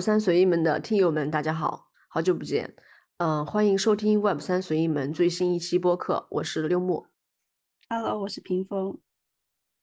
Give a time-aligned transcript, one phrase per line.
[0.00, 2.74] 三随意门的听友们，大家好，好久不见。
[3.16, 7.06] 嗯，欢迎收听 Web 三随意门最新一期播客，我是六木。
[7.88, 8.98] Hello，我是屏风。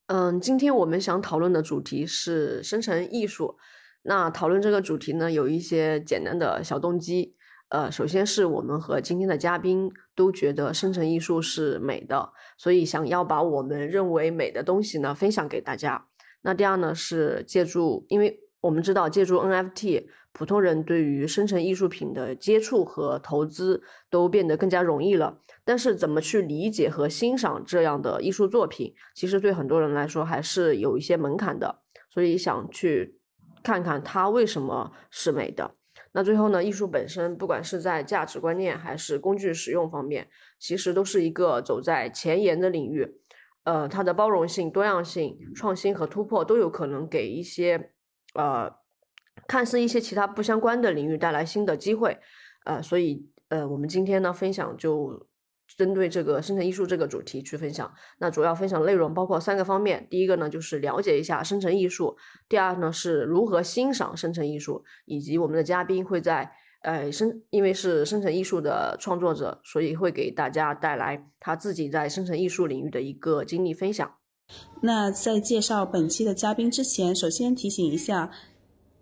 [0.08, 3.58] 嗯，今天我们想讨论的主题是生成艺术。
[4.04, 7.36] 那讨论这个主题呢，有一些简单的小动机。
[7.70, 16.08] 呃，首先是我们和今天的嘉宾都觉得生成艺术是美的，所以想要把我们认为美的东西呢分享给大家。
[16.42, 25.38] 那第二呢是借助，因为我们知道借助 NFT，普通人对于生成艺术品的接触和投资都变得更加容易了。
[25.64, 31.84] 但是怎么去理解和欣赏这样的艺术作品，其实对很多人来说还是有一些门槛的。
[32.10, 33.20] 所以想去
[33.62, 35.76] 看看它为什么是美的。
[36.14, 43.18] 那最后呢，艺术本身，不管是在价值观念还是工具使用方面，其实都是一个走在前沿的领域。
[43.64, 47.92] 呃，它的包容性、多样性、创新和突破都有可能给一些
[48.36, 48.72] 呃
[49.48, 52.20] 看似一些其他不相关的领域带来新的机会。
[52.66, 55.28] 呃，所以呃，我们今天呢分享就。
[55.76, 60.06] 针对这个生成艺术这个主题去分享，那主要分享内容包括三个方面。
[60.12, 62.16] 第一个呢，就是了解一下生成艺术；
[62.48, 66.52] 第二呢，是如何欣赏生成艺术，以及我们的嘉宾会在
[66.84, 74.16] 呃生，因为是生成艺术的创作者，所以会给大家带来他自己在生成艺术领域的一个经历分享。
[74.82, 78.32] 那在介绍本期的嘉宾之前，首先提醒一下。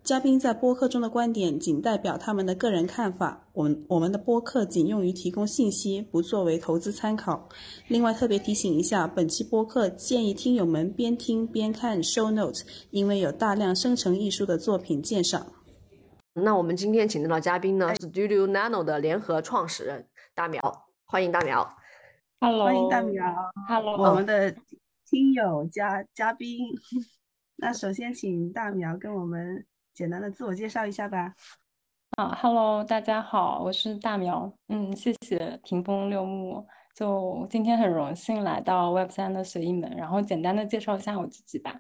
[0.03, 7.47] 嘉宾在播客中的观点仅代表他们的个人看法，我们我们的播客仅用于提供信息，不作为投资参考。
[7.87, 15.47] 另外，特别提醒一下，本期播客建议听友们边听边看 show notes，因为有大量生成艺术的作品鉴赏。
[16.33, 20.05] 那我们今天请到的嘉宾呢，是 Studio Nano 的联合创始人
[20.35, 20.59] 大苗，
[21.05, 21.65] 欢迎大苗。
[22.41, 23.23] Hello，欢迎大苗。
[23.69, 24.53] Hello，我们的
[25.13, 26.57] 听友嘉嘉宾。
[27.57, 29.63] 那首先请大苗跟我们。
[29.93, 31.35] 简单的自我介绍一下吧。
[32.17, 34.51] 啊，Hello，大家好，我是大苗。
[34.69, 36.65] 嗯，谢谢屏风六木。
[36.95, 41.79] 就今天很荣幸来到 Web 三的随意门，然后简单的介绍一下我自己吧。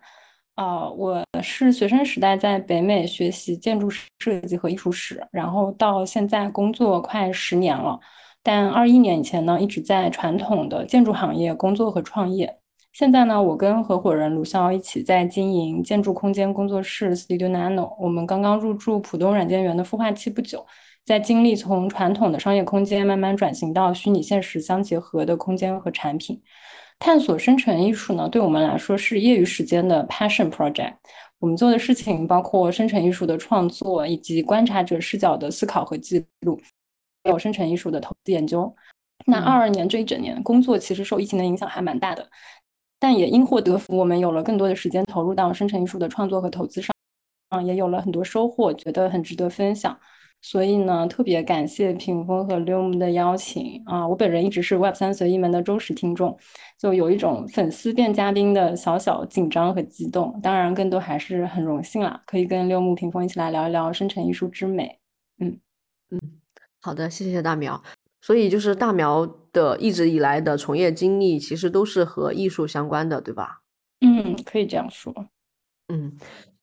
[0.53, 7.99] 啊，我是学生时代在北美学习建筑设计和艺术史，然后到现在工作快十年了。
[8.43, 12.59] 但二一年以前呢，一直在传统的建筑行业工作和创业。
[12.93, 17.95] 现在呢，我跟合伙人卢潇一起在经营建筑空间工作室 Studio Nano。
[17.99, 20.63] 我们刚刚入驻浦东软件园的孵化器不久，
[21.03, 26.39] 在经历从传统的商业空间慢慢转型到虚拟现实相结合的空间和产品。
[26.99, 30.93] 探索生成艺术呢，对我们来说是业余时间的 passion project。
[31.39, 36.61] 我们做的事情包括生成艺术的创作，以及观察者视角的思考和记录，
[37.23, 38.71] 还有生成艺术的投资研究。
[39.25, 42.29] 那二二年这一整年工作其实受疫情的影响还蛮大的。
[43.03, 46.95] 但也因祸得福，我们有了更多的时间投入到生成艺术的创作和投资上，
[47.49, 49.99] 啊，也有了很多收获，觉得很值得分享。
[50.41, 54.07] 所以呢，特别感谢屏风和六木的邀请啊！
[54.07, 56.37] 我本人一直是 Web 三随意门的忠实听众，
[56.79, 60.39] 就有一种粉丝变嘉宾的小小紧张和激动。
[60.41, 64.97] 当然，更多还是很荣幸啦，可以跟六木屏风一起来聊一聊生成艺术之美。
[65.39, 65.59] 嗯
[66.09, 66.21] 嗯，
[66.79, 67.83] 好的，谢谢大苗。
[68.21, 73.61] 所以就是大苗的一直以来的从业经历，其实都是和艺术相关的，对吧？
[74.01, 75.13] 嗯，可以这样说。
[75.87, 76.11] 嗯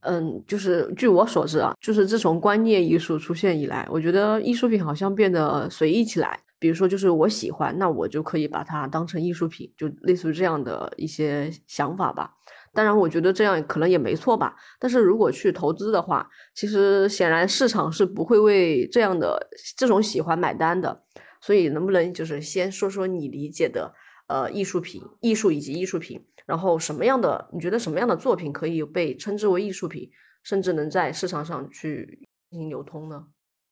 [0.01, 6.41] 嗯，就是据我所知啊，就是自从观念艺术出现以来，我觉得艺术品好像变得随意起来。
[6.59, 12.34] 比如说，就是我喜欢，那我就可以把它当成艺术品，就类似于这样的一些想法吧。
[12.75, 14.55] 当然，我觉得这样可能也没错吧。
[14.79, 21.03] 但是如果去投资的话，其实显然市场是不会为这样的这种喜欢买单的。
[21.41, 23.95] 所以，能不能就是先说说你理解的
[24.28, 30.11] 呃艺术品、艺术以及艺术品，然后什么样的你觉得什么样的作品可以被称之为艺术品，
[30.43, 33.25] 甚至能在市场上去进行流通呢？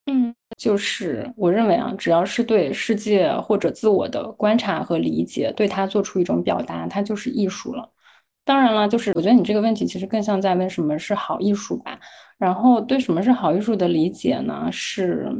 [0.06, 7.92] 嗯，就是我认为啊，只要是对世界或者自我的观察和理解，对它做出一种表达，它就是艺术了。
[8.46, 12.00] 当然了，就是我觉得你这个问题其实更像在问什么是好艺术吧。
[12.38, 14.70] 然后对什么是好艺术的理解呢？
[14.72, 15.31] 是。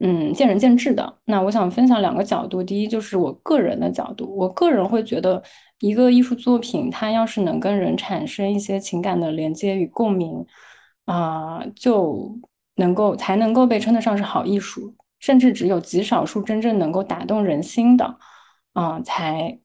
[0.00, 1.18] 嗯，见仁见智的。
[1.24, 2.62] 那我想分享两个角度。
[2.62, 4.32] 第一，就是我个人的角度。
[4.36, 5.42] 我个人会觉得，
[5.80, 10.46] 一个艺术作品，它要是能跟人产生一些情感的连接与共鸣，
[11.06, 12.38] 啊，就
[12.76, 14.94] 能够才能够被称得上是好艺术。
[15.18, 18.18] 甚至只有极少数真正能够打动人心的，
[18.74, 19.58] 啊，才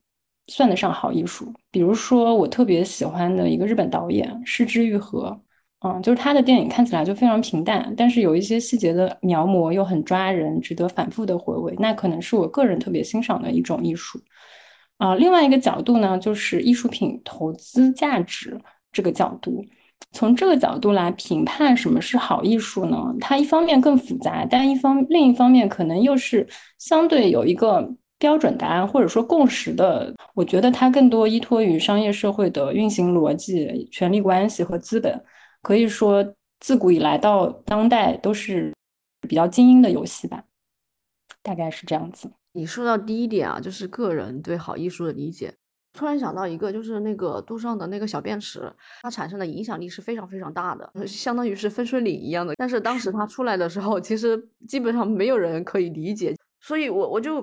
[0.48, 1.54] 算得上好艺术。
[1.70, 5.40] 比如说，我特别喜欢的一个日本导演失之愈合。
[5.86, 11.74] 嗯，就是他的电影看起来就非常平淡，但是有一些细节的描摹又很抓人，值得反复的回味。
[11.78, 14.18] 那可能是我个人特别欣赏的一种艺术。
[14.96, 18.58] 啊，另外一个角度呢，就是艺术品投资价值
[18.92, 19.62] 这个角度。
[20.12, 23.14] 从这个角度来评判什么是好艺术呢？
[23.20, 26.46] 它一方面更复杂，但一方另一方面可能又是
[26.78, 27.86] 相对有一个
[28.18, 30.14] 标准答案或者说共识的。
[30.34, 35.20] 我觉得它更多依托于商业社会的运行逻辑、权力关系和资本。
[35.64, 38.70] 可以说，自古以来到当代都是
[39.26, 40.44] 比较精英的游戏吧，
[41.42, 42.30] 大概是这样子。
[42.52, 45.54] 你说到第一点啊，就是个人对好艺术的理解。
[45.94, 48.70] 突然想到一个，就是那个杜尚的那个小便池，
[49.00, 52.52] 它产生的影响力是非常非常大的，相当于是分水岭一样的。
[52.56, 54.36] 但是当时它出来的时候，其实
[54.68, 57.40] 基本上没有人可以理解，所以我我就，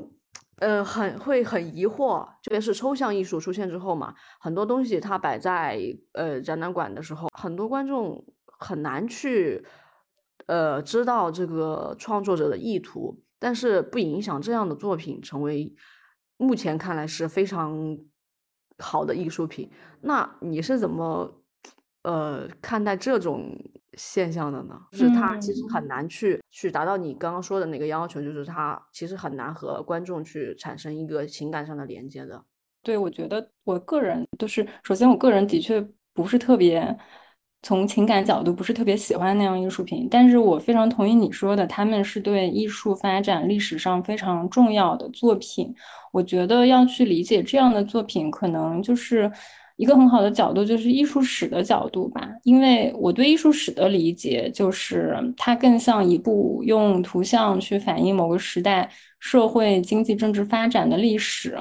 [0.61, 2.23] 呃，很会很疑惑。
[2.43, 5.79] 特别是抽象艺术出现之后嘛，很多东西它摆在
[6.13, 9.65] 呃展览馆的时候，很多观众很难去，
[10.45, 15.75] 呃，知道这个创作者的意图，但是不影响这样的作品成为
[16.37, 17.97] 目前看来是非常。
[18.83, 19.69] 好的艺术品，
[20.01, 21.40] 那你是怎么
[22.03, 23.55] 呃看待这种
[23.97, 24.79] 现象的呢？
[24.91, 32.43] 就是他其实很难去去达到你刚刚说的那个要求，就是他其实很难和观众去产生一个情感上的连接的。
[32.83, 36.97] 对，我觉得我个人就是，首先我个人的确不是特别。
[37.63, 45.71] 从情感角度不是特别喜欢那样艺术品，但是我非常同意你说的，他们是对艺术发展历史上非常重要的作品。
[46.11, 49.31] 我觉得要去理解这样的作品，可能就是
[49.81, 52.29] 一个很好的角度，就是艺术史的角度吧。
[52.43, 58.87] 因为我对艺术史的理解，就是它更像一部用图像去反映某个时代
[59.19, 61.57] 社会、经济、政治发展的历史。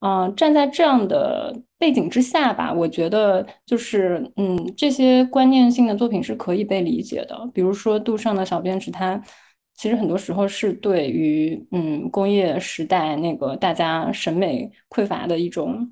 [0.00, 7.50] 嗯，站在这样的背景之下吧，我觉得就是，嗯，这些观念性的作品是可以被理解的。
[7.54, 9.20] 比如说杜尚的小便池，它
[9.74, 15.90] 其实很多时候是对于，嗯，工业时代那个大家审美匮乏的一种，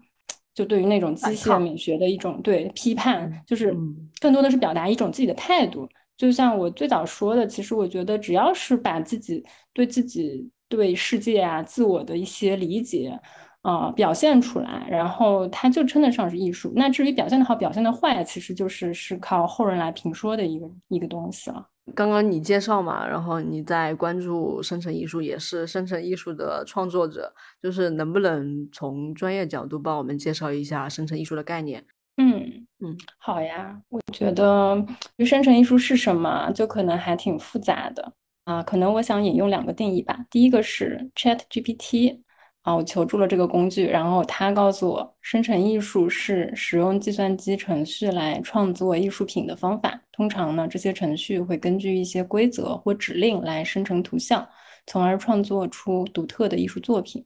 [0.55, 3.77] 就对于那种机械美学的一种对批判，就是
[4.21, 5.89] 更多的是表达一种自己的态度。
[6.17, 13.19] 就像我最早说的，其实我觉得只要是把自己对自己、对世界啊、自我的一些理解。
[13.65, 16.71] 啊，表现出来，然后它就称得上是艺术。
[16.77, 21.67] 那至于表现的好，表现的坏，其实就是是靠后人来评说的一个一个东西了。
[21.95, 27.33] 刚刚你介绍嘛，然后你在关注生成艺术，也是生成艺术的创作者，
[27.63, 31.83] 就是能不能从专业角度帮我们介绍一下生成艺术的概念？
[32.19, 33.81] 嗯嗯，好呀。
[33.89, 34.85] 我觉得
[35.25, 38.13] 生成艺术是什么，就可能还挺复杂的
[38.45, 38.63] 啊。
[38.63, 40.27] 可能我想引用两个定义吧。
[40.31, 42.24] 第一个是 Chat GPT。
[42.65, 50.01] 啊，我求助了这个工具，然后他告诉我，生成艺术是使用计算机程序来创作艺术品的方法。
[50.11, 54.49] 通常呢，这些程序会根据一些规则或指令来生成图像，
[54.87, 57.23] 从而创作出独特的艺术作品。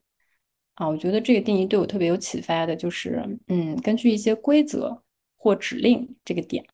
[0.74, 5.00] 啊，我觉得这个定义对我特别有启发的，就是嗯，根据一些规则
[5.36, 6.64] 或指令这个点。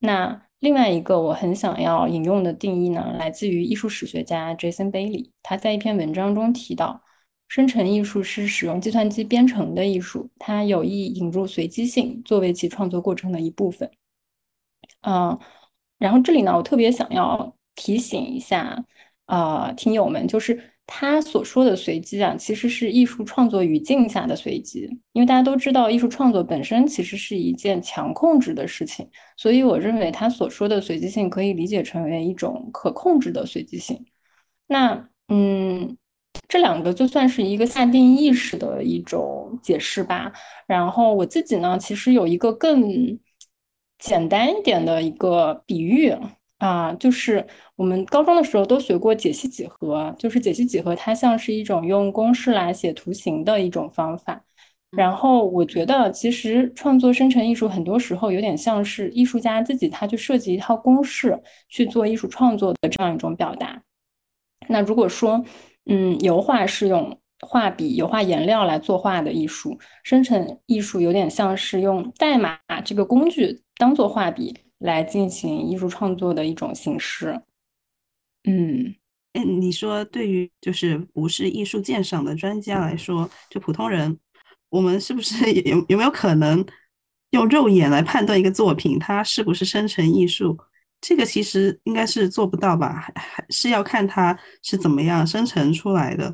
[0.00, 7.00] 那另外一个我很想要引用的定义呢，来自于艺术史学家 Jason Bailey，他在一篇文章中提到。
[7.48, 13.90] 生成艺术是使用计算机编程的艺术，它有意引入随机性作为其创作过程的一部分。
[15.02, 15.38] 嗯，
[15.98, 18.84] 然后这里呢，我特别想要提醒一下，
[19.26, 24.88] 呃，听友们，就是他所说的随机啊，其实是艺术创作语境下的随机。
[25.12, 34.04] 因为大家都知道，艺术创作本身其实是一件强控制的事情，所以我认为他所说的随机性可以理解成为一种可控制的随机性。
[34.66, 35.96] 那，嗯。
[36.48, 40.32] 这两个就算是一个下定意识的一种解释吧。
[40.66, 43.18] 然后我自己呢，其实有一个更
[43.98, 46.14] 简单一点的一个比喻
[46.58, 47.46] 啊，就是
[47.76, 54.42] 我们高中的时候都学过解析几何，就是解析几何它像是一种用公式来写图形的一种方法。
[54.90, 63.82] 然后我觉得，其实创作生成艺术很多时候有点像是艺术家自己他去设计一套公式去做艺术创作的这样一种表达。
[64.68, 65.44] 那如果说，
[65.86, 77.42] 嗯，油画是用画笔、油画颜料来作画的艺术，生成艺术有点像是用代码这个工具当做画笔来进行艺术创作的一种形式。
[78.44, 78.94] 嗯，
[79.34, 84.18] 嗯，你说对于就是不是艺术鉴赏的专家来说，就普通人，
[84.70, 86.64] 我们是不是有有没有可能
[87.30, 90.58] 用肉眼来判断一个作品它是不是生成艺术？
[91.06, 96.32] 这个其实应该是做不到吧，还还是要看它是怎么样生成出来的。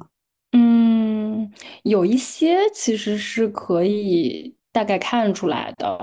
[0.53, 1.51] 嗯，
[1.83, 5.99] 有一些其实是可以大概看出来的，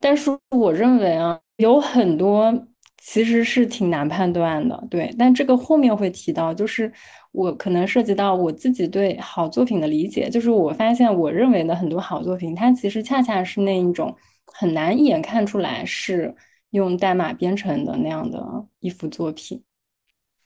[0.00, 2.52] 但是我认为啊，有很多
[3.00, 4.84] 其实是挺难判断的。
[4.90, 6.92] 对，但这个后面会提到，就是
[7.30, 16.34] 我可能涉及到我自己对好作品的理解，就是我发现我认为的很多好作品，它其实恰恰是那一种很难一眼看出来是。
[16.70, 19.62] 用代码编程的那样的一幅作品。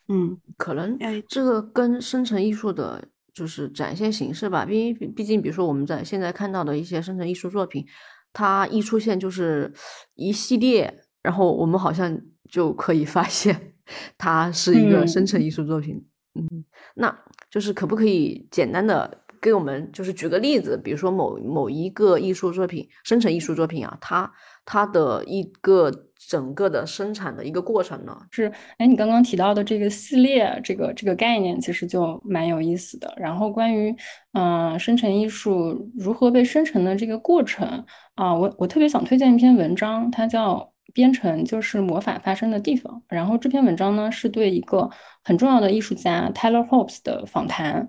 [0.08, 0.98] 嗯，可能
[1.28, 3.02] 这个跟生成艺术的
[3.32, 7.86] 就是展现形式吧，毕毕竟，比如说我们在现在看到的一些生成艺术作品，
[8.32, 9.72] 它一出现就是
[10.14, 13.74] 一系列，然后我们好像就可以发现
[14.18, 16.04] 它是一个生成艺术作品。
[16.34, 16.64] 嗯，
[16.96, 17.16] 那
[17.48, 24.30] 就是可不可以简单的给我们就是举个例子，比如说某某一个艺术作品，生成艺术作品啊，它
[24.66, 26.08] 它的一个。
[26.28, 33.12] 整个的生产的一个过程呢，是哎，你刚刚提到的这个系列，这个这个概念其实就蛮有意思的。
[33.16, 33.94] 然后关于
[34.32, 40.56] 嗯，生成艺术如何被生成的这个过程啊，我我特别想推荐一篇文章，它叫
[40.94, 42.94] 《编程就是魔法发生的地方》。
[43.08, 44.88] 然后这篇文章呢，是对一个
[45.24, 47.88] 很重要的艺术家 Taylor Hobbs 的访谈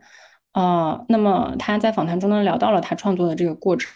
[0.51, 1.05] 啊。
[1.07, 3.91] 那么他在访谈中呢，聊到了他创作的这个过程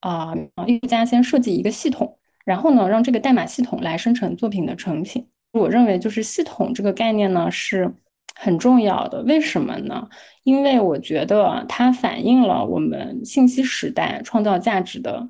[0.00, 0.34] 啊，
[0.66, 2.18] 艺术家先设计一个系统。
[2.44, 5.26] 然后呢，让这个代码系统来生成作品的成品。
[5.52, 7.92] 我认为就是系统这个概念呢是
[8.34, 9.22] 很重要的。
[9.22, 10.08] 为什么呢？
[10.44, 15.28] 因为我觉得它反映了我们信息时代创造价值的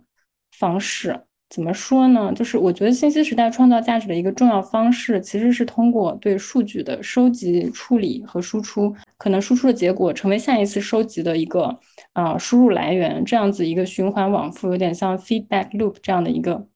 [0.58, 1.20] 方式。
[1.48, 2.32] 怎么说呢？
[2.32, 11.76] 就是我觉得信息时代创造价值的一个重要方式，其实是通过对数据的收集、处理和输出，可能输出的结果成为下一次收集的一个
[12.12, 16.68] 啊输入来源，这样子一个循环往复，有点像 feedback loop 这样的一个。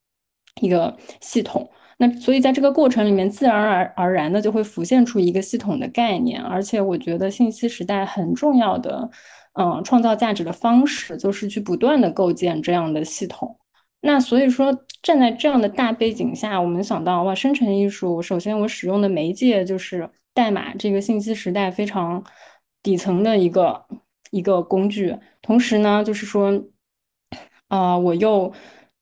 [0.61, 1.69] 一个系统，
[1.99, 6.43] 那所以在这个过程里面，自然而而然的就会浮现出一个系统的概念。
[6.43, 9.11] 而且我觉得信息时代很重要的，
[9.55, 13.59] 嗯，创造价值的方式就是去不断的构建这样的系统。
[14.01, 22.23] 那所以说，站在这样的大背景下，我们想到哇，生成艺术，首先我使用的媒介就是代码，这个信息时代非常
[22.83, 23.87] 底层的一个
[24.31, 25.17] 一个工具。
[25.41, 26.65] 同时呢，就是说，
[27.69, 28.53] 啊，我又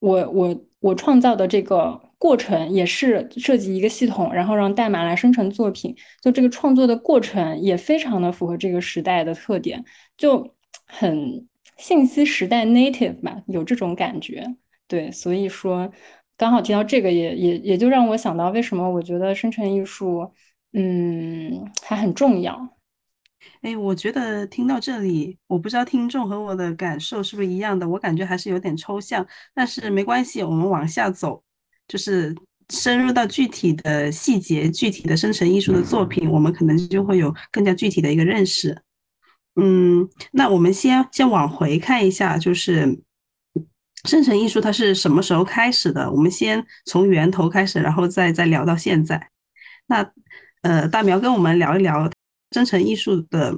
[0.03, 0.65] 我我。
[0.83, 5.95] 我创造的这个过程也是设计一个系统，然后让代码来生成作品。
[6.21, 9.85] 就这个创作的过程也非常的符合这个时代的特点，
[10.17, 14.45] 就很信息时代 native 吧，有这种感觉。
[14.89, 15.89] 对，所以说
[16.37, 20.33] 刚好提到这个，也也也就让我想到为什么我觉得生成艺术，
[20.73, 22.77] 嗯，还很重要。
[23.63, 27.89] 哎，我觉得听到这里，我不知道听众和我的感受是不是一样的。
[27.89, 31.43] 我感觉还是有点抽象，但是没关系，我们往下走，
[31.87, 32.35] 就是
[32.71, 38.83] 深入到具体的细节、具体的生成艺术的作品，我们可能就会有更加具体的一个认识。
[39.57, 42.99] 嗯，那我们先先往回看一下，就是
[44.05, 46.11] 生成艺术它是什么时候开始的？
[46.11, 49.31] 我们先从源头开始，然后再再聊到现在。
[49.87, 50.11] 那
[50.63, 52.11] 呃，大苗跟我们聊一聊。
[52.53, 53.55] 生成艺术的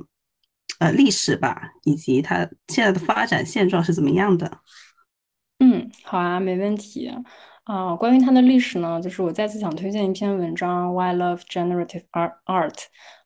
[0.78, 4.58] 呃历史吧，以及它现在的发展现状是怎么样的？
[5.58, 7.96] 嗯，好啊，没问题啊。
[7.96, 12.72] 关于它的历史呢，就是我再次想推荐一篇文章《Why Love Generative Art》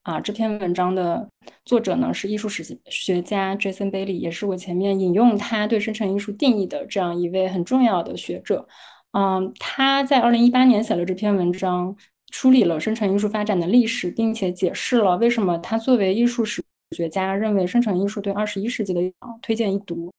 [0.03, 0.21] 啊。
[0.21, 1.29] 这篇文章的
[1.65, 8.69] 作者呢是艺术史学家 Jason Bailey，也是我前面引用他对生成艺术定义的这样一位很重要的学者。
[9.13, 11.97] 嗯，他在二零一八年写了这篇文章。
[12.31, 16.63] 梳理了生成艺术发展的历史，并且解释了为什么他作为艺术史
[16.97, 19.01] 学家认为生成艺术对二十一世纪的
[19.41, 20.13] 推荐一读。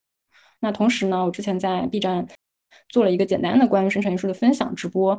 [0.59, 2.27] 那同时呢，我之前在 B 站
[2.89, 5.17] 做了一个简单的关于生成艺术的分享直播，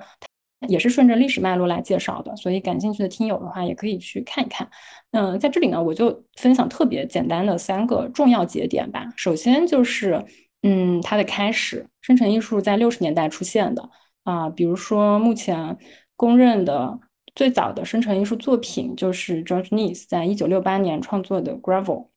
[0.68, 4.68] 也是顺着历史脉络来介绍的，所以感兴趣的听友的话也可以去看一看。
[5.12, 9.06] 嗯，在这里呢，我就分享特别简单的三个重要节点吧。
[9.16, 10.24] 首先就是，
[10.62, 13.88] 嗯，它的开始，生成艺术在六十年代出现的
[14.24, 15.78] 啊，比如说目前。
[16.20, 17.00] 公认的
[17.34, 22.08] 最早的生成艺术作品就是 George Nice 在一九六八年创作的 Gravel。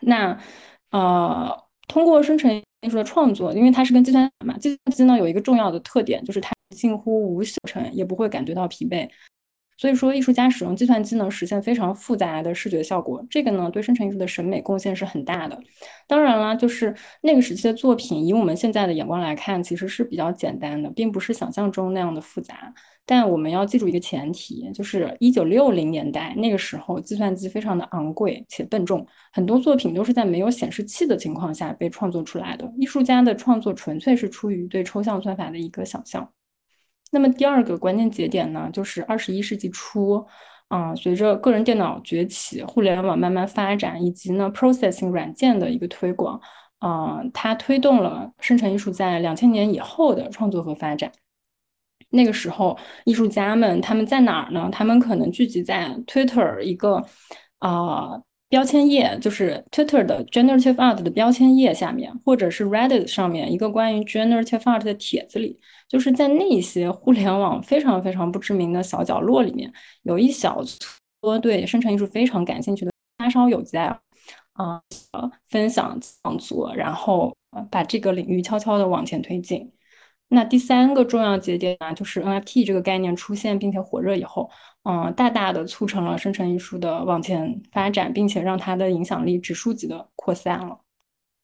[0.00, 0.36] 那
[0.90, 9.08] 呃，通过生成艺术的创作，因为它是跟计算机嘛，计算机呢有一个重要的特点，就是它近乎无休程，也不会感觉到疲惫。
[9.78, 15.56] 所以说，艺术家使用计算机能实现非常复杂的视觉效果，这个呢对生成艺术的审美贡献是很大的。
[16.08, 22.74] 当然啦，就是那个时期的作品，以我们现在的眼光来看，其实是比较简单的，并不是想象中那样的复杂。
[23.08, 32.68] 但我们要记住一个前提，就是一九六零年代那个时候，计算机非常的昂贵且笨重，很多作品都是在没有显示器的情况下被创作出来的。
[32.76, 36.28] 艺术家的创作纯粹是出于对抽象算法的一个想象。
[37.12, 40.26] 那么第二个关键节点呢，就是二十一世纪初，
[40.66, 46.40] 啊，随着个人电脑崛起、互联网慢慢发展，以及呢 processing 软件的一个推广，
[46.80, 51.12] 啊，它推动了生成艺术在两千年以后的创作和发展。
[52.10, 54.68] 那个时候，艺术家们他们在哪儿呢？
[54.72, 57.04] 他们可能聚集在 Twitter 一个
[57.58, 65.58] 啊标签页，就是 Twitter 的 Generative Art 的标签页下面，或者是 Reddit 上面一个关于 Generative Art 的帖子里，
[65.88, 69.72] 就是在那些互联网非常非常不知名的小角落里面，
[70.02, 70.62] 有一小
[71.20, 73.98] 撮对生成艺术非常感兴趣的发烧友在
[74.52, 74.80] 啊
[75.48, 77.36] 分享创作，然后
[77.70, 79.72] 把这个领域悄悄的往前推进。
[80.28, 84.50] 那第三个重要节点呢，就是 NFT 这个概念出现并且火热以后，
[84.82, 90.80] 嗯，大大的促成了生成艺术的往前发展，并且让它的影响力指数级的扩散了。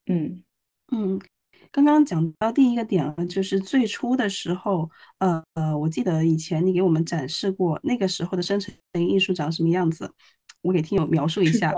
[0.07, 0.43] 嗯
[0.93, 1.21] 嗯，
[1.71, 10.13] 刚刚讲到第一个点了，就是最初的时候，呃呃，我记得以前你给我们展示过那个时候的生成艺术长什么样子，
[10.61, 11.73] 我给听友描述一下。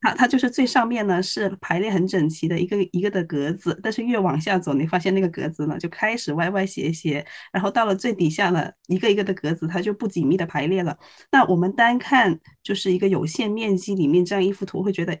[0.00, 10.96] 它它就是最上面呢是排列很整齐的一个一个的格子，但是越往下走，你发现那个格子呢就开始歪歪斜斜，然后到了最底下呢，一个一个的格子它就不紧密的排列了。
[11.32, 15.18] 那我们单看就是一个有限面积里面这样一幅图，会觉得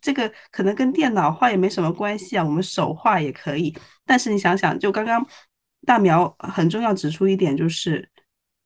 [0.00, 3.76] 这个可能跟电脑画也没什么关系啊，我们手画也可以。
[4.06, 5.26] 但是你想想，就刚刚
[5.86, 8.08] 大苗很重要指出一点就是，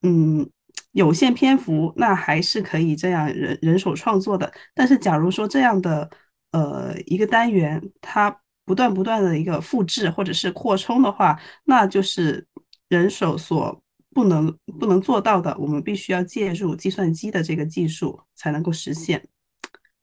[0.02, 0.50] 嗯。
[0.94, 4.50] 有限篇幅，那还是可以这样人人手创作的。
[4.74, 6.08] 但是，假如说这样的
[6.52, 8.34] 呃一个单元，它
[8.64, 12.46] 不断不断的一个复制或者是扩充的话，那就是
[12.88, 13.82] 人手所
[14.14, 15.56] 不能不能做到的。
[15.58, 19.20] 我们必须要借助计算机的这个技术才能够实现。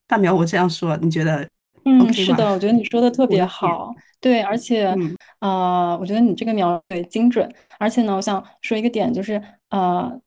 [0.05, 1.47] 大苗，我这样说，你觉得？
[1.85, 3.95] 嗯，是的，我觉得你说的特别好。
[4.19, 4.93] 对，而且
[5.39, 7.49] 呃，我觉得你这个描对精准。
[7.79, 10.19] 而且呢，我想说一个点，就是呃。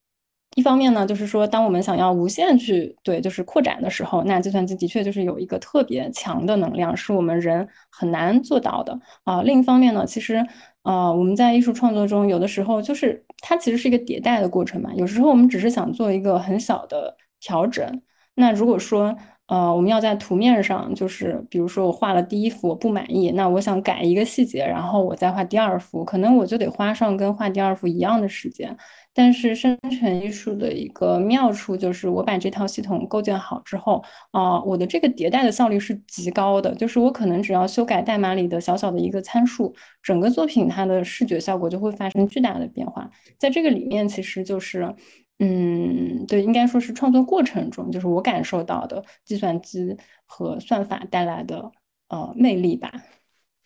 [0.54, 9.42] 一方面呢，就是说，当我们想要无限去对，就是扩展的时候，那计算机的确就是有一个特别强的能量，是我们人很难做到的啊。
[9.42, 10.46] 另一方面呢，其实，
[10.82, 14.90] 呃，我们在艺术创作中，有的时候就是它其实是一个迭代的过程嘛。
[14.94, 18.00] 有时候我们只是想做一个很小的调整。
[18.36, 28.76] 那如果说，呃，我们要在图面上，就是比如说我画了第一幅我不满意，那我想改一个细节，然后我再画第二幅，可能我就得花上跟画第二幅一样的时间。
[29.16, 36.74] 但是生成艺术的一个妙处就是，我把这套系统构建好之后，啊，我的这个迭代的效率是极高的。
[36.74, 39.72] 就是我可能只要修改代码里的小小的一个参数，
[40.02, 43.08] 整个作品它的视觉效果就会发生巨大的变化。
[43.38, 44.92] 在这个里面，其实就是，
[45.38, 49.96] 嗯，对，应该说是创作过程中，就是我感受到的计算机
[50.26, 51.70] 和算法带来的
[52.08, 52.90] 呃魅力吧。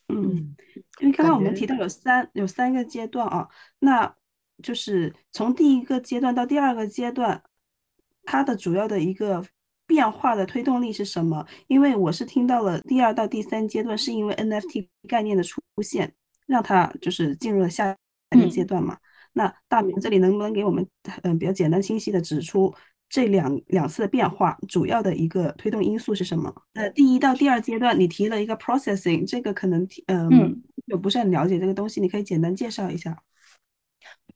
[0.09, 0.55] 嗯，
[1.01, 4.15] 因为刚刚我们提到有三有三个阶段啊，那。
[4.63, 7.43] 就是从第一个阶段到第二个阶段，
[8.25, 9.45] 它的主要的一个
[9.87, 11.47] 变化的推动力是什么？
[11.67, 16.13] 因为我是听到了第二到第三阶段是因为 NFT 概念的出现，
[16.47, 17.97] 让它就是进入了下
[18.37, 18.99] 一个阶段嘛。
[19.33, 20.87] 那大明这里能不能给我们
[21.23, 22.75] 嗯比较简单清晰的指出
[23.09, 26.53] 这两两次的变化主要的一个推动因素是什么？
[26.75, 30.61] 呃，第一到第二阶段你提了一个 processing，这个可能嗯
[30.93, 33.17] 我不是很了解这个东西，你可以简单介绍一下。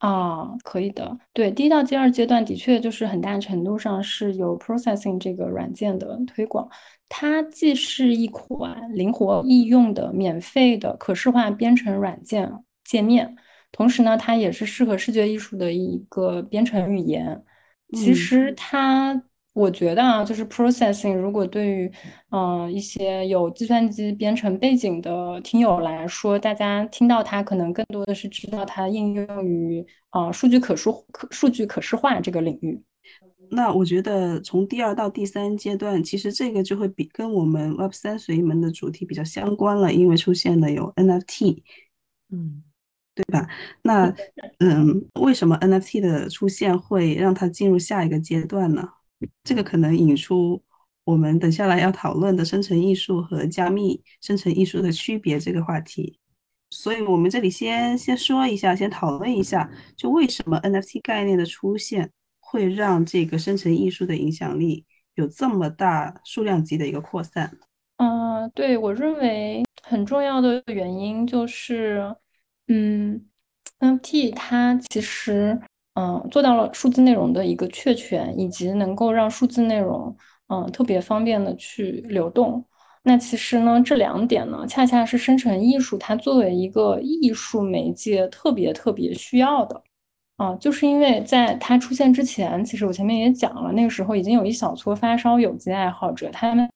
[0.03, 1.17] 啊，可以的。
[1.33, 6.69] 对，第一到第二阶段的确就是很大程度上是有 processing 这个软件的推广。
[7.09, 13.37] 它既是一款灵活易用的免费的可视化编程软件界面，
[13.71, 17.45] 同时呢，它也是适合视觉艺术的一个编程语言。
[17.93, 19.23] 其实它。
[19.55, 21.93] 我觉得啊，就是 processing，如果对于
[22.31, 32.83] 嗯一些有计算机编程背景的听友来说，大家听到它可能更多的是知道它应用于啊数据可数可数据可视化这个领域。
[33.51, 41.63] 那我觉得从第二到第三阶段，其实这个就会比跟我们 Web 三随门的主题比较相关了，因为出现了有 NFT，
[42.31, 42.63] 嗯，
[43.15, 43.47] 对吧？
[43.83, 44.15] 那
[44.61, 48.89] 嗯，为什么 NFT 的出现会让它进入下一个阶段呢？
[49.45, 50.63] 这个可能引出
[51.05, 56.19] 我们等下来要讨论的生成艺术和加密生成艺术的区别这个话题，
[56.71, 67.59] 所以我们这里先先说一下，先讨论一下，就为什么 NFT 概念的出现会让这个生成艺术的影响力有这么大数量级的一个扩散？
[67.97, 72.15] 嗯，对我认为很重要的原因就是，
[72.69, 73.27] 嗯
[73.81, 75.61] ，NFT 它其实。
[75.95, 80.17] 嗯，做到了数字内容的一个确权，以及能够让数字内容
[80.49, 82.65] 嗯特别方便的去流动。
[83.03, 89.83] 那其实呢，这两点呢，恰恰是生成艺术它作为一个艺术媒介特别特别需要的。
[90.39, 96.67] 啊，就是因为在它出现之前，其实我前面也讲了，那个时候已经有一小撮发烧有机爱好者，他们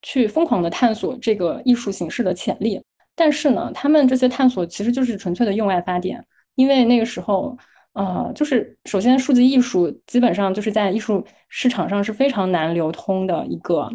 [0.00, 2.82] 去疯狂的探索这个艺术形式的潜力。
[3.14, 7.54] 但是呢，他们这些探索其实就是纯粹的用爱发电，因为那个时候。
[7.98, 13.90] 呃，就是首先数字艺术基本上就是在艺术市场上是非常难流通的一个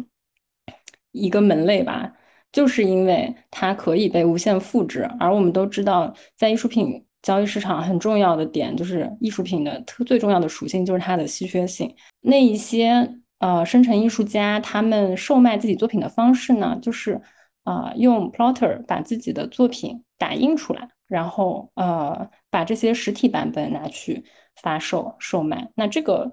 [1.12, 2.12] 一个门类吧，
[2.52, 11.96] 就是因为它可以被无限复制，而我们都知道，在艺术品交易市场很重要的点就是艺术品的特最重要的属性就是它的稀缺性。
[12.20, 17.18] 那一些呃生成艺术家他们售卖自己作品的方式呢，就是
[17.62, 20.90] 啊用 plotter 把自己的作品打印出来。
[21.06, 24.22] 然后呃，把这些实体版本拿去
[24.62, 26.30] 发售售卖，那这个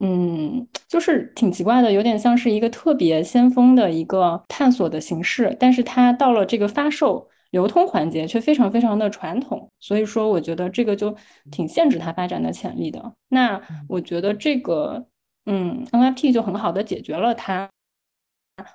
[0.00, 11.16] 嗯，就是挺奇怪的，有点像是一个特别先锋的一个探索的形式，但是它到了这个发售流通环节却非常非常的传统，所以说我觉得这个就
[11.50, 13.14] 挺限制它发展的潜力的。
[13.28, 15.06] 那我觉得这个
[15.46, 17.70] 嗯，NFT 就很好的解决了它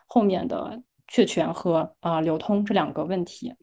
[0.08, 3.54] 后面的确权和啊流通这两个问题。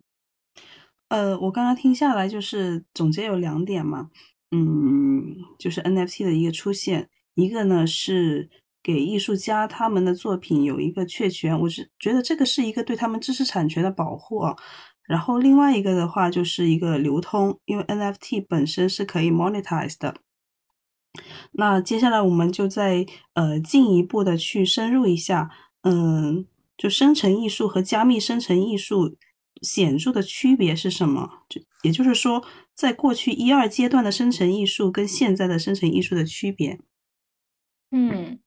[1.15, 4.11] 呃，我刚刚听下来就是总结有两点嘛，
[4.51, 8.51] 嗯，就是 NFT 的一个出现，一个呢是
[8.83, 14.43] 给艺术家他们的作品有一个确权，我是觉得这个是一个对他们知识产权的保护，
[15.05, 20.17] 然后另外一个的话就是一个流通，因为 NFT 本身是可以 monetize 的。
[21.53, 25.49] 那接下来我们就再呃进一步的去深入一下，
[25.83, 26.45] 嗯，
[26.77, 29.17] 就生成艺术和加密生成艺术。
[29.65, 31.29] 显著的区别是什么？
[31.49, 36.79] 就也就是说，在过去一二阶段的生成艺术跟现在的生成艺术的区别。
[37.91, 38.39] 嗯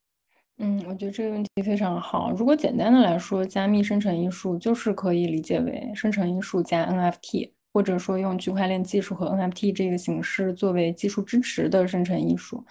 [0.60, 2.32] 嗯，我觉得这个问题非常好。
[2.32, 12.66] 如果简单的来说，加密生成艺术就是可以理解为生成艺术加 NFT，或者说用区块链技术和 NFT 这个形式作为技术支持的生成艺术。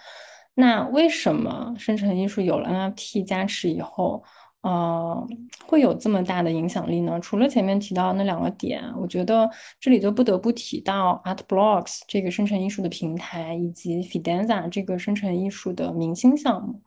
[0.53, 4.23] 那为什么生成艺术有了 NFT 加持以后？
[4.61, 5.27] 呃，
[5.65, 7.19] 会有这么大的影响力呢？
[7.21, 16.81] 除了前面提到那两个点，我觉得这里就不得不提到 Art Blocks 这个生成艺术的平台，以及 Fidenza 这个生成艺术的明星项目。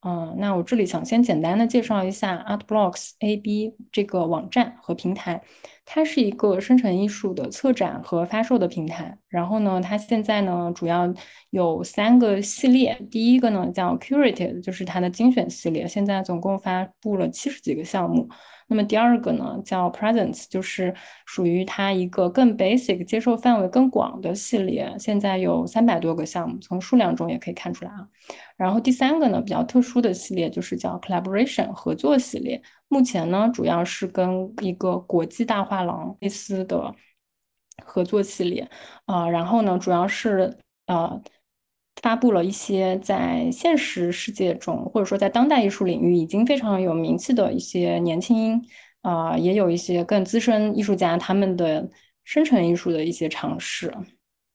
[0.00, 5.42] 嗯，那我这里想先简单的介绍一下 Art Blocks AB 这个网站和平台。
[5.86, 9.16] 它是一个生成艺术的策展和发售的平台。
[9.28, 11.14] 然后呢，它现在呢主要
[11.50, 12.94] 有三个系列。
[13.10, 18.28] 第一个呢叫 Curated，就是它的精选系列，现在总共发布了七十几个项目。
[18.68, 20.92] 那么第二个呢叫 Presence，就是
[21.24, 28.08] 属于它一个更 basic、接受范围更广的系列，现在有三百多个项目，从数量中也可以看出来啊。
[28.56, 32.60] 然后第三个呢比较特殊的系列就是叫 Collaboration 合作系列。
[32.88, 36.94] 目前呢，主要是跟一个国际大画廊类似的
[37.84, 38.70] 合作系列，
[39.06, 41.20] 啊，然后呢，主要是呃
[42.00, 48.62] 发布了一些在现实世界中或者说在当代艺术领域已经非常有名气的一些年轻
[49.02, 51.90] 啊，也有一些更资深艺术家他们的
[52.24, 53.92] 生成艺术的一些尝试。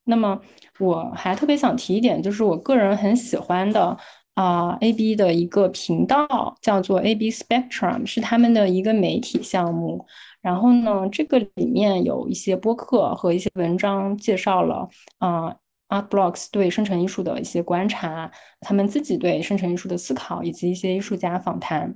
[0.06, 0.40] 那么
[0.80, 3.98] 我还特别想提一点，就是我个人很喜欢的。
[4.34, 10.06] 啊，A B 的一个频道叫做 A B Spectrum，是他们的一个媒体项目。
[10.42, 14.90] 然后呢，这个里面有一些播客和一些文章介绍了
[15.20, 15.56] 啊
[15.90, 21.96] ，Art Blocks 对生成艺术的一些观察，他们自己对生成艺术的思考，以及一些艺术家访谈。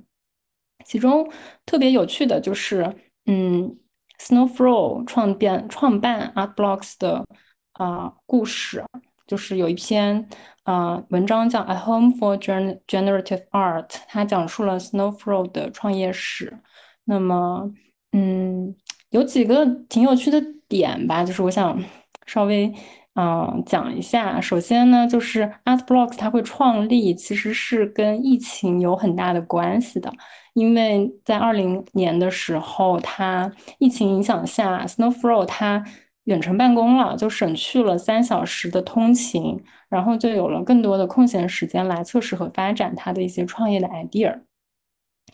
[0.84, 1.28] 其中
[1.64, 2.94] 特别有趣的就是，
[3.24, 3.76] 嗯
[4.20, 7.26] ，Snowflow 创编创办 Art Blocks 的
[7.72, 8.84] 啊故事。
[9.26, 10.28] 就是有一篇
[10.62, 16.56] 啊文章叫《A Home for Generative Art》，它讲述了 Snowflow 的创业史。
[17.04, 17.70] 那么，
[18.12, 18.74] 嗯，
[19.10, 21.82] 有几个挺有趣的点吧，就是我想
[22.26, 22.72] 稍微
[23.14, 24.40] 啊讲一下。
[24.40, 30.12] 首先呢，就是 Art Blocks 它会创立，其实是跟疫情有很大的关系的，
[30.54, 35.84] 因为在二零年的时候，它疫情影响下，Snowflow 它。
[36.26, 44.40] 远程办公了，就省去了三小时的通勤，然后就有了更多的空闲时间来测试和发展他的一些创业的 idea。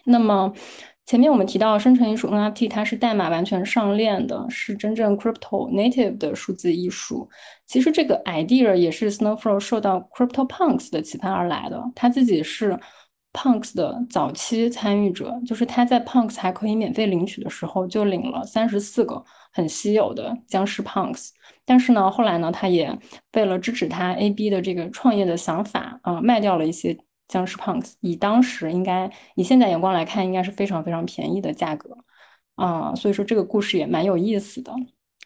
[0.05, 0.52] 那么
[1.05, 7.28] 前面我们提到生成艺术 NFT，它是代码完全上链的，是真正 crypto native 的数字艺术。
[7.66, 12.78] 其实这个 idea 也是 Snowflow 受到 crypto punks 的启发而来的，他自己是
[13.33, 19.25] punks 的早期参与者，就是他在 punks 还可以免费领取的时候就领了三十四个。
[19.55, 21.29] 很稀有的僵尸 punks，
[21.66, 22.99] 但是呢，后来呢，他也
[23.35, 26.97] 为了支持他 AB 的这个创业的想法啊，卖掉了一些
[27.29, 31.95] 僵尸 punks，以当时应该以现在眼光来看，应该是非常非常便宜的价格
[32.55, 34.73] 啊，所以说这个故事也蛮有意思的。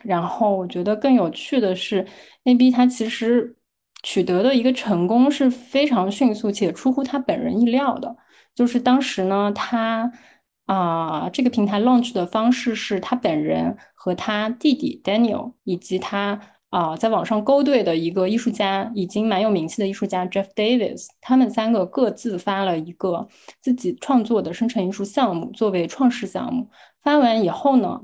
[0.02, 2.04] 然后我觉得更有趣的是
[2.44, 3.55] ，AB 他其实
[4.06, 8.16] 取得的一个成功是非常迅速且出乎他本人意料的，
[8.54, 10.12] 就是当时呢，他。
[10.66, 16.40] 啊，这个平台 launch 的方式是他本人和他弟弟 Daniel 以及他
[16.70, 23.28] 啊，在网上勾兑的一个艺术家，已经蛮有名气的艺术家 Jeff Davis，他们三个各自发了一个
[23.60, 26.68] 自己创作的生成艺术项目作为创始项目。
[27.00, 28.00] 发完以后呢，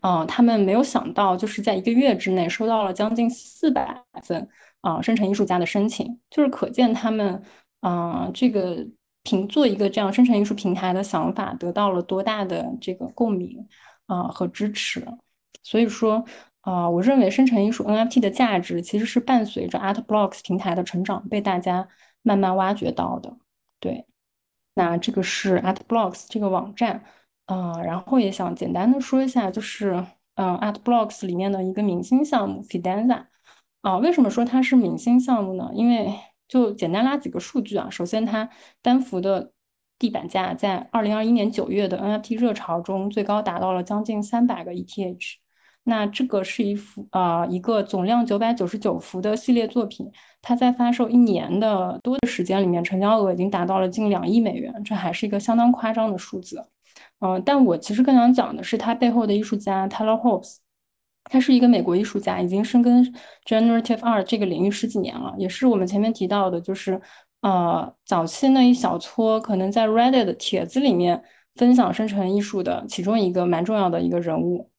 [0.00, 4.48] 啊，他们没有想到，就是在一个月之内收到了将近四百份
[4.80, 7.42] 啊生成艺术家的申请，就是可见他们
[7.80, 8.86] 啊这个
[9.22, 13.68] 平做一个这样生成艺术平台的想法得到了多大的这个共鸣
[14.06, 15.06] 啊和支持。
[15.62, 16.24] 所以说。
[16.62, 21.88] 啊，我认为生成艺术 NFT 的价值其实是伴随着 Art Blocks 平台的成长被大家
[22.20, 23.34] 慢慢挖掘到的。
[23.80, 24.04] 对，
[24.74, 27.02] 那这个是 Art Blocks 这个网站，
[27.46, 33.24] 啊，然后也想简单的说一下，就是嗯，Art Blocks 里面的一个明星项目 Fidanza
[33.82, 35.70] 啊，为什么说它是明星项目呢？
[35.74, 36.14] 因为
[36.48, 38.48] 就简单拉几个数据啊，首先它
[38.82, 39.52] 单幅的
[39.98, 45.36] 地板价在二零二一年九月的 NFT 热潮中最高达到了将近三百个 ETH。
[45.84, 50.12] 那这个是一幅啊，一个总量九百九十九幅的系列作品，
[50.42, 56.62] 它在发售一年的多的时间里面，成交额已经达到了近两亿美元，这还是一个相当夸张的数字。
[57.20, 60.58] 嗯，但我其实更想讲的是它背后的艺术家 Taylor Hobbs，
[61.30, 63.02] 他是一个美国艺术家，已经深耕
[63.46, 67.00] generative art 这个领域十几年了，也是我们前面提到的，就是
[67.40, 71.22] 呃早期那一小撮可能在 Reddit 的帖子里面
[71.54, 74.70] 分享生成艺术的其中一个蛮重要的一个人物。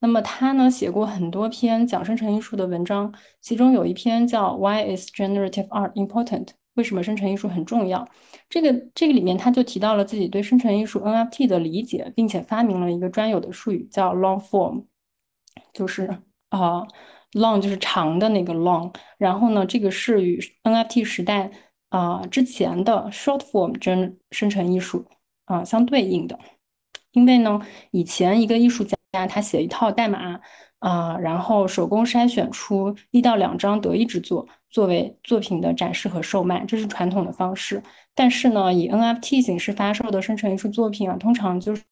[0.00, 6.48] 那么他呢写过很多篇讲生成艺术的文章，其中有一篇叫 Why is generative art important？
[6.74, 8.06] 为什么生成艺术很重要？
[8.48, 14.84] 这个这个里面他就提到了自己对生成艺术 NFT 的理解，并且发明了一个专有的术语叫 long form，
[15.72, 16.04] 就是
[16.48, 16.86] 啊
[17.32, 21.50] long 就是长的那个 long，然后呢这个是与 NFT 时代
[21.88, 25.06] 啊之前的 short form 真生成艺术
[25.44, 26.38] 啊相对应的，
[27.12, 28.96] 因为呢以前一个艺术家。
[29.26, 30.38] 他写一套代码
[30.80, 37.82] 啊，然后手工筛选出一到两张得意之作作为作品的展示和售卖，这是传统的方式。
[38.14, 41.82] 但是呢，以 NFT 形式发售的生成艺术作品啊，通常就是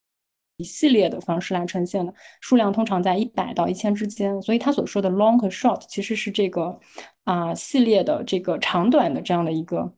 [0.57, 4.41] 一系列的方式来呈现的，数量通常在一百到一千之间。
[4.43, 6.79] 所以他所说的 long 和 short 其实是这个
[7.25, 9.93] 啊系列的这个长短的这样的一个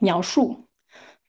[0.00, 0.68] 描述。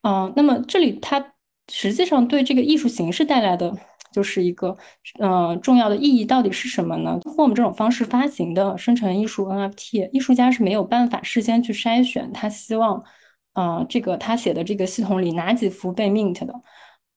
[0.02, 1.34] 嗯，那么这里它
[1.70, 3.78] 实际上对这个艺术形式带来的。
[4.12, 4.76] 就是一个，
[5.20, 13.02] 呃，重要的意义到底是什么呢通过我们这种方式发行的生成艺术 NFT，艺术家是没有办法事先去筛选他希望，
[13.54, 16.54] 呃，这个他写的这个系统里哪几幅被 mint 的，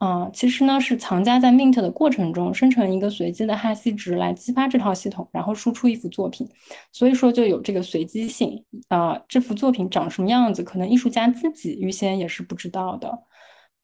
[0.04, 6.46] 啊，其实呢是藏家在 mint 的过程中生成一个随机的哈希值来激发这套系统，然后输出一幅作品，
[6.92, 13.22] 所以说就有这个随机性，啊，这幅作品长什么样子，可能艺术家自己预先也是不知道的，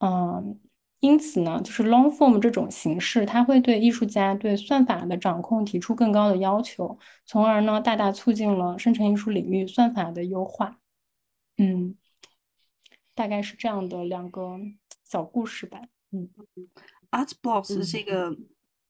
[0.00, 0.60] 嗯。
[1.02, 10.76] 因此呢，就是 long form 这种形式，它会对艺术家对算法的掌控提出更高的要求，从而呢，大大促进了生成艺术领域算法的优化。
[11.56, 11.96] 嗯，
[13.14, 14.58] 大概是这样的两个
[15.08, 15.80] 小故事吧。
[16.12, 16.28] 嗯
[17.10, 18.36] ，Art Blocks 这个，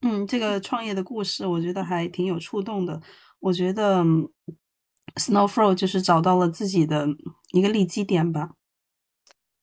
[0.03, 3.01] 嗯，这个创业的故事，我觉得还挺有触动的。
[3.41, 4.05] 我觉得
[5.17, 7.09] Snowflow 就是找到了自己的
[7.53, 8.51] 一个利基点吧。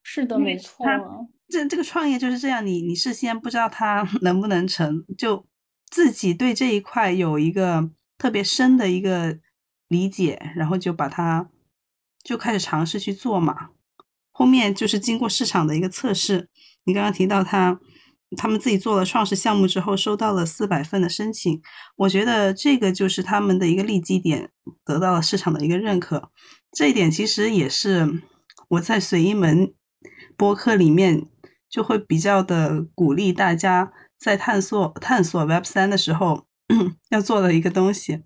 [0.02, 0.86] 是的，没错。
[1.48, 5.46] 这这个创业就是这样，你你事先不知道它 能不能成就，
[5.90, 9.38] 自己对这一块有一个特别深的一个
[9.88, 11.48] 理解，然后就把它
[12.22, 13.70] 就开始尝试去做嘛。
[14.30, 16.48] 后面就是经过市场的一个测试，
[16.88, 17.78] 你刚刚提到他
[18.36, 21.62] 他们自己做了创始项目之后，收到了四百份的申请，
[21.96, 24.50] 我觉得这个就是他们的一个利基点，
[24.84, 26.30] 得到了市场的一个认可。
[26.72, 28.22] 这一点其实也是
[28.70, 29.72] 我在随意门
[30.36, 31.28] 播客里面。
[31.70, 36.46] 就会比较的鼓励大家在探索探索 Web 三的时候
[37.12, 38.22] 要做的一个东西，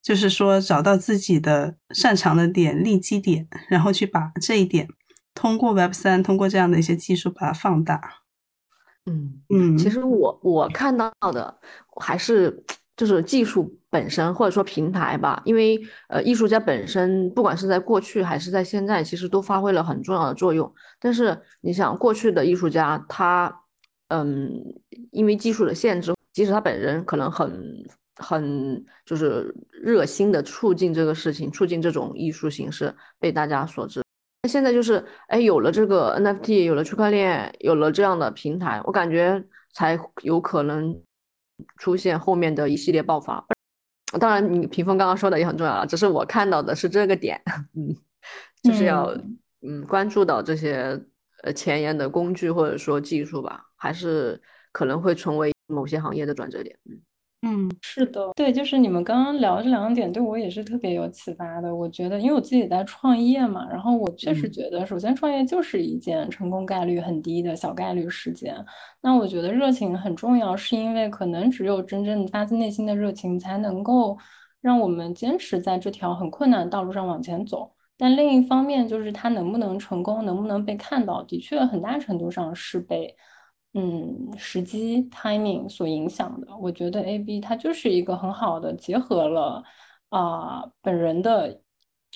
[0.00, 4.86] 就是说找到自己的擅长的点、利基点，然后去把这一点
[5.34, 8.00] 通过 Web 三，通过这样的一些技术把它放大。
[9.06, 11.58] 嗯嗯，其实我我看到的
[12.00, 12.64] 还是。
[12.96, 15.76] 就是技术本身，或者说平台吧，因为
[16.08, 20.72] 呃，艺术家本身，不管是在过去还是在现在，其实都发挥了很重要的作用。
[21.00, 23.52] 但是你想，过去的艺术家，他
[24.10, 24.48] 嗯，
[25.10, 34.03] 因为技术的限制，即使他本人可能很很就是热心的促进这个事情，促进这种艺术形式被大家所知。
[34.44, 41.02] 那现在就是，哎，有了这个 NFT，有了区块链，有了这样的平台，我感觉才有可能。
[41.78, 43.42] 出现后面的一系列爆发，
[44.18, 47.40] 当然你屏风刚刚说的也很重要了，只是我看到的是这个点，
[47.78, 47.94] 嗯，
[48.64, 49.16] 就是要
[49.62, 51.00] 嗯关注到这些
[51.44, 57.00] 呃前沿的工具或者说技术吧，还是可能会成为某些行业的转折点，嗯
[57.46, 61.74] 嗯，是的，对，就是你们刚刚聊这两点，对我也是特别有启发的。
[61.74, 68.56] 我觉得，因为我自己在创业嘛，然后我确实觉得，首先创业就是一件成功概率很低的小概率事件。
[69.02, 74.16] 那我觉得热情很重要，是因为可能只有真正发自内心的热情，才能够
[74.62, 77.70] 让我们坚持在这条很困难的道路上往前走。
[77.98, 83.14] 但另一方面，就是它能不能成功，能不能被看到，的确很大程度上是被。
[83.76, 89.64] 嗯，时机 timing 所影响的，我觉得 A B 它就是一个很好的结合了
[90.10, 91.60] 啊本人的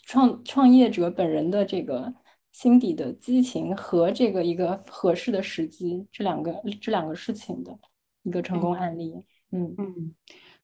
[0.06, 2.14] 创创业者本人的这个
[2.52, 7.76] 心底的激情和这个一个合适的时机这两个这两个事情的
[8.22, 9.12] 一个成功案例。
[9.50, 10.14] 嗯嗯，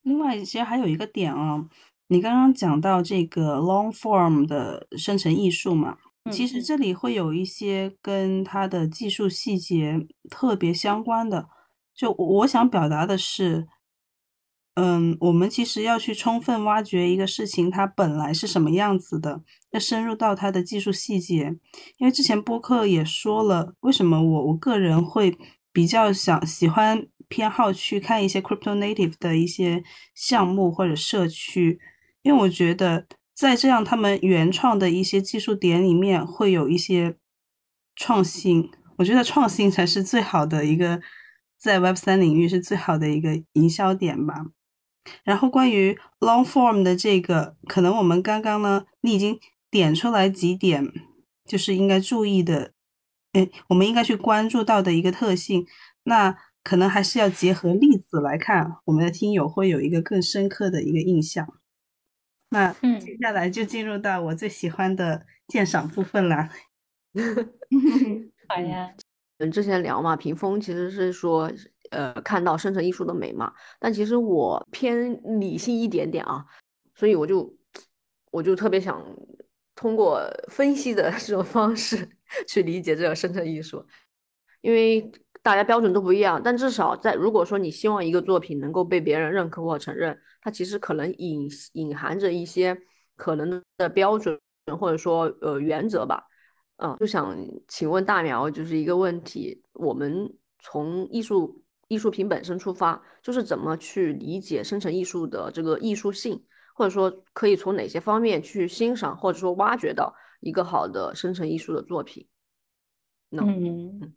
[0.02, 1.68] 另外其实还有一个点啊，
[2.06, 5.98] 你刚刚讲到这个 long form 的生成艺术嘛。
[6.32, 11.48] 其实这里会有一些跟它的技术细节特别相关的，
[11.94, 13.68] 就我想表达的是，
[14.74, 21.54] 嗯，我们其实要去充分挖掘一个事情它本来是什么样子的，要深入到它的技术细节。
[21.98, 25.36] 因为之前播客也说了，为什么我我个人会
[25.72, 29.84] 比较想喜欢偏好去看一些 crypto native 的一些
[30.14, 31.78] 项目或者社区，
[32.22, 33.06] 因为我觉得。
[33.34, 37.16] 在这样他们原创的一些技术点里面，会有一些
[37.96, 38.70] 创新。
[38.98, 41.00] 我觉得创新才是最好的一个，
[41.58, 44.46] 在 Web 三领域是最好的一个营销点吧。
[45.24, 49.38] 然后关于 Long Form 的这个，可能我们刚刚呢，你已经
[49.70, 50.92] 点出来几点，
[51.44, 52.72] 就是应该注意的，
[53.32, 55.66] 哎，我们应该去关注到的一个特性。
[56.04, 61.46] 那可能还是要结合例子来看，我们的听友会有一个更深刻的一个印象。
[62.54, 66.48] 那接下来就进入到我最喜欢的鉴赏部分了。
[68.48, 68.94] 好呀，
[69.38, 71.50] 嗯，之前聊嘛，屏风其实是说，
[71.90, 73.52] 呃，看到生成艺术的美嘛。
[73.80, 76.46] 但其实我偏理性一点点啊，
[76.94, 77.54] 所以我就
[78.30, 79.04] 我就特别想
[79.74, 82.08] 通过分析的这种方式
[82.46, 83.84] 去理解这个生成艺术，
[84.60, 85.10] 因为。
[85.44, 92.78] 大家标准都不一样，但至少在如果说你希望一个作品能够被别人认可或承认，它其实可能隐隐含着一些
[93.16, 94.38] 可能的标准
[94.78, 96.22] 或者说呃原则吧。
[96.76, 97.34] 嗯，就想
[97.66, 112.28] 请问大苗就是一个问题：我们从艺术艺术品本身出发，就是怎么去理解生成艺术的这个艺术性，或者说可以从哪些方面去欣赏或者说挖掘到一个好的生成艺术的作品？
[113.30, 114.14] 嗯。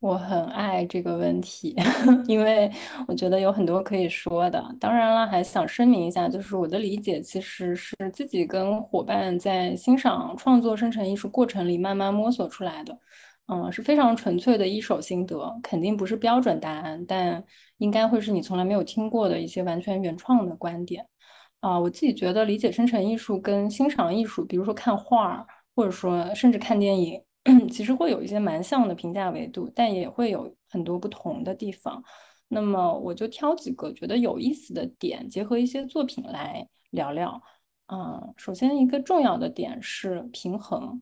[0.00, 1.76] 我很爱这个问题，
[2.26, 2.70] 因为
[3.06, 4.64] 我觉得有很多可以说的。
[4.80, 12.98] 当然了，还想声明一下，就是我的理解其实是自己跟伙伴在欣赏创作生成艺术过程里慢慢摸索出来的，
[13.48, 17.44] 嗯，是非常纯粹的一手心得，肯定不是标准答案，但
[17.76, 21.04] 应该会是你从来没有听过的一些完全原创的观点。
[21.60, 27.20] 啊，我自己觉得理解生成艺术跟欣赏艺术，比如说看画，或者说甚至看电影。
[27.70, 32.02] 其实会有一些蛮像的评价维度，但也会有很多不同的地方。
[32.48, 37.40] 那么我就挑几个觉得有意思的点，结合一些作品来聊聊。
[37.86, 41.00] 嗯，首先一个重要的点是平衡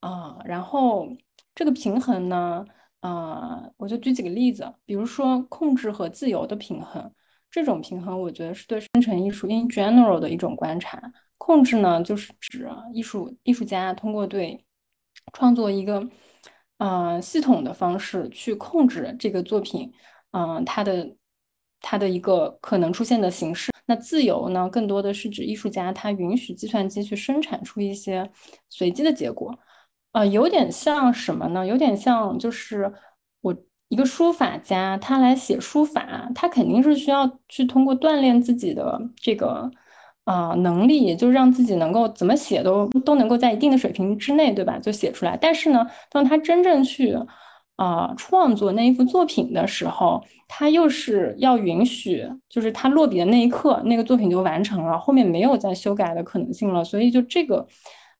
[0.00, 1.08] 啊，然后
[1.54, 2.64] 这个平衡呢，
[3.00, 7.12] 啊，我就举几个例子，比如说控制和自由的平衡。
[7.50, 11.12] 这种平衡，我觉得是对生成艺术 in general 的一种观察。
[11.36, 14.64] 控制呢，就是指艺术艺术家通过对
[15.32, 16.08] 创作一个，
[16.78, 19.92] 嗯，系统的方式去控制这个作品，
[20.32, 21.16] 嗯，它的
[21.80, 23.70] 它的一个可能出现的形式。
[23.86, 28.30] 那自由呢，更多的是指艺术家他允许计算机去生产出一些
[28.68, 29.58] 随机的结果，
[30.12, 31.66] 呃，有点像什么呢？
[31.66, 32.92] 有点像就是
[33.40, 33.56] 我
[33.88, 39.70] 一个书法家，他来写书法，他肯定是需要去通过锻炼自己的这个。
[40.24, 44.78] 啊，能力就是让自己能够怎么写都都能够在一定的水平之内，对吧？
[44.78, 45.36] 就写出来。
[45.36, 47.16] 但是呢，当他真正去
[47.76, 56.84] 啊创作那一幅作品的时候，他又是要允许，就是他落笔的那一刻，那个作品就完成了，后面没有再修改的可能性了。
[56.84, 57.66] 所以就这个，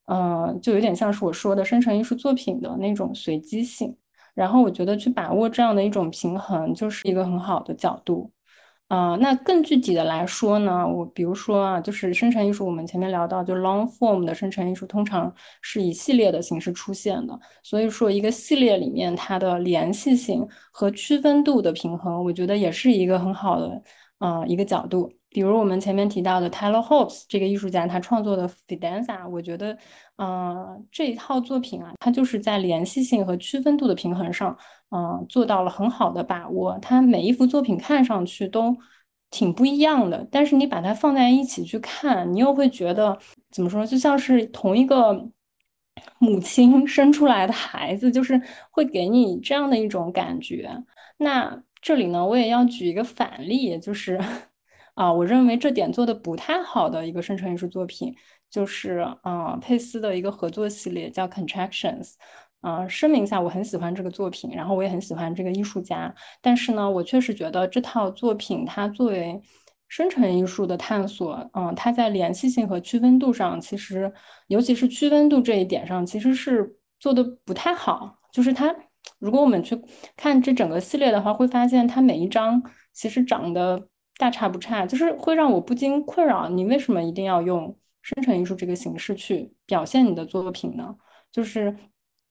[0.07, 3.97] 嗯，就有点像是我说的生成艺术作品的那种随机性。
[4.35, 8.33] 然后我觉得去把握这样的一种平衡，就是一个很好的角度。
[8.93, 23.83] 啊，那更具体的来说呢，我比如说啊，就是生成艺术，我们前面聊到，就 long form 的生成艺术通常是以系列的形式出现的，所以说一个系列里面它的联系性和区分度的平衡，我觉得也是一个很好的
[24.19, 25.11] 啊一个角度。
[25.33, 29.77] 比如我们前面提到的 Taylor Hobbs 这个艺术家，他创作的 Fidanza，我觉得，
[30.17, 34.57] 嗯，这一套作品啊，它就是在联系性和区分度的平衡上。
[34.95, 36.79] 嗯，做到了很好的把握。
[36.83, 38.77] 他每一幅作品看上去都
[39.31, 40.29] 挺不一样的。
[40.31, 43.19] 但是你把它放在一起去看，你又会觉得
[43.51, 45.31] 怎么说，就像是同一个
[46.19, 48.39] 母亲 生出来的孩子，就是
[48.71, 50.71] 会给你这样的一种感觉。
[51.17, 54.21] 那这里呢，我也要举一个反例，就是
[54.95, 58.15] 啊，我认为这点做的不太好的一个生成艺术作品，
[58.51, 62.15] 就是啊，佩斯的一个合作系列叫 Contractions。
[62.61, 66.15] 啊，声明一下，我很喜欢这个作品，然后我也很喜欢这个艺术家。
[66.41, 69.43] 但是呢，我确实觉得这套作品它作为
[69.89, 74.13] 生成艺术的探索，嗯，它在联系性和区分度上，其实
[74.47, 78.17] 尤其是区分度这一点上，其实是做的不太好。
[78.31, 78.73] 就是它，
[79.19, 79.77] 如果我们去
[80.17, 82.63] 看这整个系列的话，会发现它每一张
[82.93, 90.97] 其实长得大差不差，就是会让我不禁困扰：你为什么一定要用生成艺术这个形式去表现你的作品呢？
[91.31, 91.77] 就是。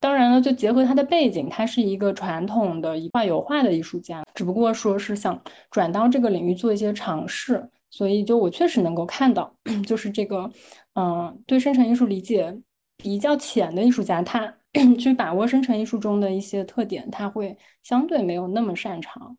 [0.04, 9.56] 当然了，就结合他的背景，他是一个传统的画油画的艺术家，只不过说是想转到这个领域做一些尝试，所以就我确实能够看到，
[9.86, 10.50] 就是这个，
[10.96, 12.60] 嗯，对生成艺术理解
[12.98, 14.52] 比较浅的艺术家，他
[14.98, 19.38] 去把握生成艺术中的一些特点，他会相对没有那么擅长。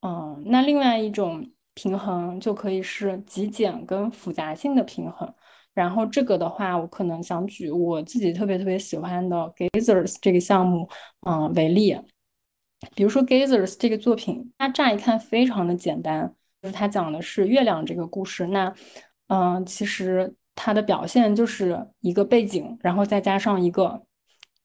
[0.00, 5.32] 嗯，那另外一种平衡就可以是极简跟复杂性的平衡。
[5.74, 10.88] 然后这个的话，我可能想举我自己特别特别喜欢的 Gazers 这个项目，
[11.26, 11.98] 嗯为例。
[12.94, 18.46] 比如说 Gazers 这个作品，它乍一看非常的简单，就是它讲的是月亮这个故事。
[18.48, 18.74] 那，
[19.28, 24.02] 嗯，其实它的表现就是一个背景，然后再加上一个。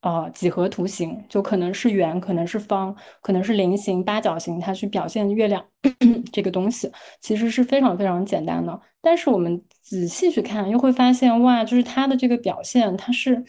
[0.02, 5.66] 呃，几何图形就可能是圆，可能是方，可能是菱形、八角形，它去表现月亮
[6.32, 6.90] 这个东西，
[7.20, 8.80] 其实是非常非常简单的。
[9.02, 13.44] 但是我们仔细去看，又会发现，哇，就是它的这个表现，它是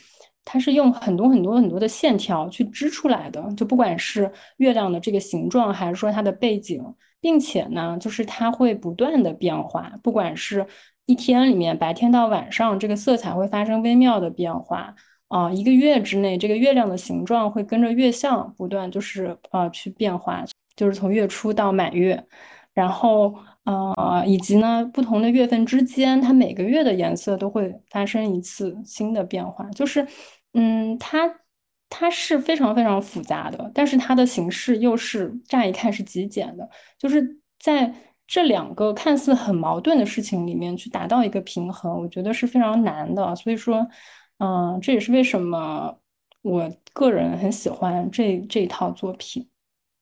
[0.44, 3.52] 它是用很多很多很多的线条去织出来的。
[3.54, 6.82] 就不管是月亮的这个形状，还是说它的背景，
[7.20, 10.66] 并且呢，就是它会不断的变化，不管是
[11.04, 14.94] 一天里面白天到晚上，这个色彩会发生微妙的变化。
[15.28, 20.42] 啊，一个月之内，这个月亮的形状会跟着月相不断，就是呃去变化，
[20.74, 22.26] 就是从月初到满月，
[22.72, 30.06] 然后呃，以及呢不同的月份之间，它每个月的颜色都会发生一次新的变化，就是
[30.54, 31.30] 嗯，它
[31.90, 36.66] 它是非常非常复杂的，但是它的形式又是乍一看是极简的，
[36.98, 37.92] 就是在
[38.26, 43.86] 这两个看似很矛盾的事情里面去达到一个平衡，我觉得是非常难的，所以说。
[44.38, 45.98] 嗯，这也是为什么
[46.42, 49.48] 我个人很喜欢这这一套作品。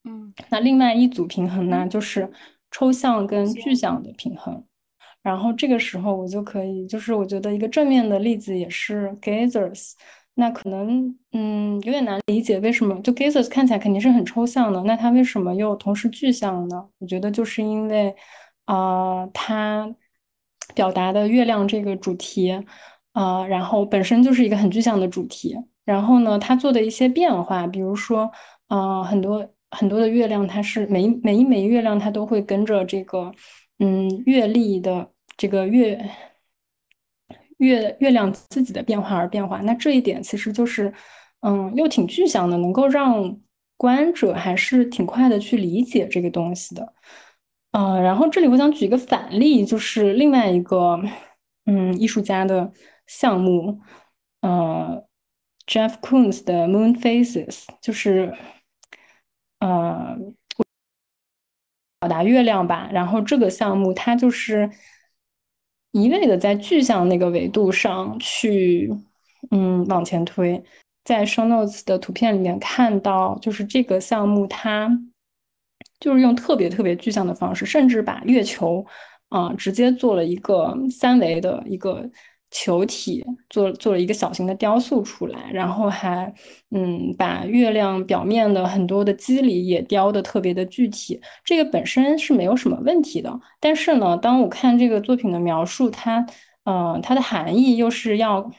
[0.05, 2.31] 嗯，那另外一组平衡呢，就是
[2.71, 4.65] 抽象跟具象的平衡。
[5.23, 9.95] 然后这个时候我就可以，就是我觉得一个正面的例子也是 Gazers。
[10.35, 16.89] 那可能嗯有点难理解为什么就 Gazers 看起来肯定是很抽象的，那它为什么又同时具象呢？
[16.99, 18.15] 我觉得就是因为
[18.67, 19.93] 啊，它
[20.75, 22.53] 表达的月亮这个主题。
[23.17, 25.57] 啊，然后本身就是一个很具象的主题，
[25.87, 28.31] 然后呢，它做的一些变化，比如说，
[28.69, 33.33] 啊，很多很多的月亮，它是每每一枚月亮，它都会跟着这个，
[33.79, 36.11] 嗯，月历的这个月
[37.57, 39.63] 月月亮自己的变化而变化。
[39.63, 40.93] 那这一点其实就是，
[41.41, 43.35] 嗯，又挺具象的，能够让
[43.79, 46.93] 观者还是挺快的去理解这个东西的。
[47.73, 51.01] 嗯，然后这里我想举一个反例，就是另外一个，
[51.65, 52.71] 嗯，艺术家的。
[53.07, 53.81] 项目，
[54.41, 55.05] 呃
[55.67, 58.35] ，Jeff Koons 的 Moon Faces 就是，
[59.61, 60.17] 呃，
[62.01, 62.89] 表达月亮吧。
[62.93, 64.71] 然后这个项目它就是
[65.93, 68.93] 一味的在具象那个维度上去，
[69.51, 70.63] 嗯，往前推。
[71.05, 74.91] 在 Show Notes 的图片里面看到，就是这个项目它
[76.01, 78.85] 就是用特别特别具象的方式，甚至把月球
[79.29, 82.11] 啊直接做了一个三维的一个。
[82.59, 86.33] 球体做做了一个小型的雕塑出来，然后还
[86.71, 93.39] 嗯把月亮表面的很多的肌理也雕的特别的具体，这个本身是没有什么问题的。
[93.61, 96.25] 但是呢，当我看这个作品的描述，它
[96.65, 98.51] 呃它的含义又是要，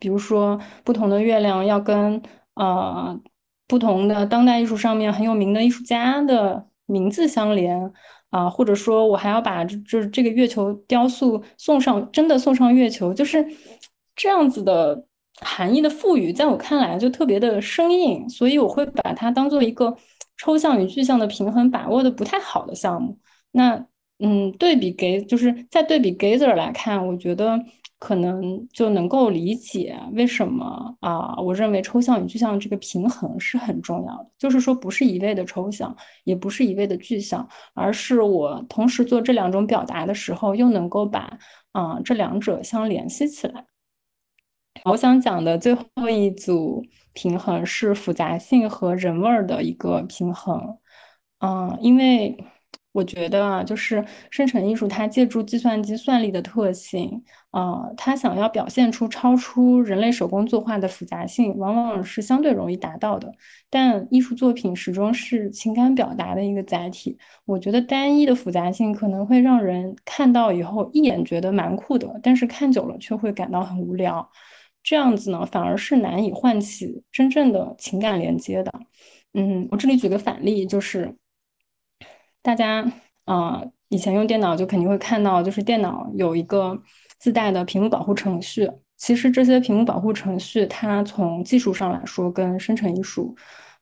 [0.00, 2.20] 比如说不同的月亮要跟
[2.54, 3.20] 呃
[3.68, 7.92] 不同的当代艺术上面很有名的艺术家的名字相连。
[8.34, 13.46] 啊，或者说我还要把这这这个月球雕塑送上，真的送上月球，就是
[14.16, 15.06] 这样子的
[15.40, 19.96] 含义的赋予，在我看来就特别的生硬，所以我会把它当做一个
[20.36, 23.16] 抽象与具象的平衡把握的不太好的项目。
[23.52, 23.86] 那
[24.18, 27.56] 嗯，对比给就是在对比 Gazer 来看，我觉得
[28.04, 34.30] 可能就能够理解为什么啊，我认为抽象与具象这个平衡是很重要的。
[34.36, 41.38] 就是说，不是一味的抽象，也不是一味的具象，而是我同时做这两种表达的时候，又能够把
[41.72, 43.64] 啊这两者相联系起来。
[44.84, 46.84] 我想讲的最后一组
[47.14, 50.76] 平衡是复杂性和人味儿的一个平衡。
[51.38, 52.36] 嗯，因为。
[52.94, 63.32] 我觉得啊，就是生成艺术，它借助计算机算力的特性，啊，它想要表现出超出人类手工作画的复杂性，往往是相对容易达到的。
[63.68, 74.30] 但艺术作品始终是情感表达的一个载体，我觉得单一的复杂性可能会让人看到以后一眼觉得蛮酷的，但是看久了却会感到很无聊。
[74.84, 78.72] 这样子呢，反而是难以唤起真正的情感连接的。
[79.32, 81.16] 嗯，我这里举个反例，就是。
[82.44, 82.86] 大家
[83.24, 86.78] 啊，以前用电脑就肯定会看到，就是电脑有一个
[87.18, 88.70] 自带的屏幕保护程序。
[88.98, 93.34] 其实这些屏幕保护程序，它从技术上来说跟生成艺术，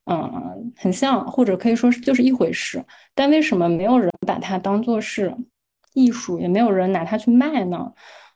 [0.04, 2.80] 嗯，很像，或者可以说是就是一回事。
[3.16, 5.36] 但为什么没有人把它当做是
[5.94, 7.92] 艺术，也没有人拿它去卖呢？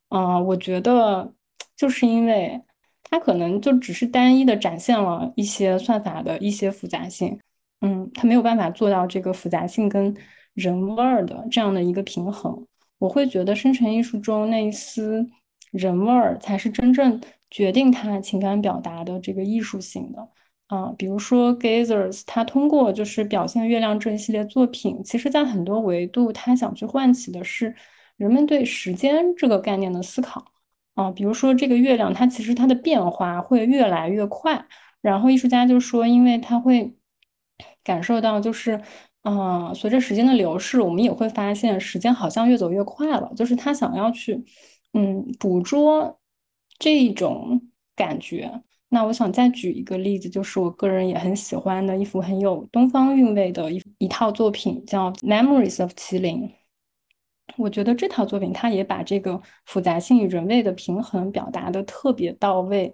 [0.09, 1.33] 啊，我觉得
[1.77, 2.61] 就是因为
[3.05, 7.39] 它可能就只是单一的展现了一些算法的一些复杂性。
[7.83, 10.17] 嗯，他没有办法做到这个复杂性跟
[10.55, 12.67] 人味儿的这样的一个平衡。
[12.99, 15.29] 我会觉得生成艺术中那一丝
[15.71, 17.21] 人味儿才是真正
[17.51, 20.27] 决定他情感表达的这个艺术性的
[20.69, 20.95] 啊。
[20.97, 27.75] 比如说 Gazers，他通过就是表现月亮这一系列作品，其实在很多维度，他想去唤起的是
[28.17, 30.47] 人们对时间这个概念的思考
[30.95, 31.11] 啊。
[31.11, 34.67] 比如说这个月亮，它其实它的变化会越来越快，
[35.03, 36.96] 然后艺术家就说，因为它会。
[37.87, 38.81] 感受到就是，
[39.23, 43.33] 嗯，随着时间的流逝，我们也会发现时间好像越走越快了。
[43.37, 44.45] 就是他想要去，
[44.93, 46.19] 嗯，捕捉
[46.81, 47.63] 这种
[47.95, 48.51] 感觉。
[48.89, 56.43] 那我想再举一个例子，就是我个人也很喜欢的一幅很有东方韵味的一一套作品，叫《Memories of 麒麟》。
[57.57, 62.93] 我觉得这套作品它也把这个复杂性与人味的平衡表达的特别到位。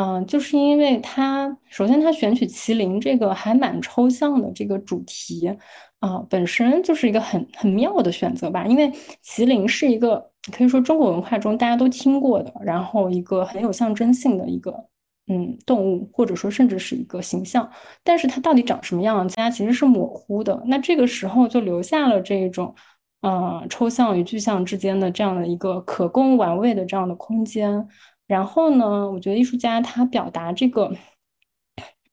[0.00, 5.46] 嗯，就是因为他首先他选取麒麟这个还蛮抽象的这个主题
[5.98, 8.64] 啊，本身就是一个很很妙的选择吧。
[8.64, 8.90] 因为
[9.22, 14.72] 麒麟是一个可以说中国文化中大家都听过的，然后一个很有象征性的一个
[15.26, 17.70] 嗯动物，或者说甚至是一个形象。
[18.02, 20.62] 但是它到底长什么样，大家其实是模糊的。
[20.64, 22.74] 那这个时候就留下了这种
[23.20, 27.86] 嗯抽象与具象之间的这样的一个可供玩味的这样的空间。
[28.30, 30.94] 然后呢，我觉得艺术家他表达这个，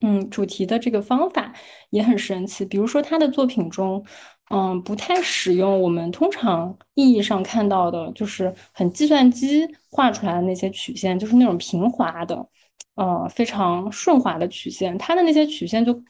[0.01, 1.53] 嗯，主题的这个方法
[1.91, 2.65] 也很神奇。
[2.65, 4.03] 比如说他的作品中，
[4.49, 12.49] 嗯，不太使用我们通常意义上看到的，就是很计算机画出来的那些曲线，就是那种平滑的，
[12.95, 14.97] 呃，非常顺滑的曲线。
[14.97, 16.01] 他的那些曲线就，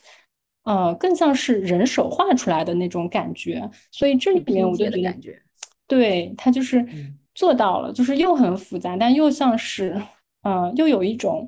[0.64, 3.70] 呃，更像是人手画出来的那种感觉。
[3.91, 5.14] 所以这里面我就觉得，
[5.86, 6.88] 对他就是。
[7.38, 10.02] 做到了，就是又很复杂，但又像是，
[10.42, 11.48] 呃，又有一种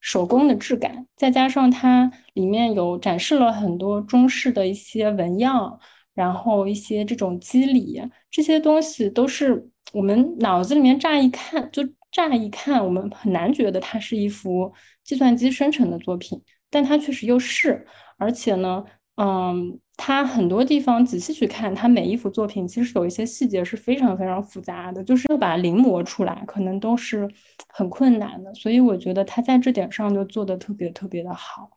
[0.00, 1.06] 手工的质感。
[1.14, 5.78] 再加上它里面有展示了很多中式的一些纹样，
[6.14, 14.72] 然后一些这种肌理，这些东西都是我们脑子里面乍一看就乍一看，我们很难觉得它是一幅
[15.04, 18.82] 计算机生成的作品，但它确实又是，而且呢。
[19.18, 27.28] 嗯，他很多地方仔细去看，他每一幅作品其实有一些细节是非常非常复杂的，就是要把临摹出来，可能都是
[27.68, 28.52] 很困难的。
[28.54, 31.70] 所以我觉得他在这点上就做的特别特别的好。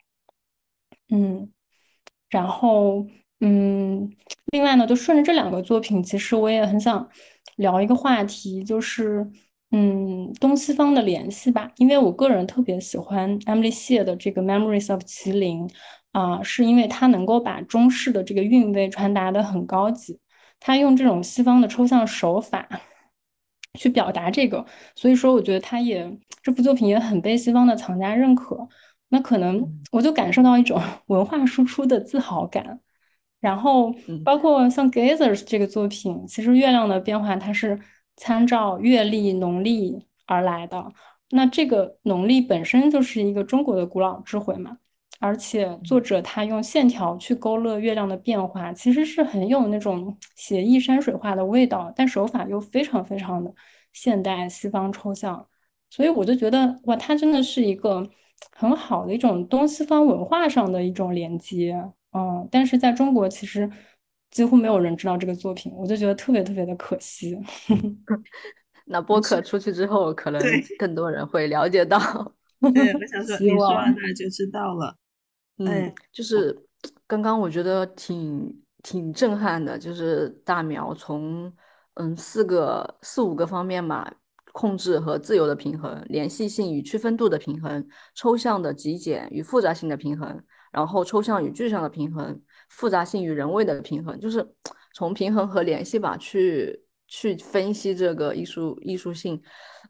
[1.10, 1.50] 嗯，
[2.30, 3.08] 然后
[3.40, 4.12] 嗯，
[4.52, 7.10] 另外呢，就顺着这两个作品，其实我也很想
[7.56, 9.26] 聊一个话题，就是
[9.72, 15.70] 嗯，东西方的联系吧，因为我个人特别喜欢 Emily 谢的这个 Memories of 麒麟。
[16.12, 20.20] 啊，是因为他能够把中式的这个韵味传达的很高级，
[20.60, 22.68] 他用这种西方的抽象手法
[23.78, 28.68] 去表达这个，所以说我觉得他也这部作品也很被西方的藏家认可。
[29.10, 32.80] 那可能我就感受到一种 文化输出的自豪感。
[33.40, 33.96] 然后
[34.26, 37.80] 包括像 Gazers 这个作品，其实月亮的变化它是
[38.18, 40.92] 参照月历农历而来的。
[41.30, 44.78] 那这个农历本身就是一个中国的古老智慧嘛。
[45.20, 53.54] 而且作者他用线条去勾勒月亮的变化，其实是很有那种写意山水画的味道，但手法又非常非常的
[53.92, 55.48] 现代西方抽象，
[55.90, 58.10] 所以我就觉得哇，它真的是一个
[58.56, 61.74] 很好的一种东西方文化上的一种连接，
[62.14, 63.70] 嗯，但是在中国其实
[64.32, 67.38] 几乎没有人知道这个作品，我就觉得特别特别的可惜。
[68.86, 70.42] 那播客出去之后，可能
[70.80, 72.00] 更多人会了解到。
[72.74, 74.96] 对，我想说，你说完大家就知道了。
[75.60, 76.58] 嗯，就是
[77.06, 81.54] 刚刚我觉得挺挺震撼的，就是大苗从
[81.96, 84.10] 嗯四个四五个方面吧，
[84.54, 87.86] 控制和自由的平衡，联系性与区分度的平衡，
[88.16, 90.42] 抽象的极简与复杂性的平衡，
[90.72, 94.48] 然后抽象与具象的平衡，复杂性与人为的平衡，就是
[94.96, 99.42] 从平衡和联系吧去去分析这个艺术艺术性。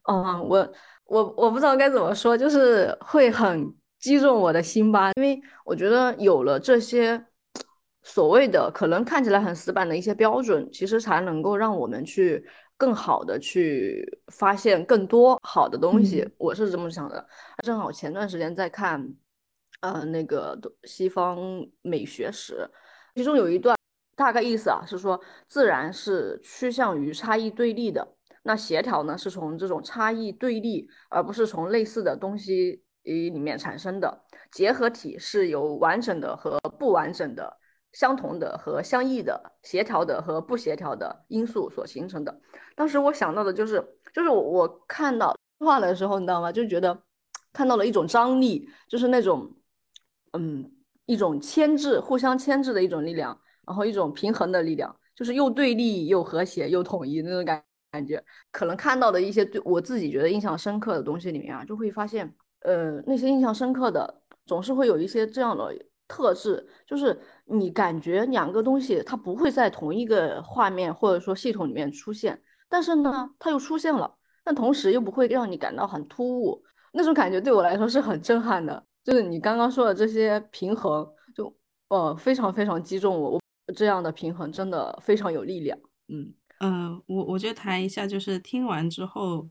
[0.10, 0.74] 嗯，我。
[1.10, 7.26] 我我不知道该怎么说，就是会很击中我的心吧，因为我觉得有了这些
[8.02, 12.44] 所谓的可能看起来很死板的一些标准，其实才能够让我们去
[12.78, 16.28] 更好的去发现更多好的东西。
[16.38, 17.28] 我是这么想的。
[17.64, 19.14] 正好前段时间在看，
[19.82, 21.38] 呃，那个西方
[21.82, 22.70] 美学史，
[23.16, 23.78] 其中有一段
[24.16, 28.16] 大概意思啊，是说自然是趋向于差异对立的。
[28.44, 34.26] 那协调呢，是从这种差异对立，而不是从类似的东西里面产生的。
[34.52, 37.58] 结合体是由完整的和不完整的、
[37.92, 42.42] 相同的和相异的、协调的和不协调的因素所形成的。
[42.76, 46.52] 当时我想到的就是，就是我我看到画的时候，你知道吗？
[46.52, 47.04] 就觉得
[47.54, 49.56] 看到了一种张力，就是那种，
[50.34, 50.72] 嗯，
[51.06, 57.64] 一种牵制、互相牵制的一种力量，然后一种平衡的力量，就是又对立又和谐又统一那种感。
[57.92, 65.74] 感觉可能看到的一些对我自己觉得印象深刻的东西里面啊，就会发现，呃，那些印象深刻的总是会有一些这样的
[66.08, 78.84] 特质，就是你感觉两个东西它不会在同一个画面或者说系统里面出现，但是呢，它又出现了，但同时又不会让你感到很突兀，那种感觉对我来说是很震撼的。
[79.04, 81.56] 就是你刚刚说的这些平衡，就
[81.88, 83.42] 呃非常非常击中我，我
[83.74, 86.34] 这样的平衡真的非常有力量，嗯。
[86.62, 89.48] 嗯，我我就谈一下，就是听完之后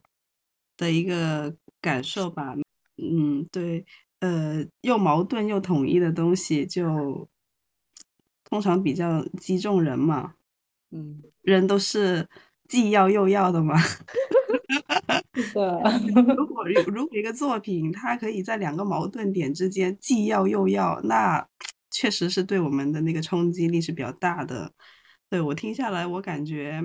[0.77, 2.53] 的一个感受吧。
[3.01, 3.85] 嗯，对，
[4.19, 7.27] 呃，又矛盾又统一的东西，就
[8.43, 10.33] 通常比较击中人嘛。
[10.91, 12.27] 嗯，人都是
[12.67, 13.75] 既要又要的嘛。
[15.35, 15.81] 是的。
[16.35, 21.47] 如果如果一个作品它可以在两个矛盾点之间既要又要，那
[21.91, 24.73] 确实是对我们的那个冲击力是比较大的。
[25.29, 26.83] 对我听下来，我感觉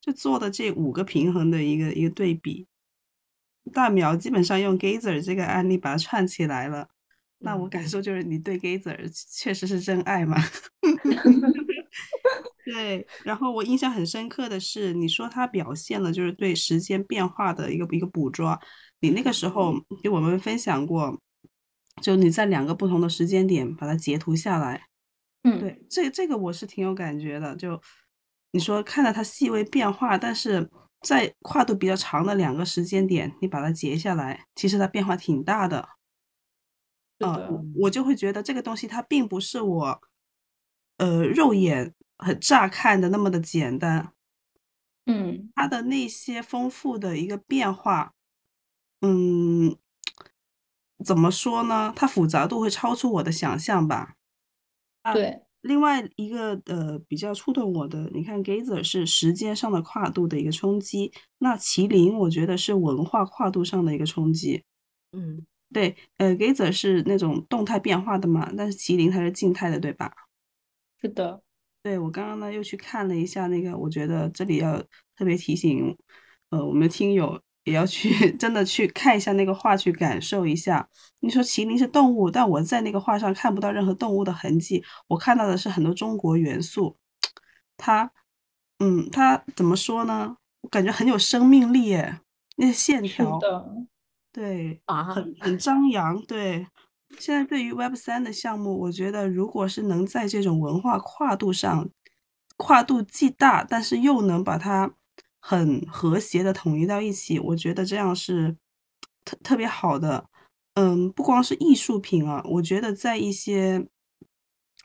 [0.00, 2.66] 就做的这五个平衡的一个一个对比，
[3.72, 6.88] 大苗基本上用 Gazer 这个案例把它串起来了。
[7.38, 8.96] 那我感受就是你对 Gazer
[9.30, 10.36] 确实是真爱嘛？
[12.64, 13.06] 对。
[13.24, 18.58] 然后我印象很深刻的是，你说他表现了就是对时间变化的一个一个捕捉。
[19.00, 21.20] 你那个时候给我们分享过，
[22.00, 24.86] 就你在两个不同的时间点把它截图下来。
[25.42, 27.54] 嗯，对，这这个我是挺有感觉的。
[27.56, 27.80] 就
[28.52, 30.68] 你说看到它细微变化，但是
[31.02, 35.88] 在跨度比较长的两个时间点，你把它截下来，其实它变化挺大的。
[37.20, 40.00] 啊，我就会觉得这个东西它并不是我，
[40.98, 44.12] 呃，肉眼很乍看的那么的简单。
[45.06, 48.12] 嗯，它的那些丰富的一个变化，
[49.00, 49.76] 嗯，
[51.04, 51.92] 怎么说呢？
[51.96, 54.14] 它复杂度会超出我的想象吧。
[55.14, 64.62] 对，另外一个呃比较触动我的，你看 Gazer 是时间上的跨度的一个冲击，那麒麟我觉得是文化跨度上的一个冲击。
[65.12, 70.12] 嗯，对，呃，Gazer 是那种动态变化的嘛，但是麒麟它是静态的，对吧？
[71.00, 71.42] 是的，
[71.82, 74.80] 对我刚刚呢又去看了一下那个，我觉得这里要
[75.16, 75.96] 特别提醒，
[76.50, 77.40] 呃，我们的听友。
[77.66, 80.88] 也要去 真的去看一下那个画，去感受一下。
[81.20, 86.96] 你说麒麟是动物，但我在那个画上看不到任何动物的痕迹，我看到的是很多中国元素。
[87.76, 88.10] 它，
[88.78, 90.36] 嗯，它怎么说呢？
[90.60, 92.20] 我感觉很有生命力，诶，
[92.56, 93.40] 那些线条，
[94.32, 96.22] 对，啊，很很张扬。
[96.22, 96.66] 对，
[97.18, 101.88] 现在对于 Web 三的项目，我觉得如果是能在这种文化跨度上，
[102.56, 104.92] 跨度既大，但是又能把它。
[105.48, 108.56] 很和谐的统一到一起，我觉得这样是
[109.24, 110.28] 特特别好的。
[110.74, 113.86] 嗯，不光是艺术品啊，我觉得在一些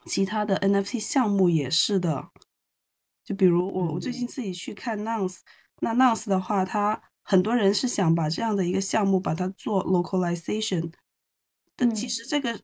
[0.06, 2.30] 其他的 NFT 项目也是的。
[3.24, 5.40] 就比如我我最近自己去看 Nonce，
[5.80, 10.92] 那 Nonce 的话，它很多人是想把这样的一个项目把它做 localization，
[11.74, 12.60] 但其实这个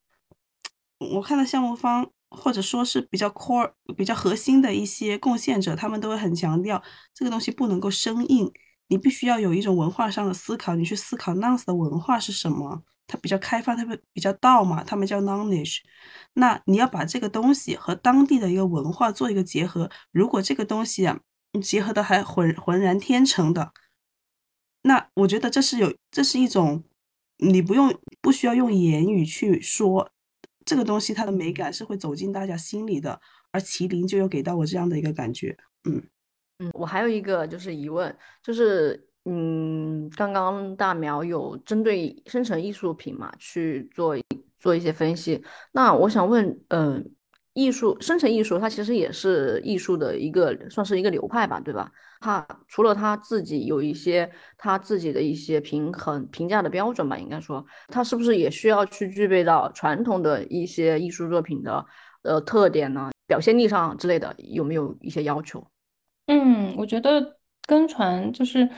[0.98, 2.08] 我看到项目方。
[2.30, 6.82] 或者说是比较 core、比较核心的一些贡献者，他们都会很强调
[7.14, 8.52] 这个东西不能够生硬，
[8.88, 15.78] 你必须要有一种文化上的思考，你去思考 Nonce 的文化是什么，它比较开放，它比较道嘛，他们叫 Nonish。
[16.34, 21.20] 那你要把这个东西和当地的一个文化做一个结合，如果这个东西啊
[21.62, 23.72] 结合的还浑浑然天成的，
[24.82, 26.84] 那我觉得这是有，这是一种
[27.38, 30.10] 你不用不需要用言语去说
[30.68, 33.18] 这个东西，它的美感是会走进大家心里的。
[33.50, 35.56] 而麒麟就有给到我这样的一个感觉，
[35.88, 36.02] 嗯
[36.58, 44.14] 嗯，我还有一个就是疑问，就是嗯，刚刚大苗有针对生成艺术品嘛去做
[44.58, 45.42] 做一些分析，
[45.72, 47.10] 那我想问，嗯。
[47.58, 51.90] 艺术生成艺术，它其实也是艺术的一个，算是一个流派吧，对吧？
[52.20, 61.84] 它除了他自己有一些他自己的一些平衡评价的标准吧，应该说，它是不是也需要去具备到传统的一些艺术作品的
[62.22, 63.10] 呃特点呢？
[63.26, 65.66] 表现力上之类的，有没有一些要求？
[66.28, 68.68] 嗯，我觉得跟传就是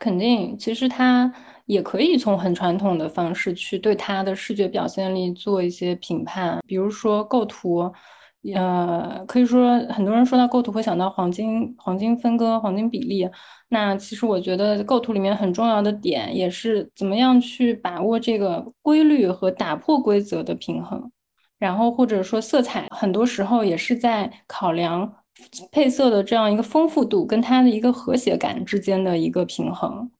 [0.00, 1.32] 肯定，其实它
[1.66, 7.92] 也可以从很传统的方式去对它的视觉表现力做一些评判，比如说构图。
[8.52, 13.28] 呃，可以说很多人说到构图会想到黄金、黄金分割、黄金比例。
[13.68, 21.10] 那其实我觉得构图里面很重要的点也是怎么样去把握这个规律和打破规则的平衡。
[21.58, 25.14] 然后或者说色彩，很多时候也是在考量
[25.72, 30.10] 配色的这样一个丰富度跟它的一个和谐感之间的一个平衡。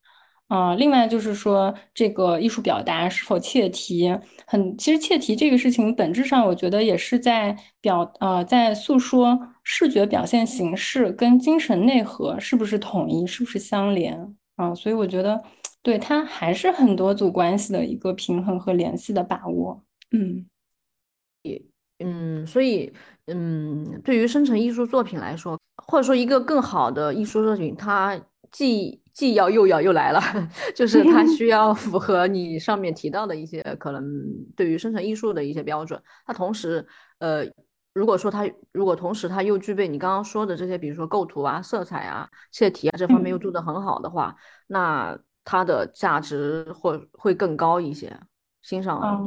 [0.54, 14.72] 啊，另外就是说，这个艺术表达是否切题，很其实切题这个事情本质上，我觉得也是在表呃，在诉说视觉表现形式跟精神内核是不是统一，是不是相连啊？
[14.72, 15.42] 所以我觉得，
[15.82, 19.82] 对它还是很多组关系的一个平衡和联系的把握。
[20.12, 20.46] 嗯，
[21.42, 21.60] 也
[21.98, 22.92] 嗯，所以
[23.26, 28.16] 嗯，对于生成艺术作品来说，或者说一个更好的艺术作品，它
[28.52, 30.20] 既既要又要又来了，
[30.74, 34.04] 就是它 需要符合你上面提到的一些可能
[34.56, 35.98] 对于生成艺术的一些标准。
[36.26, 36.84] 它同时，
[37.20, 37.44] 呃，
[37.94, 44.34] 如果说它如果同时它又具备你刚刚说的这些，比如说构图啊、色彩啊、切题啊这方面又做得很好的话，
[44.66, 48.12] 那它的价值会会更高一些。
[48.62, 49.18] 欣赏啊，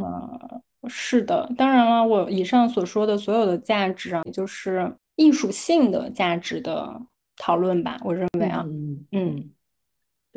[0.89, 7.01] 是的，当然了，我以上所说的所有的价值啊，就是艺术性的价值的
[7.37, 7.97] 讨论吧。
[8.03, 8.65] 我认为啊，
[9.11, 9.49] 嗯。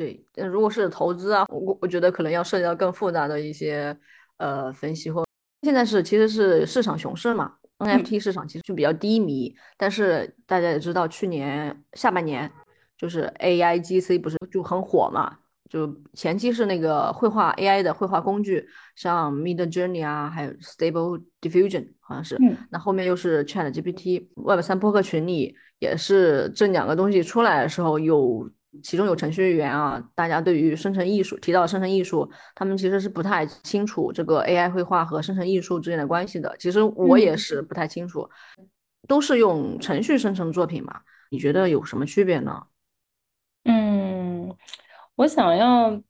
[0.01, 3.95] 对，那如果是投资啊，我我觉得可能要涉及到更复杂的一些
[4.37, 5.23] 呃分析或。
[5.61, 9.55] 现在是其实是市场熊市嘛，NFT 市场其实就比较低迷。
[9.77, 12.51] 但是大家也知道，去年下半年
[12.97, 15.37] 就是 AIGC 不是就很火嘛？
[15.69, 22.39] 就前期是那个绘画 AI 的绘画工具，像 Mid Journey 啊，还有 Stable Diffusion 好像是。
[22.71, 24.29] 那后面又是 ChatGPT。
[24.33, 28.49] Web 三播客群里也是这两个东西出来的时候有。
[28.81, 36.55] 其中有程序员啊，大家对于生成艺术提到生成艺术，他们其实是不太清楚这个 AI 绘画和生成艺术之间的关系的。
[36.57, 38.29] 其实我也是不太清楚，
[39.07, 41.01] 都是用程序生成作品嘛？
[41.29, 42.63] 你觉得有什么区别呢？
[43.65, 44.55] 嗯，
[45.15, 46.01] 我想要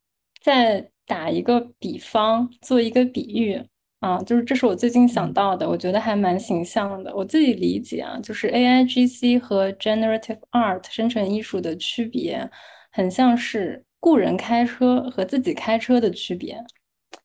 [0.41, 3.67] 再打一个比方，做一个比喻。
[4.01, 7.15] 啊，就是这是我最近想到的，我觉得还蛮形象的。
[7.15, 12.49] 我自己理解啊，就是 A I G C 和 Generative Art 生成艺术的区别，
[12.91, 16.57] 很像是雇人开车和自己开车的区别。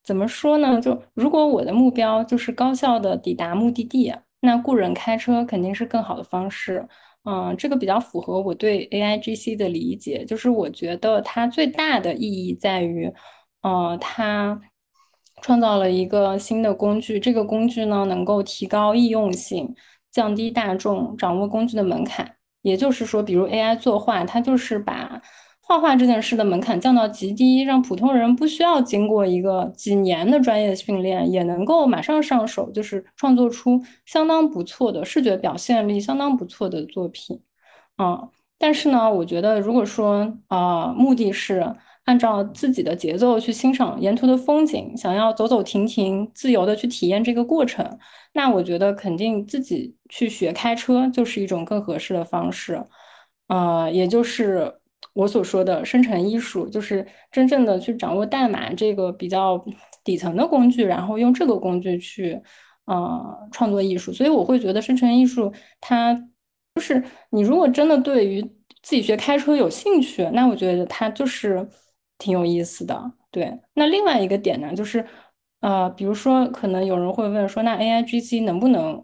[0.05, 0.79] 怎么说呢？
[0.79, 6.87] 就如果我的目标就是高效的抵达目的地，那雇人开车肯定是更好的方式。
[7.25, 13.11] 嗯，这个比较符合我对 A I G C 的理解，就是我觉得它最大的意义在于，
[13.63, 14.61] 呃，它。
[15.43, 19.75] 创造了一个新的工具，这个工具呢能够提高易用性，
[20.11, 22.37] 降低大众掌握工具的门槛。
[22.63, 25.23] 也就是说，比如 AI 作画，它就是把
[25.61, 37.41] 画画这件事的门槛降到极低，让普通人不需要经过一个几年的专业训练，也能够马上上手，就是创作出相当不错的视觉表现力、相当不错的作品。
[37.99, 38.29] 嗯，
[38.59, 41.77] 但是呢，我觉得如果说啊，目的是。
[42.07, 47.99] 按照自己的节奏去欣赏沿途的风景，想要走走停停、自由的去体验这个过程，
[48.33, 52.81] 那我觉得肯定自己去学开车就是一种更合适的方式。
[53.49, 54.73] 呃，也就是
[55.15, 59.65] 我所说的生成艺术，就是真正的去掌握代码这个比较
[60.05, 62.41] 底层的工具，然后用这个工具去
[62.85, 64.13] 呃创作艺术。
[64.13, 66.15] 所以我会觉得生成艺术它
[66.77, 68.41] 就是你如果真的对于
[68.81, 71.69] 自己学开车有兴趣，那我觉得它就是。
[72.19, 73.61] 挺有意思的，对。
[73.75, 75.07] 那另外一个点呢，就是，
[75.61, 79.03] 呃，比如说，可能有人会问说，那 A I G C 能不能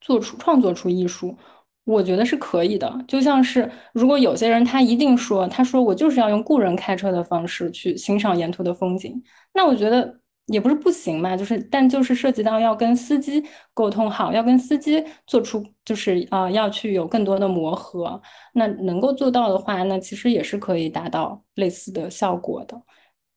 [0.00, 1.36] 做出创作出艺术？
[1.84, 3.04] 我觉得是可以的。
[3.08, 9.22] 就像是，如果有些人他一定说，他说我就是要用雇人开车的方式去欣赏沿途的风景，
[9.52, 13.40] 那我觉得也不是不行嘛，就是但就是涉及到要跟司机
[13.72, 18.20] 沟通好，要跟司机做出就是啊要去有更多的磨合。
[18.54, 22.82] 那能够做到的话，那其实也是可以达到类似的效果的。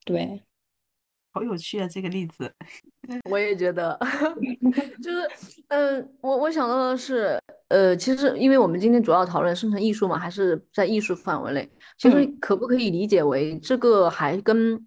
[0.04, 0.42] 对，
[1.32, 2.52] 好有趣啊，这个例子。
[3.30, 3.96] 我也觉得，
[5.04, 5.30] 就是
[5.68, 14.84] 嗯，我我想到的是，呃，其实因为我们今天主要讨论生成艺术嘛，还是在艺术范围内，其实可不可以理解为这个还跟？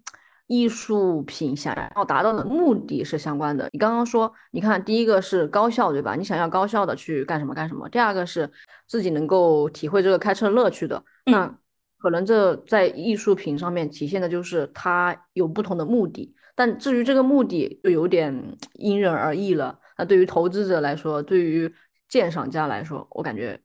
[0.47, 3.69] 艺术品想要达到的目的是相关的。
[3.71, 6.15] 你刚刚说，你看，第一个是高效，对吧？
[6.15, 7.87] 你想要高效的去干什么干什么。
[7.89, 8.49] 第二个是
[8.87, 11.03] 自己能够体会这个开车乐趣的。
[11.25, 11.53] 那
[11.97, 16.33] 可能这在艺术品上面体现的就是它有不同的目的。
[16.55, 19.79] 但至于这个目的，就有点 因人而异了。
[19.97, 21.71] 那对于投资者来说，对于
[22.07, 23.59] 鉴赏家来说，我感觉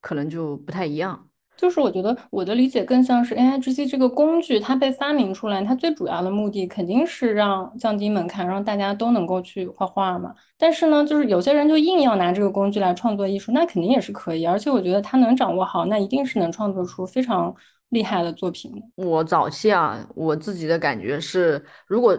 [0.00, 1.28] 可能就不太一样。
[1.56, 10.34] 就是我觉得我的理解更像是 A I G C 这个工具，它被发明出来，它最主要的目的肯定是让降低门槛，让大家都能够去画画嘛。
[10.58, 14.44] 但是呢，就是有些人就硬要拿这个工具来创作艺术，那肯定也是可以。
[14.46, 17.54] 而且我觉得他能掌握好，那一定是能创作出非常
[17.88, 18.72] 厉害的作品。
[18.96, 22.18] 我早期啊，我自己的感觉是，如果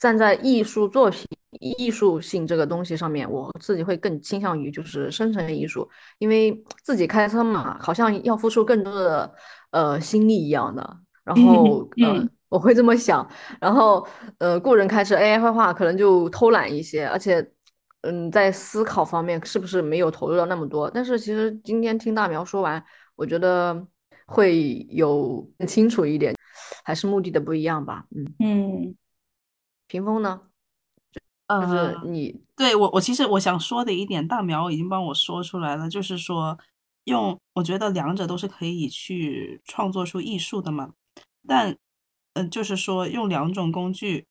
[0.00, 1.26] 站在艺术作品。
[1.58, 5.86] 艺术性这个东西上面，我自己会更倾向于就是生成艺术，
[6.18, 9.34] 因为自己开车嘛，好像要付出更多的
[9.72, 10.96] 呃心力一样的。
[11.24, 13.28] 然后 呃，我会这么想。
[13.60, 14.06] 然后
[14.38, 17.44] 呃，个人开车 AI 绘画可能就偷懒一些，而且
[18.02, 20.88] 嗯，在思考方面是不是没有投入到那么多？
[20.88, 22.82] 但是其实今天听大苗说完，
[23.16, 23.84] 我觉得
[24.26, 26.32] 会有更清楚一点，
[26.84, 28.04] 还是目的的不一样吧。
[28.14, 28.94] 嗯嗯，
[29.90, 30.42] 屏风呢？
[31.48, 36.56] 就是你对我，我其实我想说的一点，大苗已经帮我说出来了，就是说
[37.06, 40.92] 用，我觉得两者都是可以去创作出艺术的嘛。
[41.44, 41.76] 但，
[42.34, 44.26] 嗯，就是说用两种工具，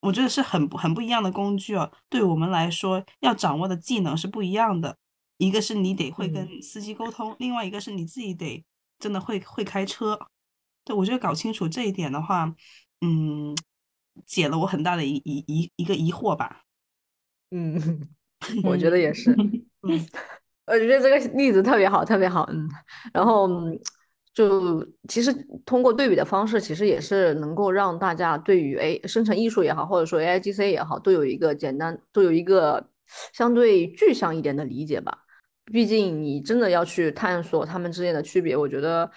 [0.00, 1.90] 我觉得是很很不一样的工具啊。
[2.10, 4.98] 对我们来说，要掌握的技能是不一样的。
[5.38, 8.62] 一个是你得会跟司机沟通，另外一个是你自己得
[8.98, 10.18] 真的会会开车。
[10.84, 12.54] 对我觉得搞清楚这一点的话，
[13.00, 13.56] 嗯。
[14.26, 16.62] 解了我很大的疑疑疑一个疑惑吧，
[17.50, 17.80] 嗯，
[18.64, 19.30] 我觉得也是，
[19.88, 20.06] 嗯，
[20.66, 22.68] 我觉得这个例子特别好，特别好，嗯，
[23.12, 23.48] 然后
[24.34, 25.32] 就其实
[25.64, 32.90] 通过对比的方式，其实也是能够让大家对于哎生成艺术也好，或者说 A I G C 也好，都有一个简单，都有一个
[33.32, 35.24] 相对具象一点的理解吧。
[35.64, 39.10] 毕竟你真的要去探索它们之间的区别，我觉得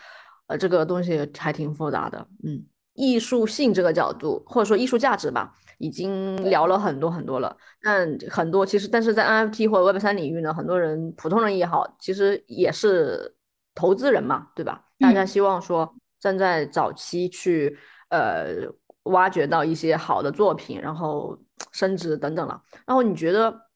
[0.48, 2.66] 呃这个东西还挺复杂的，嗯。
[2.94, 7.56] 艺术性这个角度，或者说艺术价值吧，已经聊了很多很多了。
[7.82, 13.34] 但很多其实，但是在 NFT 或者 Web 三领域呢，很多人普通人也好，其实也是
[13.74, 14.84] 投资人嘛，对吧？
[15.00, 17.78] 大家希望说站在早期去
[18.10, 18.68] 呃
[19.04, 21.40] 挖掘到一些好的作品，然后
[21.72, 22.62] 升值等等了。
[22.86, 23.68] 然后你觉得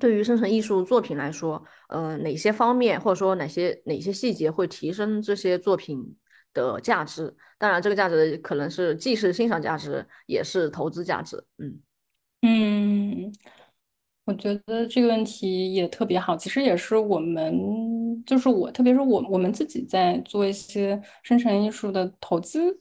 [0.00, 6.16] 对于生成艺术作品来说，呃，哪些方面或者说哪些哪些细节会提升这些作品？
[6.52, 11.42] 的价值，当然这个价值可能是既是欣赏价值，也是投资价值。
[11.58, 11.80] 嗯
[12.42, 13.32] 嗯，
[14.24, 22.78] 我觉得这个问题也特别好，其实也是我们，就是我，特别是我，我们自己在做一些生成艺术的投资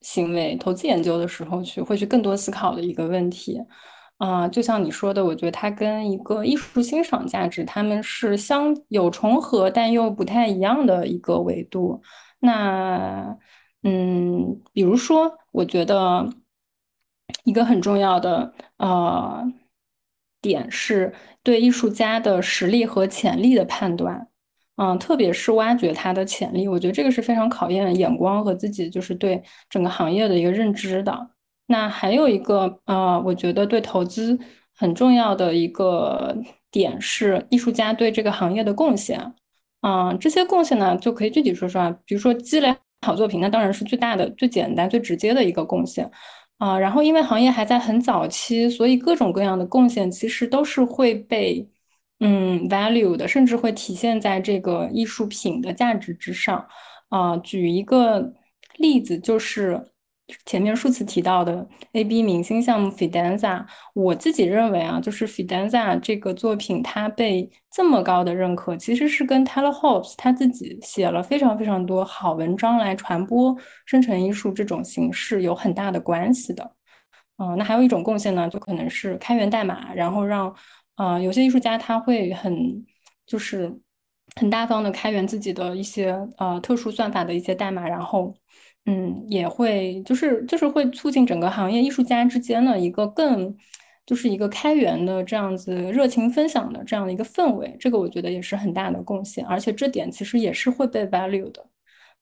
[0.00, 3.60] 行为、投资研究的时候，去会去更多思考的一个问题。
[4.16, 12.02] 啊，就像你说的，我觉得它跟一个艺术欣赏价值，他们是相有重合，但又不太一样的一个维度。
[12.40, 13.36] 那，
[13.82, 16.28] 嗯，比如说，我觉得
[17.44, 19.44] 一个很重要的呃
[20.40, 24.28] 点是对艺术家的实力和潜力的判断，
[24.76, 31.30] 嗯，特别是挖掘他的潜力，我觉得这个是非常考验眼光和自己就是对整个行业的一个认知的。
[31.66, 34.38] 那还有一个呃，我觉得对投资
[34.74, 36.36] 很重要的一个
[36.70, 39.34] 点是艺术家对这个行业的贡献。
[39.80, 41.96] 嗯，这些贡献呢，就可以具体说说啊。
[42.04, 42.74] 比如说积累
[43.06, 46.10] 好作品，那当然是最大的、最简单、最直接的一个贡献
[46.58, 46.78] 啊。
[46.78, 51.68] 然后，因为行业还在很早期，所以各种各样的贡献其实都是会被
[52.20, 56.66] 嗯 value 的，甚至会体现在这个艺术品的价值之上
[57.08, 57.36] 啊。
[57.38, 58.32] 举一个
[58.78, 59.92] 例子，就是。
[60.44, 63.64] 前面数次提到的 A B 明星项目 Fidanza，
[63.94, 73.56] 我自己认为啊，就是 Fidanza 这个作品它被这么高的认可，其实是跟 Taylor Hobbs 他自己写了非常非常多好文章来传播
[73.86, 76.72] 生成艺术这种形式有很大的关系的。
[77.38, 80.54] 嗯，那还有一种贡献呢，就可能是开源代码，然后让
[80.96, 82.84] 啊有些艺术家他会很
[83.24, 83.80] 就是
[84.36, 88.34] 很大方的开源自己的一些呃特殊算法的一些代码，然后。
[88.88, 93.54] 嗯，也会就是就是会促进整个行业艺术家之间的一个更
[94.06, 101.66] 就是一个开源的这样子热情分享的这样的一个氛围，这个我觉得也是很大的贡献，而且这点其实也是会被 value 的。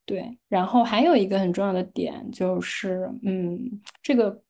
[0.04, 4.42] 对，然后还有一个很重要的点就是，嗯，这个。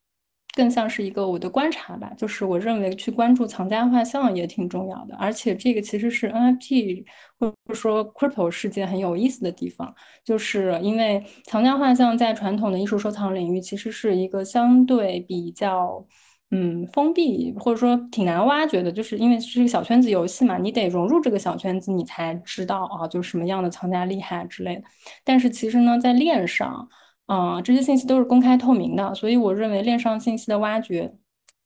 [0.56, 7.04] 更像是一个我的观察吧，就是我认为去关注藏家画像也挺重要的，而且这个其实是 NFT
[7.38, 9.94] 或者说 Crypto 世界很有意思的地方，
[10.24, 16.06] 就是因为藏家画像在传统的艺术收藏领域其实是一个相对比较
[16.50, 24.82] 嗯封闭或者说挺难挖掘的，就是因为是一个小圈子游戏嘛，你得融入这个小圈子，你才知道啊，就是什么样的藏家厉害之类的。
[25.22, 26.88] 但是其实呢，在链上。
[27.26, 31.12] 啊，这些信息都是公开透明的，所以我认为链上信息的挖掘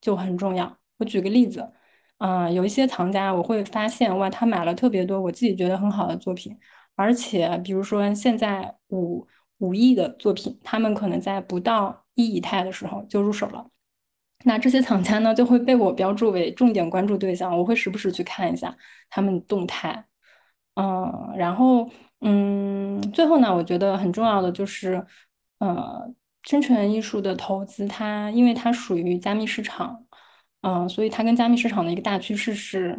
[0.00, 0.78] 就很重要。
[0.96, 1.70] 我举个例子，
[2.16, 6.58] 啊，有一些藏家，我会发现哇，他买了特别多我自己觉得很好的作品，
[6.96, 9.26] 而且比如说现在五
[9.58, 13.66] 五亿的作品，他们可能在不到一以太的时候就入手了。
[14.44, 18.74] 那这些藏家呢，就会被我标注为重点关注对象，我会时不时去看一下
[19.10, 20.06] 他们动态。
[20.74, 21.90] 嗯，然后
[22.22, 25.06] 嗯，最后呢，我觉得很重要的就是。
[25.60, 30.04] 呃，生成艺术的投资，它因为它属于加密市场，
[30.62, 32.98] 嗯，所以它跟加密市场的一个大趋势是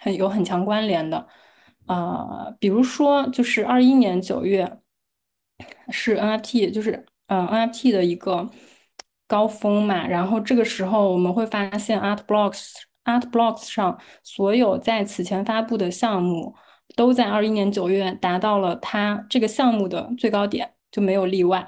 [0.00, 1.26] 很有很强关联的。
[1.86, 4.78] 呃，比如说，就是二一年九月
[5.90, 8.48] 是 NFT，就是嗯 NFT 的一个
[9.26, 10.06] 高峰嘛。
[10.06, 16.54] 然后这个时候我们会发现，Art Blocks Art Blocks 上所有在此前发布的项目，
[16.96, 21.64] 都在二一年九月达到了它这个项目的最高点，就没有例外。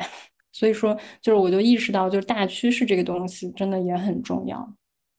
[0.53, 4.75] 所以说，就是我就意识到，就是大趋势这个东西真的也很重要。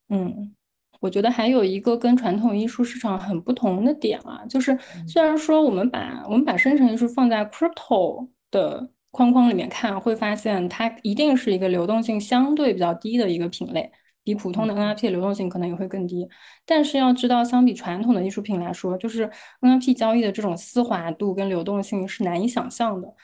[0.08, 0.54] 嗯，
[1.00, 13.90] 我觉得还有一个跟传统艺术市场很不同的点啊，就是虽然说我们把我们把生成艺术放在 crypto 的框框里面看，会发现它一定是一个流动性相对比较低的一个品类，
[14.22, 16.28] 比普通的 NFT 流动性可能也会更低。
[16.64, 19.30] 但是要知道，相比传统的艺术品来说，就是
[19.60, 23.14] NFT 交易的这种丝滑度跟流动性是难以想象的。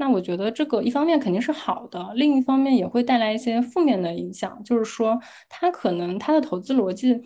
[0.00, 7.20] 那我觉得这个一方面肯定是好的，另一方面也会带来一些负面的影响，就是说它可能它的投资逻辑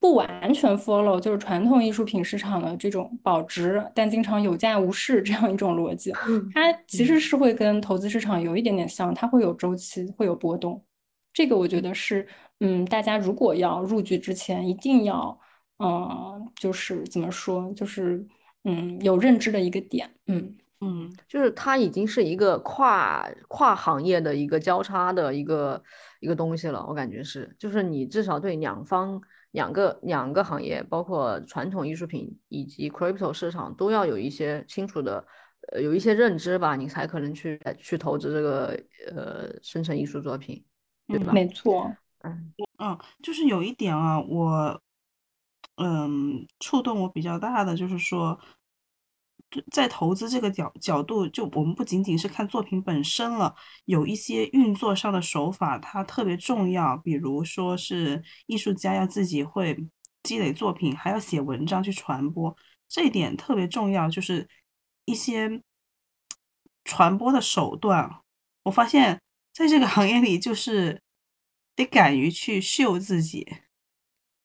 [0.00, 6.12] 不完全 follow 就是传统艺术品市场的这种保值但经常有价无市这样一种逻辑，
[6.52, 10.84] 它其实是会跟投资市场有一点点像，它会有周期，会有波动。
[11.32, 12.26] 这个我觉得是，
[12.58, 15.38] 嗯，大家如果要入局之前，一定要，
[15.78, 18.26] 嗯，就是怎么说，就是
[18.64, 20.56] 嗯有认知的一个点，嗯。
[20.84, 25.80] 嗯，就是它已经是一个跨跨行业的一个交叉的一个
[26.18, 29.22] 一个东西了，我感觉是，就是你至少对两方
[29.52, 35.24] 两个两个行业，包括传统艺术品以及 crypto 市场都要有一些清楚的
[35.72, 38.76] 呃有一些认知吧，你才可能去去投资这个
[39.14, 40.64] 呃生成艺术作品，
[41.06, 41.32] 对吧？
[41.32, 44.82] 没错，嗯嗯，就是有一点啊，我
[45.76, 48.36] 嗯触动我比较大的就是说。
[49.70, 56.96] 在投资这个角角度，就我们不仅仅是看作品本身了，有一些运作上的手法，它特别重要。
[56.96, 59.76] 比如说是艺术家要自己会
[60.22, 62.56] 积累作品，还要写文章去传播，
[62.88, 64.08] 这一点特别重要。
[64.08, 64.48] 就是
[65.04, 65.62] 一些
[66.84, 68.20] 传播的手段，
[68.62, 69.20] 我发现
[69.52, 71.02] 在这个行业里，就是
[71.76, 73.46] 得敢于去秀自己，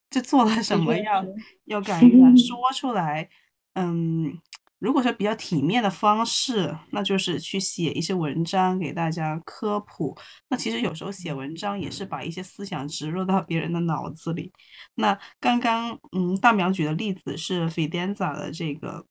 [0.09, 1.25] 就做了什么要
[1.65, 3.29] 要敢于说 出来，
[3.73, 4.39] 嗯。
[4.79, 10.15] 如果说比较体面的方式，那就是去写一些文章给大家科普。
[10.49, 14.51] 那其实有时候写文章也是把一些思想植入到别人的脑子里。
[14.95, 19.05] 那刚刚嗯，大苗举的例子是 Fidenza 的这个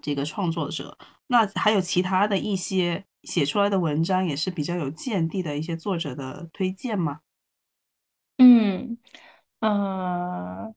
[0.00, 7.20] 这个创作者，那还有其他的一些写出来的文章也是比较有见地的一些作者的推荐吗？
[8.38, 8.98] 嗯，
[9.60, 10.68] 啊。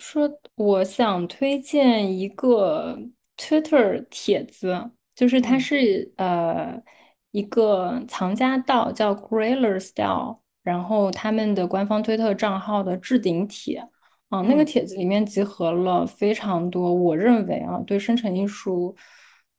[0.00, 2.98] 说我想推荐一个
[3.36, 6.82] Twitter 帖子，就是它是呃
[7.30, 13.86] 一个藏家道叫 Grailer Style，然后他们的官方推特账号的置顶帖
[14.30, 18.96] 啊，那个帖子里面集合了非常多我认为啊对生成艺术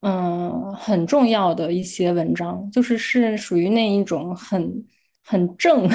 [0.01, 4.85] 嗯很重要的一些文章，就是是属于那一种很
[5.23, 5.87] 很正。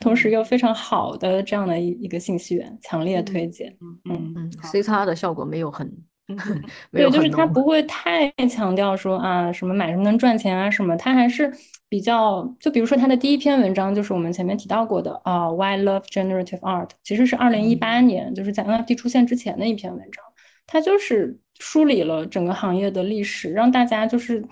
[0.00, 3.76] 同时又非常好的这样的一一个信息源，强烈推荐。
[4.04, 5.86] 嗯嗯，C 叉的效果没有很，
[6.90, 11.52] 对，就是它不会太强调说啊什么买什么能赚钱啊什么，它还是
[11.88, 20.24] 比较就比如说它的第一篇文章就是我们前面提到过的啊，Why Love Generative Art，其实是二零一八年就是在 NFT 出现之前的一篇文章，
[20.66, 24.42] 它就是梳理了整个行业的历史，让大家就是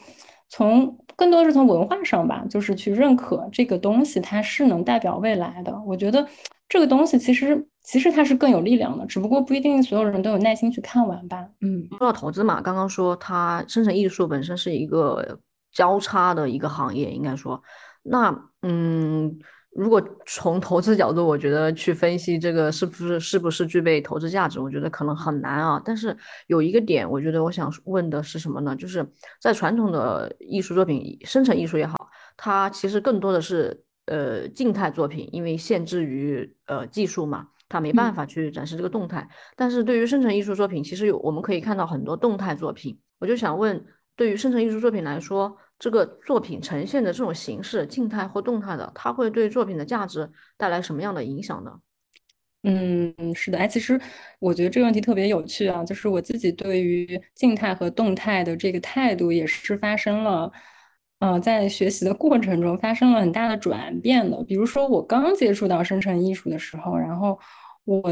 [0.50, 5.76] 从更多是从文化上吧，就是去认可这个东西，它是能代表未来的。
[5.84, 6.26] 我觉得
[6.68, 11.44] 这个东西其实其实它是更有力量的，只不过不一定所有人都有耐心去看完吧。
[11.60, 15.40] 嗯，说到投资嘛，刚刚说它生成艺术本身是一个
[15.72, 17.60] 交叉的一个行业，应该说，
[18.04, 19.38] 那嗯。
[19.70, 25.80] 如果从投资角度，我觉得去分析这个是不是是不是具备投资价值，我觉得可能很难啊。
[25.84, 26.16] 但是
[26.48, 28.74] 有一个点，我觉得我想问的是什么呢？
[28.74, 29.06] 就是
[29.40, 31.94] 在传统的艺术作品生成艺术也好，
[32.36, 39.28] 它其实更多的是呃静态作品，因为限制于呃技术嘛，它没办法去展示这个动态。
[39.54, 42.98] 但是对于生成艺术作品，其实有我们可以看到很多动态作品。
[43.20, 43.84] 我就想问，
[44.16, 45.56] 对于生成艺术作品来说。
[45.78, 51.72] 这个作品呈现的这种形式，静态或动态的，它会对作品的价值带来什么样的影响呢？
[52.64, 54.00] 嗯，是的，哎，其实
[54.40, 60.50] 我觉得这个问题特别有趣啊，就是我自己对于静态和动态的这个态度也是发生了，
[61.20, 64.42] 呃，在学习的过程中发生了很大的转变的。
[64.44, 67.38] 比如说，我刚接触到生成艺术的时候，然后
[67.84, 68.02] 我。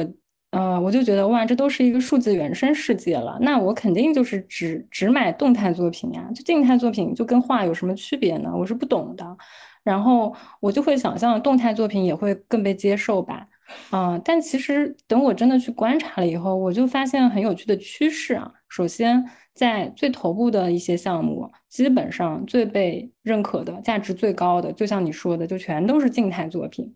[0.53, 3.37] 呃，我就觉得哇，这都是一个数字原生世界了。
[3.43, 8.51] 那我肯定就是只只买动态作品呀，就静态作品就跟画有什么区别呢？
[8.57, 9.37] 我是不懂的。
[9.83, 13.47] 然后我就会想象动态作品也会更被接受吧。
[13.91, 18.51] 嗯，但其实等我真的去观察了以后，我就发现很有趣的趋势啊。
[18.69, 19.23] 首先，
[19.53, 26.95] 在最头部的一些项目，基本上最被认可的、价值最高的，就像你说的，就全都是静态作品。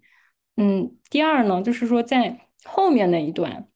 [0.56, 2.38] 嗯，第二呢，就是说在。
[2.64, 3.66] 后面那一段，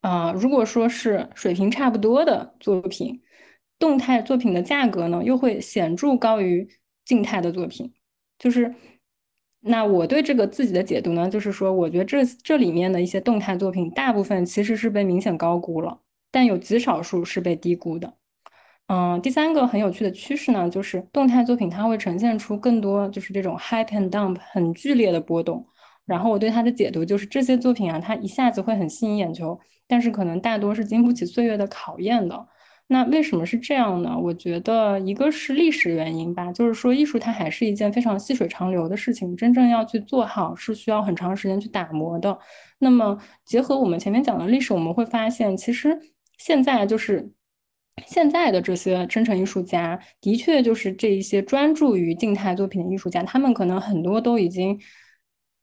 [0.00, 3.22] 啊，如果说是水平差不多的作品，
[3.78, 6.68] 动态作品的价格呢，又会显著高于
[7.04, 7.92] 静态的作品。
[8.38, 8.74] 就是，
[9.60, 16.00] 那我对这个自己的解读呢，就是说，我觉得这这里面的一些动态作品，大部分其实是被明显高估了，
[16.30, 18.14] 但有极少数是被低估的。
[18.88, 25.66] 嗯，第三个很有趣的趋势呢，就是动态作品它会呈现出更多就是这种 high and dump 很剧烈的波动。
[26.04, 32.48] 然后我对他的解读就是，这些作品啊，它一下子会很吸引眼球，但是可能大多是经不起岁月的考验的。
[32.88, 34.18] 那为什么是这样呢？
[34.18, 42.36] 我觉得一个是历史原因吧，就是说艺术它还是一件非常细水长流的事情，真正要去做好是需要很长时间去打磨的。
[42.80, 45.98] 那么结合我们前面讲的历史，我们会发现，其实
[46.36, 47.32] 现在就是
[48.06, 54.78] 现在的这些真诚艺术家，的确就是这一些专注于静态作品的艺术家，他们可能很多都已经。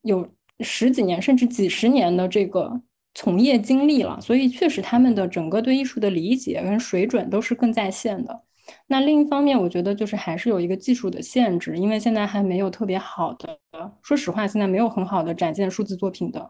[0.01, 0.27] 有
[0.59, 2.81] 十几年甚至几十年的这个
[3.13, 8.43] 从业经历了，所以确实他们的整个对艺术的理解跟水准都是更在线的。
[8.87, 13.59] 那另一方面，我觉得就是还是有一个技术的限制，因为现在还没有特别好的，
[14.03, 16.49] 说实话，现在没有很好的展现数字作品的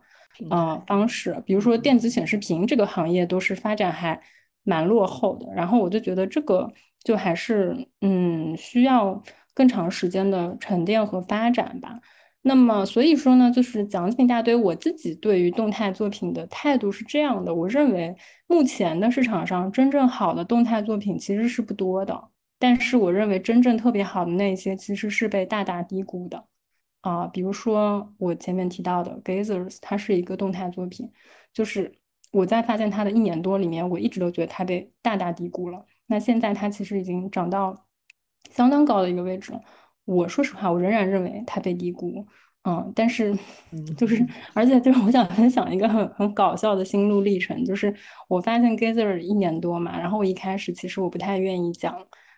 [0.49, 1.41] 呃方式。
[1.45, 4.21] 比如说电子显示屏这个行业都是发展还
[4.63, 5.47] 蛮落后的。
[5.53, 6.69] 然后我就觉得这个
[7.03, 9.23] 就还是嗯需要
[9.53, 12.01] 更长时间的沉淀和发展吧。
[12.41, 14.55] 那么，所以说呢，就是奖品大堆。
[14.55, 18.15] 我自己对于动态作品的态度是这样的：我认为
[18.47, 26.45] 目前的市场上真正好的动态作品其实是不多的，但是我认为真正特别好的那些其实是被大大低估的。
[27.01, 31.11] 啊，比如说我前面提到的 Gazers，它是一个动态作品，
[31.53, 31.93] 就是
[32.31, 35.85] 我在发现它的一年多里面，我一直都觉得它被大大低估了。
[36.07, 37.85] 那现在它其实已经涨到
[38.49, 39.61] 相当高的一个位置了。
[40.09, 42.25] 我说实话，我仍然认为它被低估，
[42.63, 43.37] 嗯，但是
[43.95, 47.93] 就是，而且就是我想分享一个很很搞笑的心路历程，就是
[48.27, 51.95] 我发现 Gather 一年多嘛，然后我一开始其实我不太愿意讲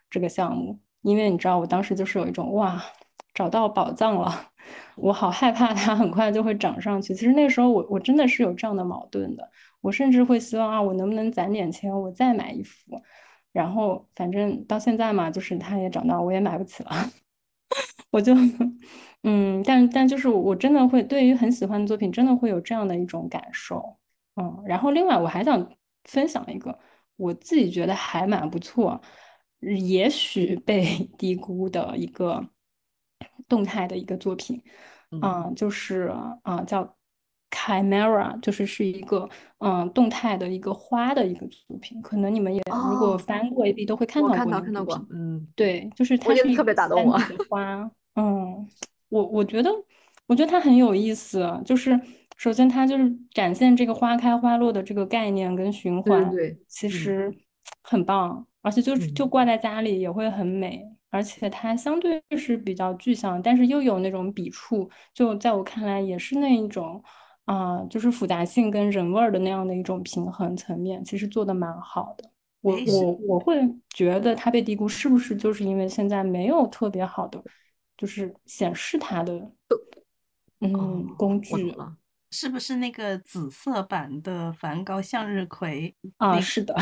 [0.10, 2.84] 这个项目，因为你知道我当时就是有一种哇，
[3.34, 4.52] 找到宝藏了，
[4.98, 7.14] 我好害怕它很快就会涨上去。
[7.14, 13.02] 其实那个时候我我真的是有这样的矛盾的，我甚至会希望啊，我能不能攒点钱，我再买一幅，
[13.54, 16.92] 然后反正到现在嘛，就是它也涨到我也买不起了。
[18.12, 18.34] 我就，
[19.24, 23.98] 嗯，但但就是我真的会对于很喜欢的作品，真的会有这样的一种感受，
[24.36, 24.64] 嗯。
[24.66, 25.72] 然后另外我还想
[26.06, 26.78] 分享一个
[27.16, 29.02] 我自己觉得还蛮不错，
[29.60, 30.84] 也许被
[31.18, 32.46] 低估的一个
[33.48, 34.62] 动态的一个作品，
[35.12, 36.96] 嗯，就是啊叫。
[37.52, 39.30] Chimera 就是是一个
[39.60, 44.38] 嗯动态的一个花的一个作品，可能你们也如果翻过 A B 都会看到过。
[44.38, 47.20] 看到看到过，嗯，对，就是它是特别打动我。
[47.50, 48.66] 花，嗯，
[49.10, 49.70] 我我觉得
[50.28, 52.00] 我觉得它很有意思，就是
[52.38, 57.32] 首先它就是展现这个花开花落的这个概念跟循环，对，其实
[57.84, 60.84] 很棒，而且就就挂在家里也会很美。
[61.10, 67.04] 而且它相对是比较具象，但是又有那种笔触，就在我看来也是那一种。
[67.52, 72.32] 啊，就是复杂性跟人味儿的那样的一种平衡层面，其实做的蛮好的。
[72.62, 73.60] 我我我会
[73.90, 77.44] 觉得它被低估，是不是就是因为现在没有特别好的，
[77.98, 79.52] 就是显示它的
[80.62, 81.98] 嗯工具了？
[82.30, 86.40] 是不是那个紫色版的梵高向日葵啊？
[86.40, 86.74] 是的，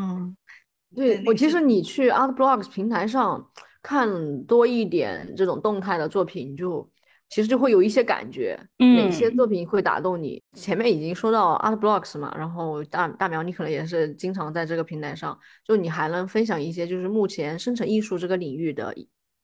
[0.00, 0.34] 嗯，
[0.96, 3.46] 对我其实你去 Art Blocks 平台上
[3.82, 6.88] 看多一点这种动态的作品，就
[7.28, 10.42] 其实就会有一些感觉，哪些作品会打动你？
[10.52, 18.94] 前面已经说到 Art Blocks 嘛，然后大大苗你可能也是经常在这个平台上，就你还能分享一些就是目前生成艺术这个领域的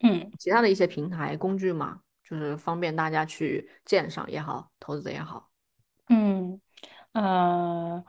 [0.01, 2.01] 嗯其他的一些平台工具嘛？
[2.25, 5.51] 就是方便大家去鉴赏也好，投资也好。
[6.09, 6.61] 嗯，
[7.13, 8.03] 呃，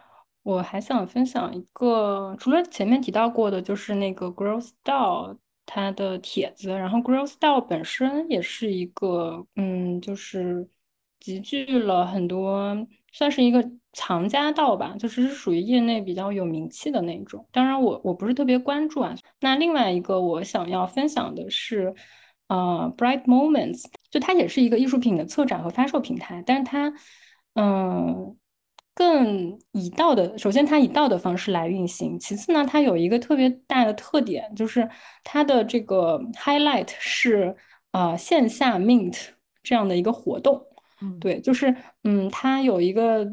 [0.44, 10.68] 我还想分享一个，除了前面提到过的，就是那个 Growth Style 他的帖子，然后 grow style 本身也是一个，嗯，就是
[11.20, 12.76] 集聚了很多，
[13.12, 17.48] 算是一个藏家道吧，就是是属于业内比较有名气的那种。
[17.52, 19.16] 当然，我我不是特别关注啊。
[19.40, 21.94] 那另外一个我想要分享的是。
[22.48, 26.94] 呃，Bright Moments，就它也是一个艺术品的策展和发售平台，但是它，
[27.56, 28.38] 嗯，
[28.94, 34.88] 更以道的，首先它以道的方式来运行，其次呢，它有一个特别大的特点，就是
[35.24, 37.56] 它的这个 highlight 是
[37.92, 39.18] 呃线下 mint
[39.62, 40.62] 这样的一个活动，
[41.20, 43.28] 对，就是嗯，它有一个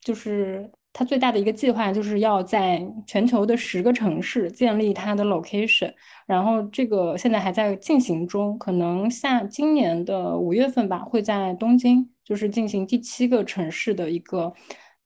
[0.00, 0.70] 就是。
[0.92, 5.94] 它最大的一个计划就是要在全球的十个城市建立它的 location，
[6.26, 14.52] 然后这个现在还在进行中，可能下今年的五月份吧，会在东京就是进行第七个城市的一个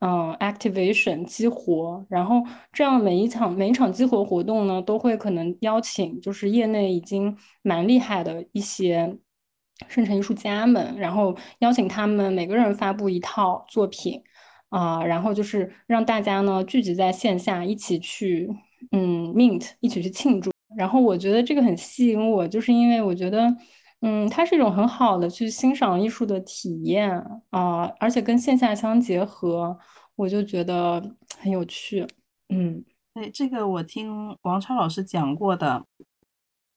[0.05, 9.17] 嗯 activation 激活，然后这样每一场每一场激活活动呢，都会可能邀请就是业内已经蛮厉害的一些
[9.89, 14.23] 生成艺术家们，然后邀请他们每个人发布一套作品。
[14.71, 18.51] 啊，然后就是让大家呢聚集在线下，一起去
[18.91, 20.51] 嗯 mint，一起去庆祝。
[20.77, 23.57] 然后我觉得这个很吸引我，就是因为我觉得
[24.07, 27.11] 嗯，它是一种很好的去欣赏艺术的体验
[27.49, 29.79] 啊，而且跟线下相结合，
[30.15, 32.07] 我就觉得很有趣。
[32.51, 35.87] 嗯，对，这个我听王超老师讲过的，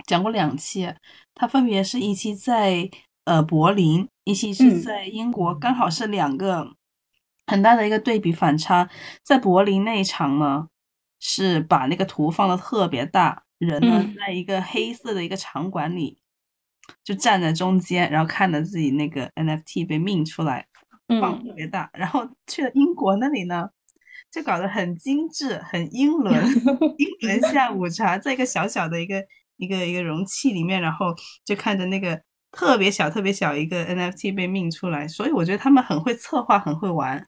[0.05, 0.93] 讲过两期，
[1.35, 2.89] 他分别是一期在
[3.25, 6.75] 呃柏林，一期是在英国，刚好是两个。
[7.49, 8.89] 很大的一个对比反差，
[9.23, 10.67] 在柏林那一场呢，
[11.17, 16.17] 是把那个图放的特别大，人呢在一个黑色的一个场馆里，
[17.03, 20.67] 就站在中间，然后看着自己那个 NFT 被命出来，
[21.21, 21.89] 放特别大。
[21.93, 23.69] 然后去了英国那里呢，
[24.31, 26.35] 就搞得很精致，很英伦，
[26.97, 29.23] 英伦下午茶，在一个小小的一个
[29.57, 31.15] 一个一个容器里面，然后
[31.45, 32.21] 就看着那个。
[32.49, 37.23] 特别小，特别小一个 NFT 被命出来，所以我觉得他们很会策划，很会玩。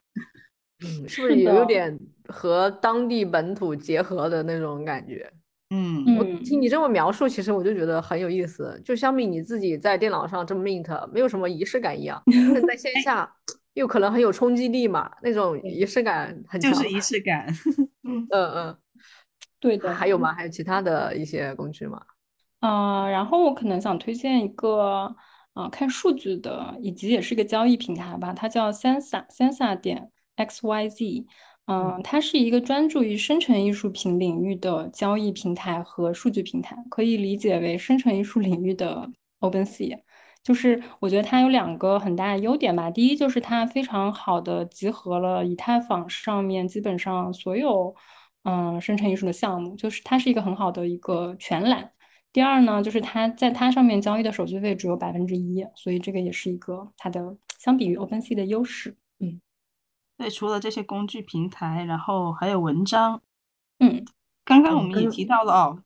[0.82, 2.00] 嗯，是不是有点
[2.30, 5.32] 和当地本土结合的那种感觉？
[5.72, 8.82] 嗯，我听你这么描述，其实我就觉得很有意思。
[8.84, 12.22] 就相比你自己在电脑上这么 mint，没有什么仪式感一样，
[12.68, 13.32] 在线 下
[13.74, 16.72] 又可能很有冲击力嘛，那种仪式感很强。
[16.74, 17.48] 就是仪式感。
[18.04, 18.78] 嗯嗯，
[19.60, 19.94] 对的。
[19.94, 20.34] 还有吗？
[20.34, 22.02] 还有其他的一些工具吗？
[22.62, 25.16] 啊，然后我可能想推荐一个，
[25.54, 31.26] 啊，看数据的，以及也是一个交易平台吧，它叫 Sensa，Sensa 点 X Y Z，
[31.72, 39.08] 嗯，它是一个专注于生成艺术品领域的交易平台和数据平台，可以理解为生成艺术领域的
[39.40, 40.00] OpenSea。
[40.42, 47.94] 就是我觉得它有两个很大的优点吧，第一就是它非常好的集合了以太坊上面基本上所有，
[48.46, 51.92] 嗯，生成艺术的项目，就是它是一个很好的一个全览。
[52.34, 58.96] 第二呢，就是它在它上面交易的手续费只有百分之一，所以这个也是一个它的相比于 OpenSea 的优势。
[59.20, 59.40] 嗯，
[60.20, 63.22] 对，除了这些工具平台，然后还有文章。
[63.80, 64.04] 嗯，
[64.44, 65.82] 刚刚我们也提到了哦，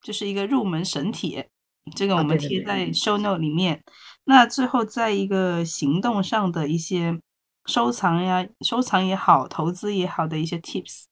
[0.00, 1.50] 就是一个入门神帖，
[1.96, 3.82] 这个我们贴在 Show Note 里面。
[4.22, 7.20] 那最后在一个行动上的一些
[7.64, 11.06] 收藏呀、收藏也好、投资也好的一些 Tips，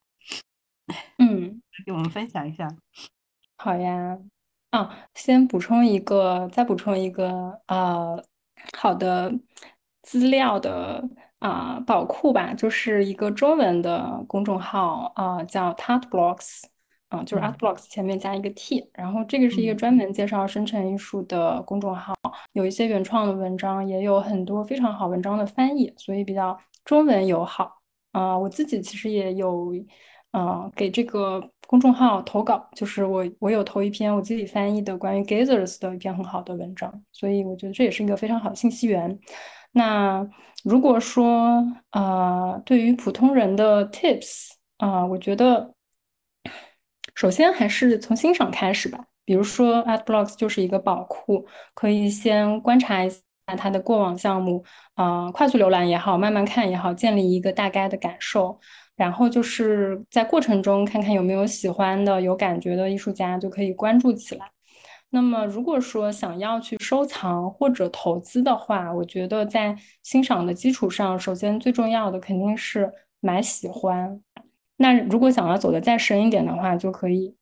[1.19, 2.69] 嗯，给我们分享一下。
[3.57, 4.17] 好呀。
[4.71, 8.25] 啊，先补充一个，再补充一个，呃，
[8.77, 9.33] 好的
[10.03, 11.09] 资料的
[11.45, 16.63] 啊宝库吧，就是一个中文的公众号啊，叫 Art Blocks，
[17.11, 22.15] 啊，就是 Art Blocks 前面加一个 T，然后这个是一个专门介绍生成艺术的公众号，
[22.53, 27.81] 有一些原创的文章，也有很多非常好文章的翻译，所以比较中文友好。
[28.13, 29.75] 啊，我自己其实也有，
[30.31, 31.51] 啊，给这个。
[31.67, 39.19] 公众号投稿，就是我我有投一篇我自己翻译的关于 Gazers 的一篇很好的文章，所以我觉得这也是一个非常好的信息源。
[39.77, 40.27] 那
[40.63, 45.75] 如果说啊，对于普通人的 Tips 啊，我觉得
[47.15, 49.05] 首先还是从欣赏开始吧。
[49.25, 53.19] 比如说，AdBlocks 就是一个宝库，可以先观察一下
[53.57, 54.65] 它的过往项目，
[54.95, 58.61] 啊，快速浏览也好，慢慢看也好，建立一个大概的感受。
[58.97, 64.54] 然后就是在过程中看看有没有喜欢的、有感觉的艺术家，就可以关注起来。
[65.15, 74.21] 那么，如果说想要去收藏或者投资的话，我觉得在欣赏的基础上，首先最重要的肯定是买喜欢。
[74.77, 77.33] 那如果想要走得再深一点的话，就可以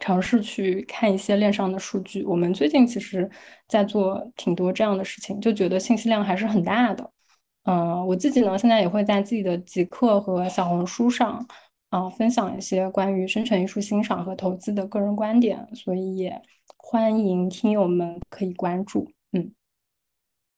[0.00, 2.24] 尝试去看一些链上的数据。
[2.24, 3.30] 我们最近其实
[3.68, 7.10] 在做挺多这样的事情，就觉得信息量还是很大的。
[7.64, 11.46] 嗯，我自己呢，现在也会在自己的极客和小红书上
[11.90, 16.40] 啊分享一些关于生成艺术欣赏和投资的个人观点，所以也
[16.84, 19.08] 欢迎听友们可以关注。
[19.30, 19.54] 嗯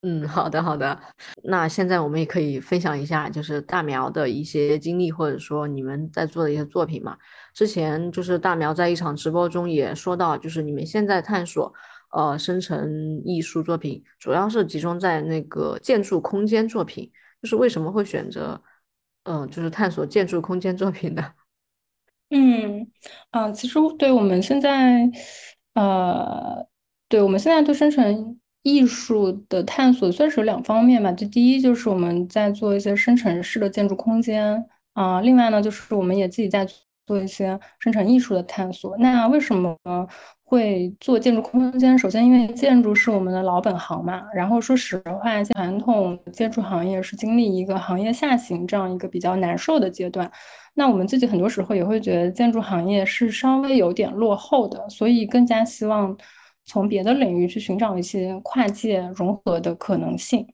[0.02, 0.98] 嗯，好的好的。
[1.44, 7.16] 那现在我们也可以分享一下，就是大苗的一些经历，或者说你们在做的一些作品嘛。
[7.54, 11.72] 之前就是大苗在一场直播中也说到，就是你们现在探索。
[12.10, 17.10] 呃，生成艺术作品主要是集中在那个建筑空间作品，
[17.42, 18.62] 就是为什么会选择，
[19.24, 21.34] 嗯，就是探索建筑空间作品的？
[22.30, 22.88] 嗯，
[23.30, 25.10] 啊，其实对我们现在，
[25.74, 26.66] 呃，
[27.08, 31.12] 对我们现在对生成艺术的探索算是有两方面吧。
[31.12, 34.64] 就第一，就是我们在做一些生成式的建筑空间
[34.94, 36.66] 啊，另外呢，就是我们也自己在
[37.06, 38.96] 做一些生成艺术的探索。
[38.98, 39.76] 那为什么？
[40.54, 50.30] 会做建筑空间，首先因为建筑是我们的老本行嘛，然后说实话，传统建筑行业是经历一个行业下行这样一个比较难受的阶段。
[50.74, 56.16] 那我们自己很多时候也会觉得建筑行业是稍微有点落后的，所以更加希望
[56.64, 60.46] 从别的领域去寻找一些跨界融合的可能性。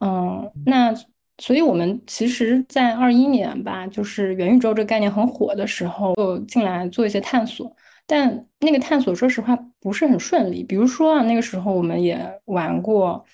[0.00, 0.94] 嗯，那
[1.38, 7.70] 所以我们其实，在二一年吧，就是元宇宙这个概念很火的时候，就进来做一些探索。
[8.06, 10.62] 但那个探索，说实话不是很顺利。
[10.62, 13.24] 比如说啊，那个时候我们也玩过，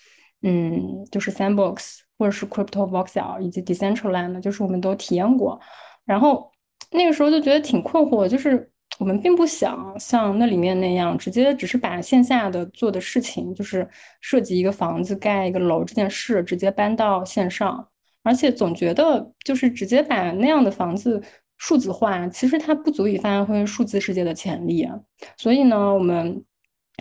[0.40, 5.61] 嗯，就是 Sandbox 或者是 Crypto Voxel 以及 Decentraland，就是我们都体验过。
[6.07, 6.51] 然后
[6.90, 13.86] 那个时候就觉得挺困惑，就是我们并不想像那里面那样，直接只是把线下的做的事情，就是
[14.23, 17.86] 设计一个房子、盖一个楼这件事，直接搬到线上，
[18.23, 21.23] 而且总觉得就是直接把那样的房子。
[21.64, 24.98] 数字化其实它不足以发挥数字世界的潜力啊，
[25.36, 26.44] 所以呢，我们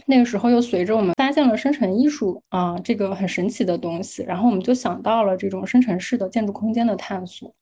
[0.05, 7.55] 那个时候又随着我们发现了生成艺术啊这个很神奇的东西，然后我们就想到了这种生成式的建筑空间的探索。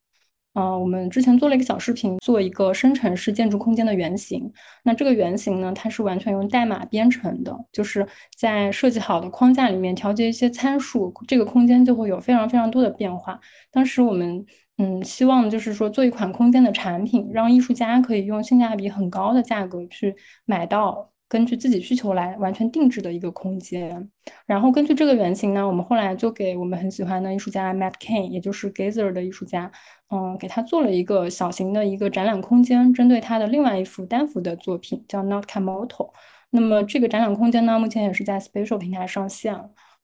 [0.52, 4.52] 啊，我们之前做了一个小视频，做一个生成式建筑空间的原型。
[4.84, 8.06] 那这个原型呢，它是完全用代码编程的，就是
[8.38, 13.40] 在设计好的框架里面调节一些参数，这个空间就会有非常非常多的变化。
[13.72, 14.46] 当时我们。
[14.82, 20.16] 嗯，希望就是说做一款空间的产品，让艺术家可以用性价比很高的价格去
[20.46, 24.10] 买到根据自己需求来完全定制的一个空间。
[24.46, 29.70] 然后根据这个原型呢，我们后来就给我们很喜欢的艺术家 Matt Kane，也就是 Gazer 的艺术家，
[30.12, 36.12] 嗯，给他做了一个小型的一个展览空间，针对他的另外一幅单幅的作品叫 Not Kamoto。
[36.52, 39.54] 那么这个展览空间呢，目前也是在 Spatial 平台上线，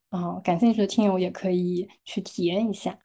[0.09, 2.99] 啊，感兴趣的听友也可以去体验一下。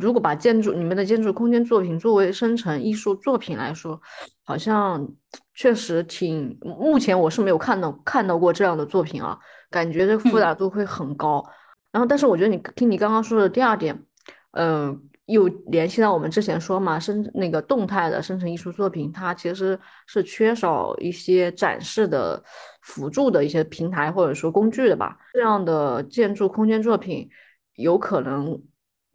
[0.00, 4.00] 如果把建筑你们的建筑空间作品作为生成艺术作品来说，
[4.42, 5.08] 好像
[5.54, 6.58] 确实挺。
[6.60, 9.38] 目前我是没有看到看到过这样的作品啊，
[9.70, 11.44] 感觉这复杂度会很高。
[11.92, 13.96] 然后，但是我觉得你听你刚刚说的第二点，
[14.52, 19.78] 嗯，又联系到我们之前说嘛，生那个动态的生成艺术作品，它其实
[20.08, 22.42] 是缺少一些展示的
[22.82, 25.16] 辅助的一些平台或者说工具的吧。
[25.32, 27.28] 这样的建筑空间作品
[27.76, 28.60] 有可能。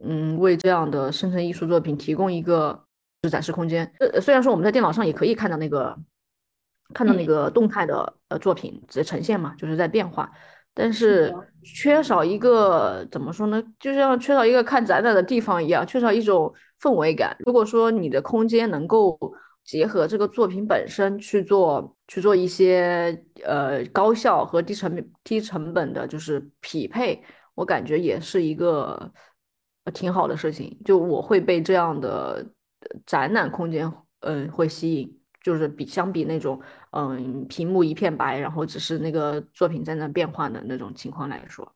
[0.04, 2.84] 嗯，为这样的生成艺术作品提供一个
[3.22, 3.90] 就展示空间。
[3.98, 5.96] 呃，虽然说我们在电脑上也可以看到那个
[6.92, 10.30] 看到那个动态的呃作品直接呈现嘛，就是在变化，
[10.74, 13.62] 但是缺少一个怎么说呢？
[13.80, 17.34] 就像缺少一个看展览的地方一样，缺少一种氛围感。
[17.40, 19.18] 如果说你的空间能够
[19.64, 27.20] 结合这个作品本身去做去做一些呃高效和低成低成本的，就是匹配，
[27.54, 29.10] 我感觉也是一个。
[29.92, 32.44] 挺好的事情，就我会被这样的
[33.06, 33.90] 展览空间，
[34.20, 36.60] 嗯，会吸引，就是比相比那种，
[36.90, 41.70] 嗯，屏幕一片白，然后只是那个作品在那变换的那种情况来说，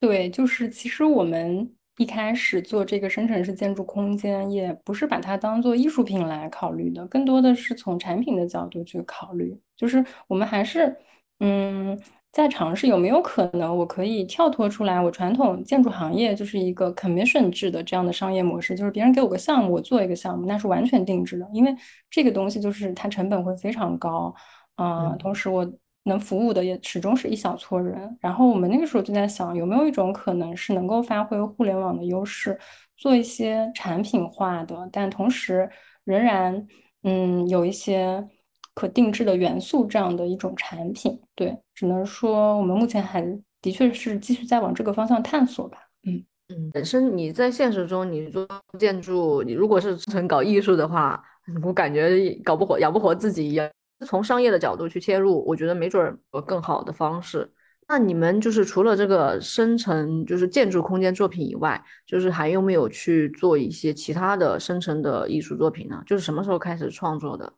[0.00, 10.96] 对，就是其实我们一开始做这个生成式建筑空间，也不是把它当做艺术品来考虑的，更多的是从产品的角度去考虑，就是我们还是，
[11.40, 11.98] 嗯。
[12.36, 21.74] 在尝试有没有可能，我可以跳脱出来，我传统建筑行业就是一个 commission 制的这样的商业模式，就是别人给我个项目，我做一个项目，那是完全定制的，因为
[22.10, 24.34] 这个东西就是它成本会非常高，
[24.74, 25.66] 啊，同时我
[26.04, 28.14] 能服务的也始终是一小撮人。
[28.20, 32.58] 然后我们那个时候就在想，有没有一种可能是能够发挥互联网的优势，
[32.98, 35.70] 做一些产品化的，但同时
[36.04, 36.66] 仍然
[37.02, 38.28] 嗯有一些。
[38.76, 43.22] 可定制的元素这样的一种产品，对，只能说我们目前还
[43.62, 45.78] 的确是继续在往这个方向探索吧。
[46.04, 48.46] 嗯嗯，本身你在现实中你做
[48.78, 51.20] 建筑，你如果是纯搞艺术的话，
[51.64, 53.68] 我感觉搞不活、养不活自己一样。
[54.06, 57.50] 从商业的角度去切入，我觉得没准有更好的方式。
[57.88, 66.02] 那你们就是除了这个生成就是建筑空间作品以外，就是还有没有去做一些其他的生成的艺术作品呢？
[66.04, 67.50] 就是什么时候开始创作的？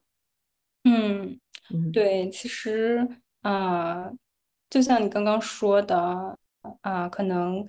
[0.89, 1.39] 嗯，
[1.93, 3.07] 对，其实
[3.43, 4.11] 啊，
[4.71, 6.39] 就像你刚刚说的
[6.81, 7.67] 啊，可能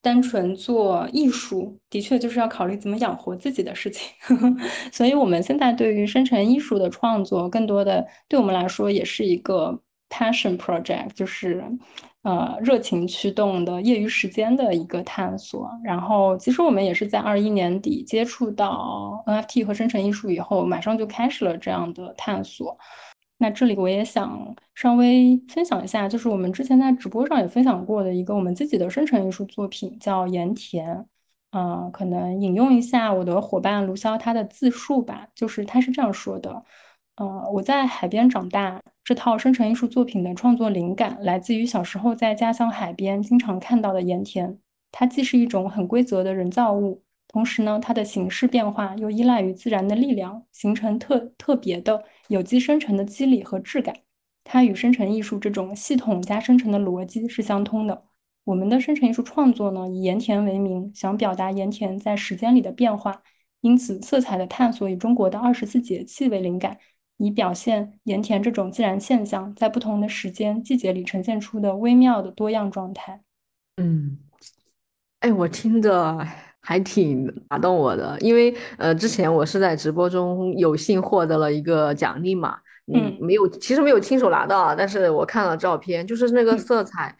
[0.00, 4.10] 单纯做艺术，的确就是要考虑怎么养活自己的事情。
[4.92, 9.80] 所以，我们现在对于生成艺术的创作，更多的对我们来说也是一个
[10.12, 11.64] passion project，就是。
[12.24, 15.68] 呃，热情驱动的业余时间的一个探索。
[15.82, 22.78] 然后，其实我们也是在二一年底接触到 NFT 和生成艺术以后，马上就开始了这样的探索。
[23.38, 31.04] 那这里我也想稍微分享一下，就是我们之前在直播上也分享过的一个我们自己的生成艺术作品，叫盐田。
[31.50, 36.64] 啊，可能引用一下我的伙伴卢潇他的自述吧，就是他是这样说的。
[37.16, 38.82] 呃，我在海边长大。
[39.04, 44.58] 这套生成艺术作品的创作灵感来自于小时候在家乡海边经常看到的盐田。
[44.92, 53.96] 它既是一种很规则的人造物，同时呢，它的形式变化又依赖于自然的力量，形成特特别的有机生成的肌理和质感。
[54.44, 58.04] 它与生成艺术这种系统加生成的逻辑是相通的。
[58.44, 63.22] 我们的生成艺术创作呢，以盐田为名，想表达盐田在时间里的变化。
[63.60, 66.78] 因此，色彩的探索以中国的二十四节气为灵感。
[67.18, 73.20] 以表现盐田这种自然现象在不同的时间季节里呈现出的微妙的多样状态。
[73.76, 74.18] 嗯，
[75.20, 76.18] 哎，我听着
[76.60, 82.58] 还挺打动我的，因为呃，之前我是在直播中有幸获得了一个奖励嘛，
[82.92, 87.16] 嗯，没有，其实没有亲手拿到，但是我看了照片，就是那个色彩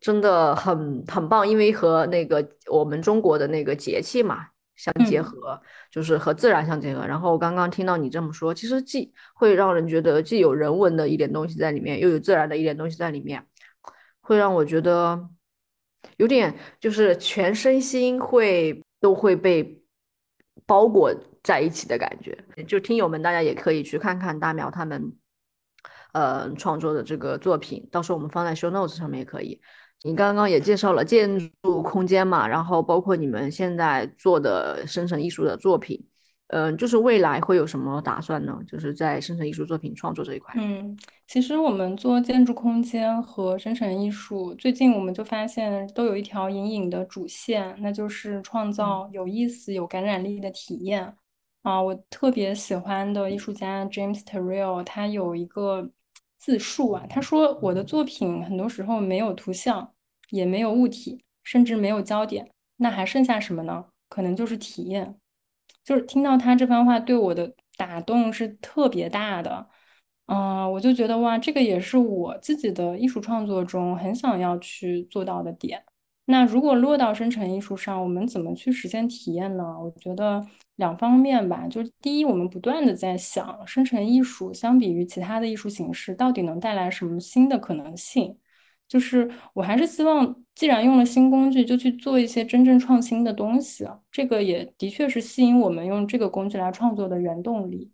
[0.00, 4.46] 真的很很棒，因为和那个我们中国的那个节气嘛。
[4.74, 7.06] 相结合，就是和自然相结合。
[7.06, 13.46] 然后我刚刚听到你这么说，其实既会让人觉得既有人文的一点东西在里面，又有自然的一点东西在里面，
[14.20, 15.28] 会让我觉得
[16.16, 19.82] 有点就是全身心会都会被
[20.66, 22.36] 包裹在一起的感觉。
[22.66, 25.12] 就听友们，大家也可以去看看大苗他们
[26.12, 29.60] 呃创作的这个作品，到时候我们放在 show notes 上面也可以。
[30.04, 36.04] 你刚刚也介绍了建筑空间嘛，然后包括你们现在做的生成艺术的作品，
[36.48, 38.58] 嗯，就是未来会有什么打算呢？
[38.66, 40.52] 就是在生成艺术作品创作这一块。
[40.58, 40.98] 嗯，
[41.28, 51.14] 其实我们做建筑空间和生成艺术，最近我们就发现都有一条隐隐的主线，那就是创造有意思、有感染力的体验。
[51.62, 55.88] 啊，我特别喜欢的艺术家 James Terrell，他有一个。
[56.42, 59.92] 自述啊，他说我的作品很多时候没有图像，
[60.30, 63.84] 也没有物体，甚至没有焦点，那还剩下什么呢？
[64.08, 65.14] 可能就是体验。
[65.84, 69.68] 就是听到他这番话，对我的打动是特别大的。
[70.26, 75.84] 嗯，我就觉得哇，这个也是我自己的艺术创作中很想要去做到的点。
[76.24, 79.78] 那如果落到生成艺术上，我们怎么去实现体验呢？
[79.80, 80.44] 我觉得。
[80.76, 88.36] 两方面吧，就是第一，我们不断的在想，生成艺术相比于其他的艺术形式，到底能带来什么新的可能性？
[88.88, 93.86] 就是我还是希望，既然用了新工具，就去做一些真正创新的东西。
[94.10, 97.91] 这个也的确是吸引我们用这个工具来创作的原动力。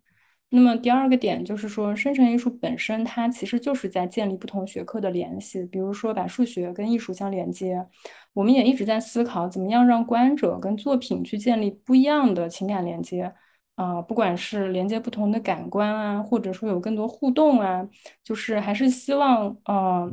[0.50, 7.86] 那么第二个点就是说，生成艺术本身它其实就是在建立不同学科的联系，比如说把数学跟艺术相连接。
[8.32, 13.32] 我们也一直在思考，怎么样让观者跟作品去建立不一样的情感连接
[13.74, 17.86] 啊，不管是连接不同的感官啊，或者说有更多互动啊，
[18.24, 20.10] 就是还是希望呃，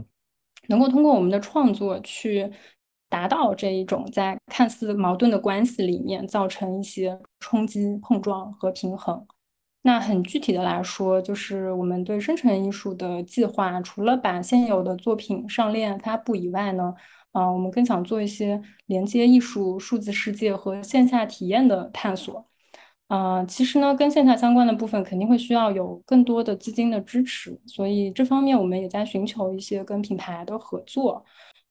[0.68, 2.52] 能够通过我们的创作去
[3.08, 9.26] 达到这一种在看似矛盾的关系里面造成一些冲击、碰撞和平衡。
[9.86, 16.92] 那很具体的来说，就是我们对生成艺术的计划，除了把现有的作品上链发布以外呢，
[17.34, 22.48] 啊，我们更想做一些连接艺术、数字世界和线下体验的探索。
[23.08, 31.24] 啊，其实呢，跟线下相关的部分肯定会需要有更多的资金的支持，所以这方面我们也在寻求一些跟品牌的合作。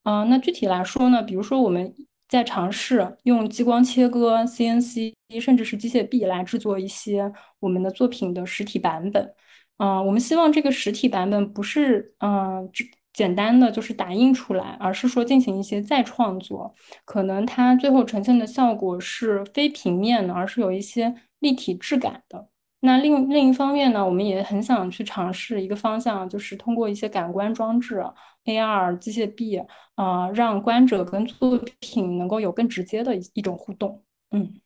[0.05, 1.93] 啊，那具体来说呢，比如说我们
[2.29, 9.35] 在尝试用激光切割、CNC，甚至是机械臂来制作一些我们的作品的实体版本。
[9.77, 16.75] 啊，我们希望这个实体版本不是嗯只简单的就是打印出来，而是说进行一些再创作，
[17.05, 21.15] 可能它最后呈现的效果是非平面的，而是有一些。
[21.41, 22.49] 立体质感的。
[22.85, 28.05] 那另另一方面呢，我们也很想去尝试一个方向，就是通过一些感官装置、
[28.45, 29.57] AR 机械臂
[29.95, 34.05] 啊，让观者跟作品能够有更直接的一一种互动。
[34.33, 34.61] 嗯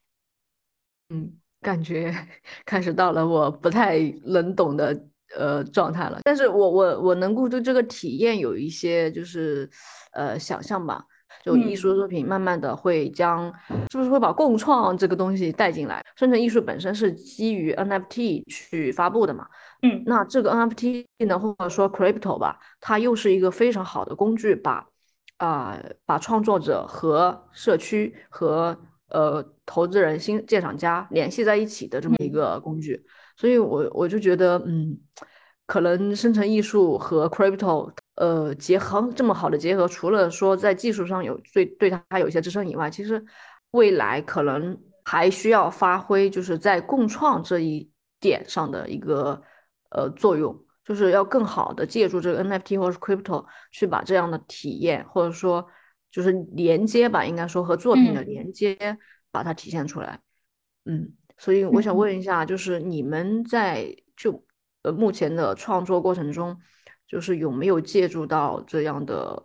[1.11, 2.13] 嗯，感觉
[2.65, 5.01] 开始到了我不太能懂的
[5.37, 6.21] 呃状态了。
[6.25, 9.71] 但是我我我能够对这个体验有一些就是
[10.13, 11.05] 呃想象吧。
[11.45, 13.53] 就艺术作品慢慢的会将，
[13.91, 16.05] 是不是会把共创这个东西带进来？
[16.17, 19.47] 生成艺术本身是基于 NFT 去发布的嘛？
[19.83, 24.87] 嗯，那这个 NFT 呢，或者说 Crypto 吧，它又是一个非常好的工具，把
[25.37, 28.77] 啊把创作者和社区和
[29.11, 33.05] 呃投资人、新鉴赏家联系在一起的这么一个工具。
[33.37, 34.99] 所以我我就觉得，嗯，
[35.69, 37.93] 可能生成艺术和 Crypto。
[38.17, 43.25] 呃，结合这么好的结合，除了说在技术上有对对它有一些支撑以外，其实
[43.71, 47.89] 未来可能还需要发挥就是在共创这一
[48.19, 49.41] 点上的一个
[49.91, 50.53] 呃作用，
[50.85, 55.65] 就是要更好的借助这个 NFT 或者是 Crypto 去把这样的体验或者说
[56.11, 58.77] 就是连接吧，应该说和作品的连接
[59.31, 60.19] 把它体现出来。
[60.87, 64.45] 嗯，所以我想问一下，就是你们在就
[64.83, 66.57] 呃目前的创作过程中。
[67.11, 69.43] 就是有没有借助到这样的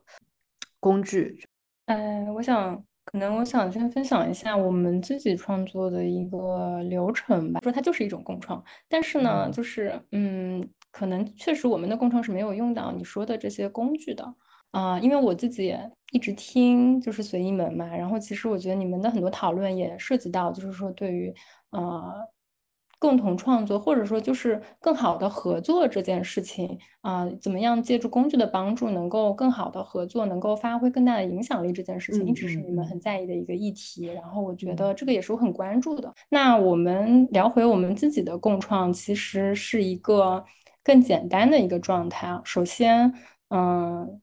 [0.81, 1.41] 工具？
[1.85, 7.61] 哎，我想，可能我想先分享一下我们自己创作的一个流程吧。
[7.63, 14.35] 说它就是一种共创，但是呢，就是嗯，可能确实我们的共创是没有用到你说的这些工具的
[14.71, 14.99] 啊。
[14.99, 21.33] 因为我自己也一直听就是随意门嘛，然后其实我觉得你们的很多讨论也涉及到，就是说对于
[21.69, 22.27] 呃。
[23.03, 34.05] 共同创作，或者说就是更好的合作这件事情啊，怎么样借助工具的帮助，能够更好的合作，能够发挥更大的影响力这件事情，一直是你们很在意的一个议题。
[34.05, 36.13] 然后我觉得这个也是我很关注的。
[36.29, 40.45] 那我们聊回我们自己的共创，其实是一个
[40.81, 42.41] 更简单的一个状态啊。
[42.45, 43.13] 首先，
[43.49, 44.21] 嗯，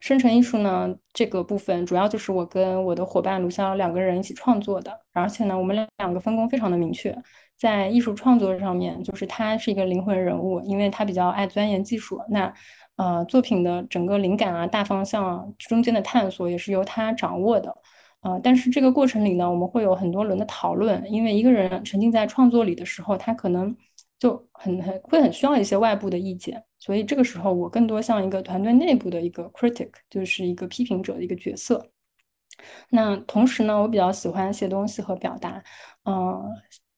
[0.00, 7.16] 生成艺术呢这个部分主要就是我跟我的伙伴卢潇两个人一起创作的，而且呢，我们两个分工非常的明确。
[7.56, 12.18] 在艺术创作上面，就是他是一个灵魂人物，因为他比较爱钻研技术。
[12.30, 12.50] 那，
[12.96, 17.76] 呃，作品的整个灵感啊、大方向啊、中间的探索也是由他掌握的。
[18.22, 23.76] 呃，但是这个过程里呢，我们会有很多轮的讨论，因为一个人沉浸在创作里的时候，他可能
[24.20, 26.62] 就很很会很需要一些外部的意见。
[26.78, 31.90] 所以这个时候，我更多像一个团队内部的一个 critic，就是一个批评者的一个角色。
[32.90, 35.60] 那同时呢，我比较喜欢写东西和表达，
[36.04, 36.40] 嗯。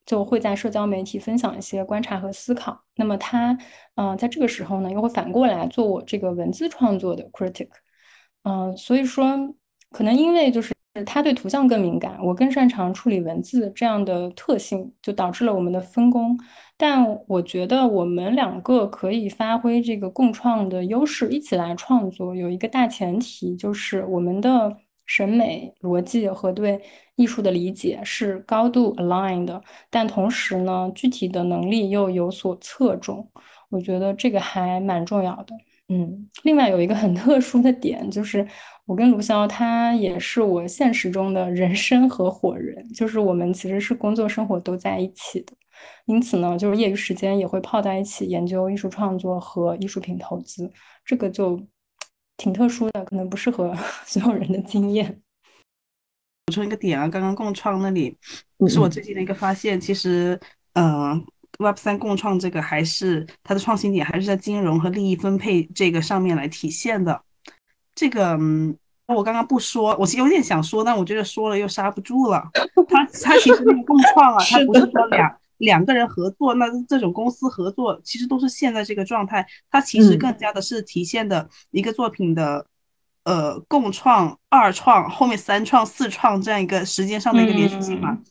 [0.04, 2.82] 就会在社交媒体分享一些观察和思考。
[2.96, 3.56] 那么他，
[3.94, 7.68] 嗯，在这个时候呢，又会反过来做我这个文字创作的 critic。
[8.42, 9.24] 嗯，所以说，
[9.90, 10.74] 可能因为就是
[11.06, 16.38] 他对图像更敏感，我更擅长处理文字这样的特性，就导致了我们的分工。
[16.76, 22.34] 但我觉得我们两个可以发挥这个共创的优势，一起来创作。
[22.34, 24.76] 有一个大前提，就是我们的。
[25.04, 26.80] 审美逻辑和对
[27.16, 29.60] 艺术的理解是高度 aligned 的，
[29.90, 33.28] 但同时呢，具体的能力又有所侧重。
[33.68, 35.54] 我觉得这个还蛮重要的。
[35.88, 38.46] 嗯，另外有一个很特殊的点，就是
[38.86, 45.52] 我跟卢潇他也是我现实中的人生合伙人，就是我们其实是工作生活都在一起的，
[46.06, 50.70] 因此呢，就是业余时间也会泡在一起研究艺术创作和艺术品投资，
[51.04, 51.60] 这个就。
[52.38, 53.72] 挺特殊的，可能不适合
[54.04, 55.20] 所有人的经验。
[56.46, 58.16] 补充一个点啊，刚刚共创那里
[58.68, 59.80] 是我最近的一个发现。
[59.80, 60.40] 其实，
[60.72, 61.24] 嗯
[61.58, 67.22] ，Web 三共创这个还是它的创新点，还是在金融和利益分配这个上面来体现的。
[67.94, 68.76] 这个，嗯，
[69.06, 72.42] 我刚刚不说，我有点想说，但我觉得说了又刹不住了。
[72.88, 75.36] 它，它其实那个共创啊， 它不是说两。
[75.58, 79.46] 两个人合作，那这种公司合作其实都是现在这个状态。
[79.70, 82.66] 它其实更加的是体现的一个作品的，
[83.22, 88.10] 呃，共创、二创、后面三创、四创这样一个时间上的一个连续性嘛。
[88.10, 88.24] 嗯，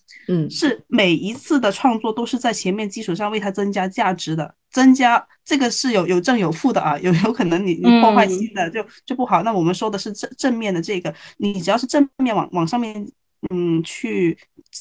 [0.50, 9.44] 是每一次的创作都是在前面基础上为它增加价值的，增加这个是有有正有负的啊， 有有可能你你破坏新的就就不好。
[9.44, 13.08] 那我们说的是正正面的这个，你只要是正面往往上面，
[13.50, 14.38] 嗯，去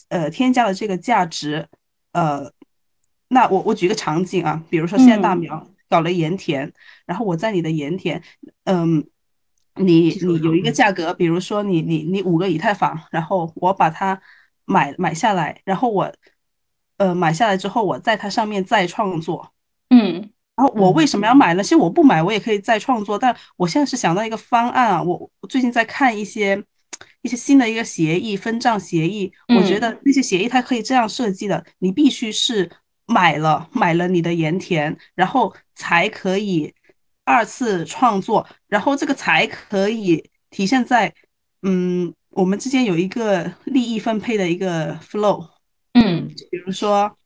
[0.08, 1.66] 呃添加了这个价值。
[2.12, 2.50] 呃，
[3.28, 6.72] 那我我举个场景啊，比如说现在大苗搞了盐田，
[7.06, 8.20] 然后我在你的盐田，
[8.64, 9.04] 嗯，
[9.76, 14.20] 你你有一个价格，比如说你你你五个以太坊，然后我把它
[14.70, 16.12] 买买下来，然后我
[16.98, 19.52] 呃买下来之后，我在它上面再创作，
[19.90, 20.30] 嗯。
[20.56, 21.62] 然后我为什么要买呢？
[21.62, 23.18] 其实我不买，我也可以再创作。
[23.18, 26.62] 但我现在是想到一个方案啊，我我最近在看一些
[27.22, 29.32] 一些新的一个协议，分账协议。
[29.56, 32.70] 我觉得那些协议它可以这样设计的：你必须是
[33.06, 36.74] 买了买了你的盐田，然后才可以
[37.24, 41.14] 二次创作，然后这个才可以体现在
[41.62, 45.48] 嗯我们之间有一个利益分配的一个 flow。
[45.94, 47.16] 嗯，比如说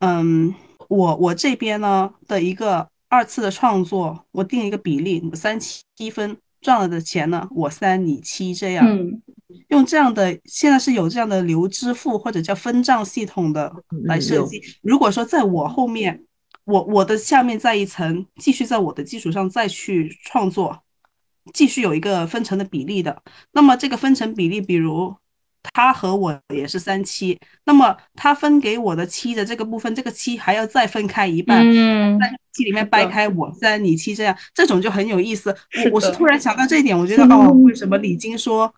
[0.00, 0.54] 嗯。
[0.88, 8.86] 我我这边呢的一个二次的创作，我定一个比例，三七分赚了的钱呢，我三你七这样，
[9.70, 13.72] 用这样的现在是有这样的流支付或者叫分账系统的
[14.04, 14.62] 来设计。
[14.80, 16.22] 如果说在我后面，
[16.62, 20.84] 我我的下面再一层继续在我的基础上再去创作，
[21.52, 25.14] 继续有一个分成的比例的，那么这个分成比例，比如。
[25.74, 35.50] 他和我也是三七，那么他分给我的七的这个部分，这个七还要再分开一半，嗯在七里面掰开我三你七这样，这种就很有意思。
[35.84, 38.72] 我我是突然想到这一点，我觉得哦，为什么李晶说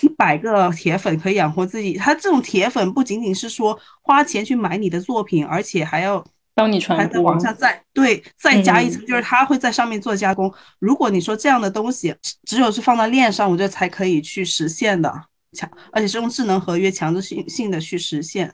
[0.00, 1.94] 一百个铁粉可以养活自己？
[1.94, 6.24] 他这种铁粉不仅仅是说花钱去买你的作品，而且还要
[6.54, 10.52] 帮你传播，往下再对再加一层，就是它会在上面做加工。
[10.78, 12.14] 如果你说这样的东西
[12.44, 15.12] 只有是放到链上，我觉得才可以去实现的。
[15.52, 18.52] 强，而且是用智能合约强制性性的去实现。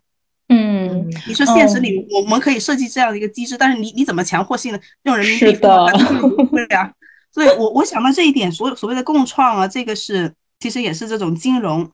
[0.49, 6.47] 嗯，你说现实里我们可以设计这样的一个机制，但是你你怎么强迫性的用人民币付？
[6.53, 6.93] 对呀，
[7.33, 11.91] 所以我我想到这一点，所所谓的共创啊，这个是其实也是这种金融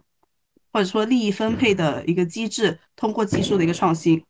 [0.72, 4.24] 或者说利益分配的一个机制，通过技术的一个创新。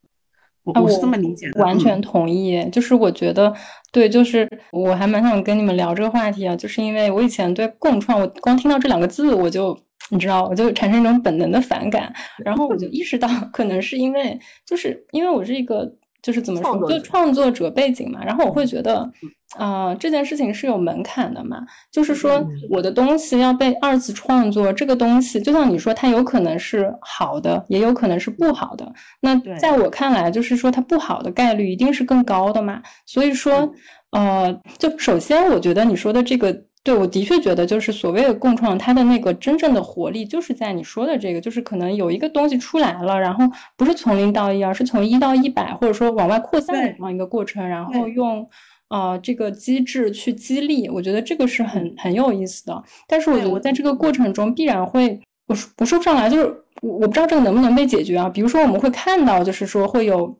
[0.66, 2.62] 我我是这么理解的，完全同意。
[2.70, 3.50] 就是我觉得
[3.90, 9.74] 对，就是我还蛮想跟你们聊这个话题啊，就是因为我以前对共创，我光听到这两个字我就。
[10.08, 12.12] 你知道，我就产生一种本能的反感，
[12.44, 15.92] 然后我就意识到，可能是因为，就是因为我是一个，
[16.26, 19.08] 就是怎么说，就创作者背景嘛，然后我会觉得，
[19.56, 28.92] 啊，这件事情是有门槛的嘛，就是说，我的东西要被二次创作，这个东西，就像你说，它有可能是好的，也有可能是不好的。
[29.20, 32.82] 那在我看来，就是说，它不好的概率一定是更高的嘛。
[33.06, 33.72] 所以说，
[34.10, 36.64] 呃，就首先，我觉得你说的这个。
[36.86, 43.44] 对，我的确觉得，就是所谓的共创，它的那个真正的活力，就是在你说的这个，就是可能有一个东西出来了，然后
[43.76, 48.48] 不是从零到一，而是从一到一百，或者说往外扩散的这样一个过程，然后用
[48.88, 52.80] 呃这个机制去激励，我觉得这个是很很有意思的。
[53.08, 56.44] 但是我觉得在这个过程中必然会，我说我说不上来，就是
[56.82, 58.28] 我我不知道这个能不能被解决啊。
[58.28, 60.38] 比如说我们会看到，就是说会有，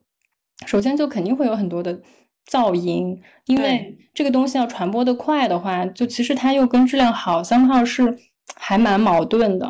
[0.64, 2.00] 首先就肯定会有很多的。
[2.48, 8.16] 噪音，因为这个东西要传播的快的话，就其实它又跟质量好三号是
[8.54, 9.68] 还蛮矛盾的。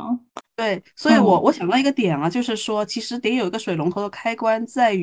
[0.55, 5.03] 对，所以我我想到一个点啊，就是说其实得有一个水龙头的开关，在于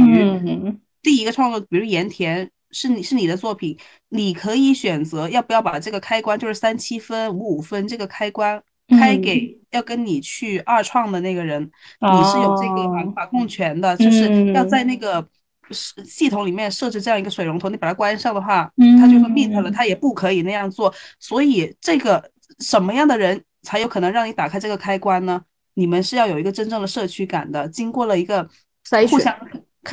[1.02, 3.78] 第一个创作，比如盐田是你是你的作品，
[4.10, 9.18] 你可以选择要不要把这个开关，就是三七分、五五分这个开关开。
[9.18, 15.28] 给要跟你去二创的那个人，你是有这个把控权的，就是要在那个。
[15.74, 20.94] 是系统里面设置这样一个水龙头，你把它关上的话，它就会 meet 了，它也不可以那样做。
[21.20, 25.42] 所以这个什么样的人才有可能让你打开这个开关呢？
[25.74, 28.48] 你们是要有一个真正的社区感的，经过了一个
[28.88, 29.36] 筛选，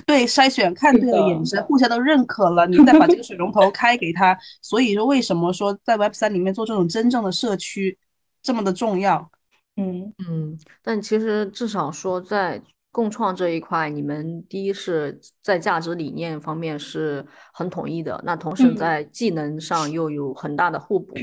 [0.05, 4.39] 对筛选看对了眼神，互相都认可了，你再把这个水龙头开给他。
[4.61, 7.99] 所以说，为什么说在 Web 三里面做这种真正的社区
[8.43, 9.31] 这么的重要？
[9.77, 12.61] 嗯嗯，但其实至少说在。
[12.93, 21.15] 共创这一块，你们第一是在价值理念方面是很统一的，那同时在技能上又有很大的互补，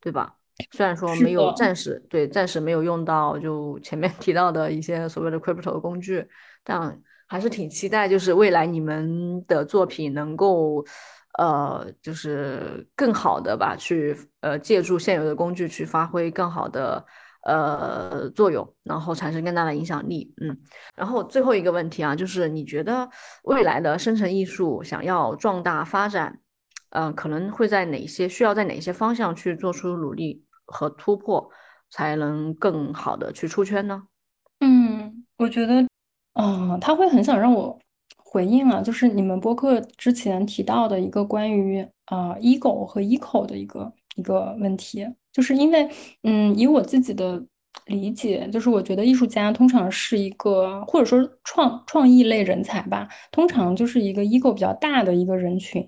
[0.00, 0.34] 对吧？
[0.72, 6.26] 虽然说没有暂时对暂时没有用到就前面 提到的一些所谓的 crypto 工具，
[6.62, 10.84] 但还是挺期待，就是未来你们的作品能够
[11.38, 17.04] 呃，就是更好的吧，去呃借助现有的工具去发挥更好的。
[17.44, 20.56] 呃，作用，然后产生更大的影响力，嗯，
[20.94, 23.08] 然后最后一个问题啊，就是你觉得
[23.44, 26.38] 未来的生成艺术想要壮大发展，
[26.90, 31.50] 嗯，可能会在哪些需要在哪些方向去做出努力和突破，
[31.90, 34.04] 才能更好的去出圈呢？
[34.60, 35.84] 嗯，我觉得，
[36.34, 37.76] 嗯，他会很想让我
[38.16, 45.06] 回应啊，就是你们播客之前提到的一个关于啊，ego 和 eco 的一个一个问题。
[45.32, 45.88] 就是因为，
[46.22, 47.42] 嗯，以我自己的
[47.86, 55.86] 理解，就是我觉得艺术家通常是一个，或者说创创意类人才吧，通常就是一个 ego 比较大的一个人群。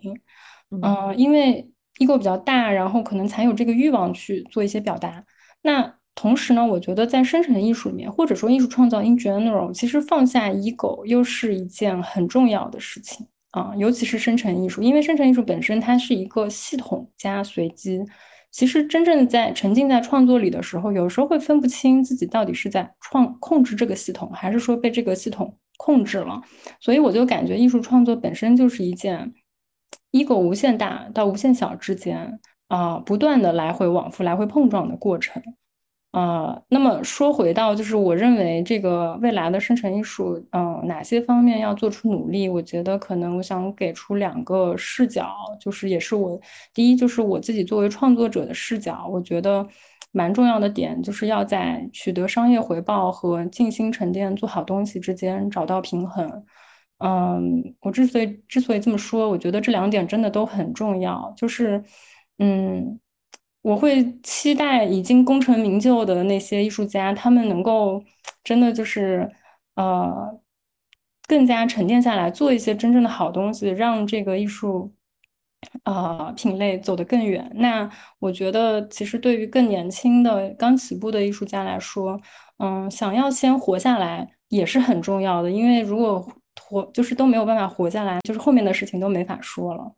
[0.71, 5.25] 嗯，因为 ego 比较大，然后可能才有这个欲望去做一些表达。
[5.63, 18.05] 那同时呢，我觉得在生成艺术里面，或者说艺术创造 in general，其实放下 ego 又是一件很重要的事情啊，尤其是生成艺术，因为生成艺术本身它是一个系统加随机。
[18.51, 26.43] 其实真正在沉浸在创作里的时候，有时候会分不清自己到底是在创控制这个系统，还是说被这个系统控制了。
[26.81, 29.33] 所以我就感觉艺术创作本身就是一件
[30.11, 35.41] ego 无限大到无限小之间啊，不断的来回往复、来回碰撞的过程。
[36.15, 42.49] 呃，那么说回到，就是我认为这个未来的生成艺术，嗯，哪些方面要做出努力？
[42.49, 46.41] 我觉得可能我想给出两个视角，就是也是我
[46.73, 49.67] 第一，就是我自己作为创作者的视角，我觉得
[50.13, 56.45] 蛮重要的点，就是要在取得商业回报和静心沉淀做好东西之间找到平衡。
[56.99, 61.83] 嗯，我之所以之所以这么说，我觉得这两点真的都很重要，就是
[62.39, 63.01] 嗯。
[63.65, 68.05] 我会期待已经功成名就的那些艺术家，他们能够
[68.45, 69.31] 真的就是
[69.75, 70.39] 呃
[71.27, 74.93] 更加沉淀下来，做一些真正的好东西，让这个艺术
[75.85, 77.51] 啊品类走得更远。
[77.55, 82.21] 那我觉得，其实对于更年轻的刚起步的艺术家来说，
[82.59, 86.23] 嗯，想要先活下来也是很重要的，因为如果
[86.61, 89.91] 活就是都没有办法活下来，就是后面的事情都没法说了。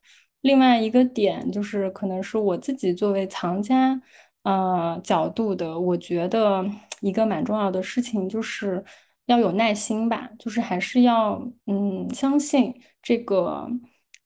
[0.46, 4.00] 另外一个点就是，可能是我自己作为藏家，
[4.44, 6.64] 呃，角度的，我觉得
[7.02, 8.84] 一个蛮重要的事情就是
[9.26, 13.68] 要有耐心吧，就是还是要嗯，相信这个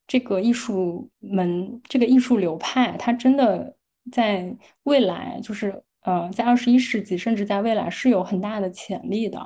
[0.06, 3.74] 这个艺术门，这个艺术流派，它真的
[4.12, 9.40] 在未来，就是呃，在二十一世纪，甚至在未来是有很大的潜力的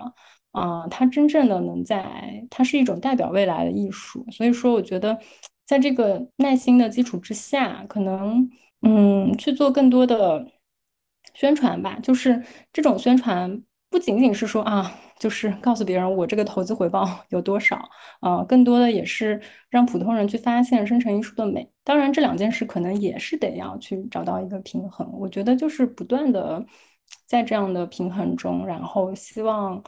[0.50, 5.16] 啊，它真正的能在，它是一种代表未来的艺术，所以说，我觉得。
[5.66, 8.50] 在这个耐心的基础之下，可能
[8.82, 10.46] 嗯去做更多的
[11.34, 11.98] 宣传吧。
[12.02, 12.42] 就是
[12.72, 17.88] 这种宣传不仅仅是说啊，就是告诉别人我这个投资回报 有多少
[18.20, 21.70] 啊，更多的也是让普通人去发现生成艺术的美。
[21.82, 25.10] 当然，这两件事可能也是得要去找到一个平衡。
[25.12, 26.64] 我觉得就是不断的
[27.26, 29.82] 在这样的平衡中，然后希望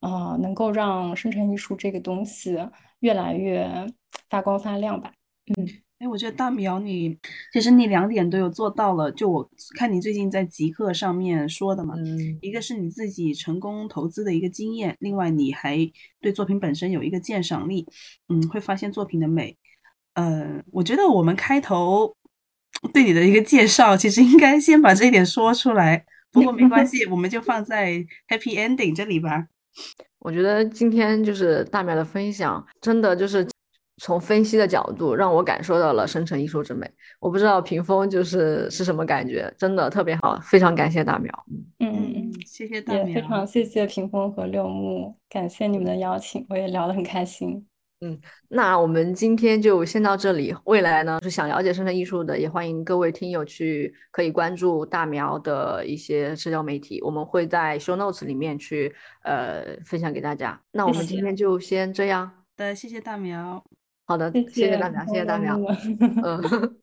[0.00, 2.58] 啊能够让生成艺术这个东西
[3.00, 3.86] 越来越
[4.28, 5.12] 发光发亮吧。
[5.46, 5.66] 嗯，
[5.98, 7.18] 哎，我觉得大苗你
[7.52, 9.10] 其实你两点都有做到了。
[9.10, 15.78] 就我看你最近在极客上面说的嘛，嗯，一个是你自己成功投资的一个经验，另外你还
[16.20, 17.86] 对作品本身有一个鉴赏力，
[18.28, 19.56] 嗯，会发现作品的美。
[20.14, 22.16] 呃，我觉得我们开头
[22.92, 26.04] 对你的一个介绍，其实应该先把这一点说出来。
[26.30, 27.92] 不过没关系，我们就放在
[28.28, 29.48] happy ending 这里吧。
[30.20, 33.46] 我觉得今天就是大苗的分享，真的就是。
[33.98, 36.90] 从分析的角度，让我感受到了生成艺术之美。
[37.20, 41.32] 我不知道屏风就是是什么感觉，真的特别好，非常感谢大苗。
[41.78, 47.66] 嗯嗯嗯，谢谢大苗，也非常谢谢屏风和六木，感谢你们的邀请，我也聊得很开心。
[48.00, 50.52] 嗯，那我们今天就先到这里。
[50.64, 58.92] 未来呢，是想了解生成艺术的，也欢迎各位听友去可以关注大苗的一些社交媒体，我们会在 show notes 里面去
[59.22, 60.60] 呃分享给大家。
[60.72, 62.28] 那我们今天就先这样。
[62.56, 63.62] 的，谢谢大苗。
[64.12, 65.56] 好的，谢谢大苗，谢谢大苗，
[66.22, 66.76] 嗯。